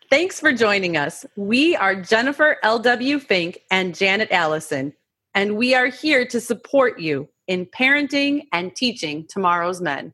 Thanks 0.09 0.41
for 0.41 0.51
joining 0.51 0.97
us. 0.97 1.25
We 1.37 1.75
are 1.77 1.95
Jennifer 1.95 2.57
L.W. 2.61 3.19
Fink 3.19 3.61
and 3.71 3.95
Janet 3.95 4.29
Allison, 4.31 4.91
and 5.33 5.55
we 5.55 5.73
are 5.73 5.87
here 5.87 6.27
to 6.27 6.41
support 6.41 6.99
you 6.99 7.29
in 7.47 7.65
parenting 7.65 8.43
and 8.51 8.75
teaching 8.75 9.25
tomorrow's 9.29 9.79
men. 9.79 10.13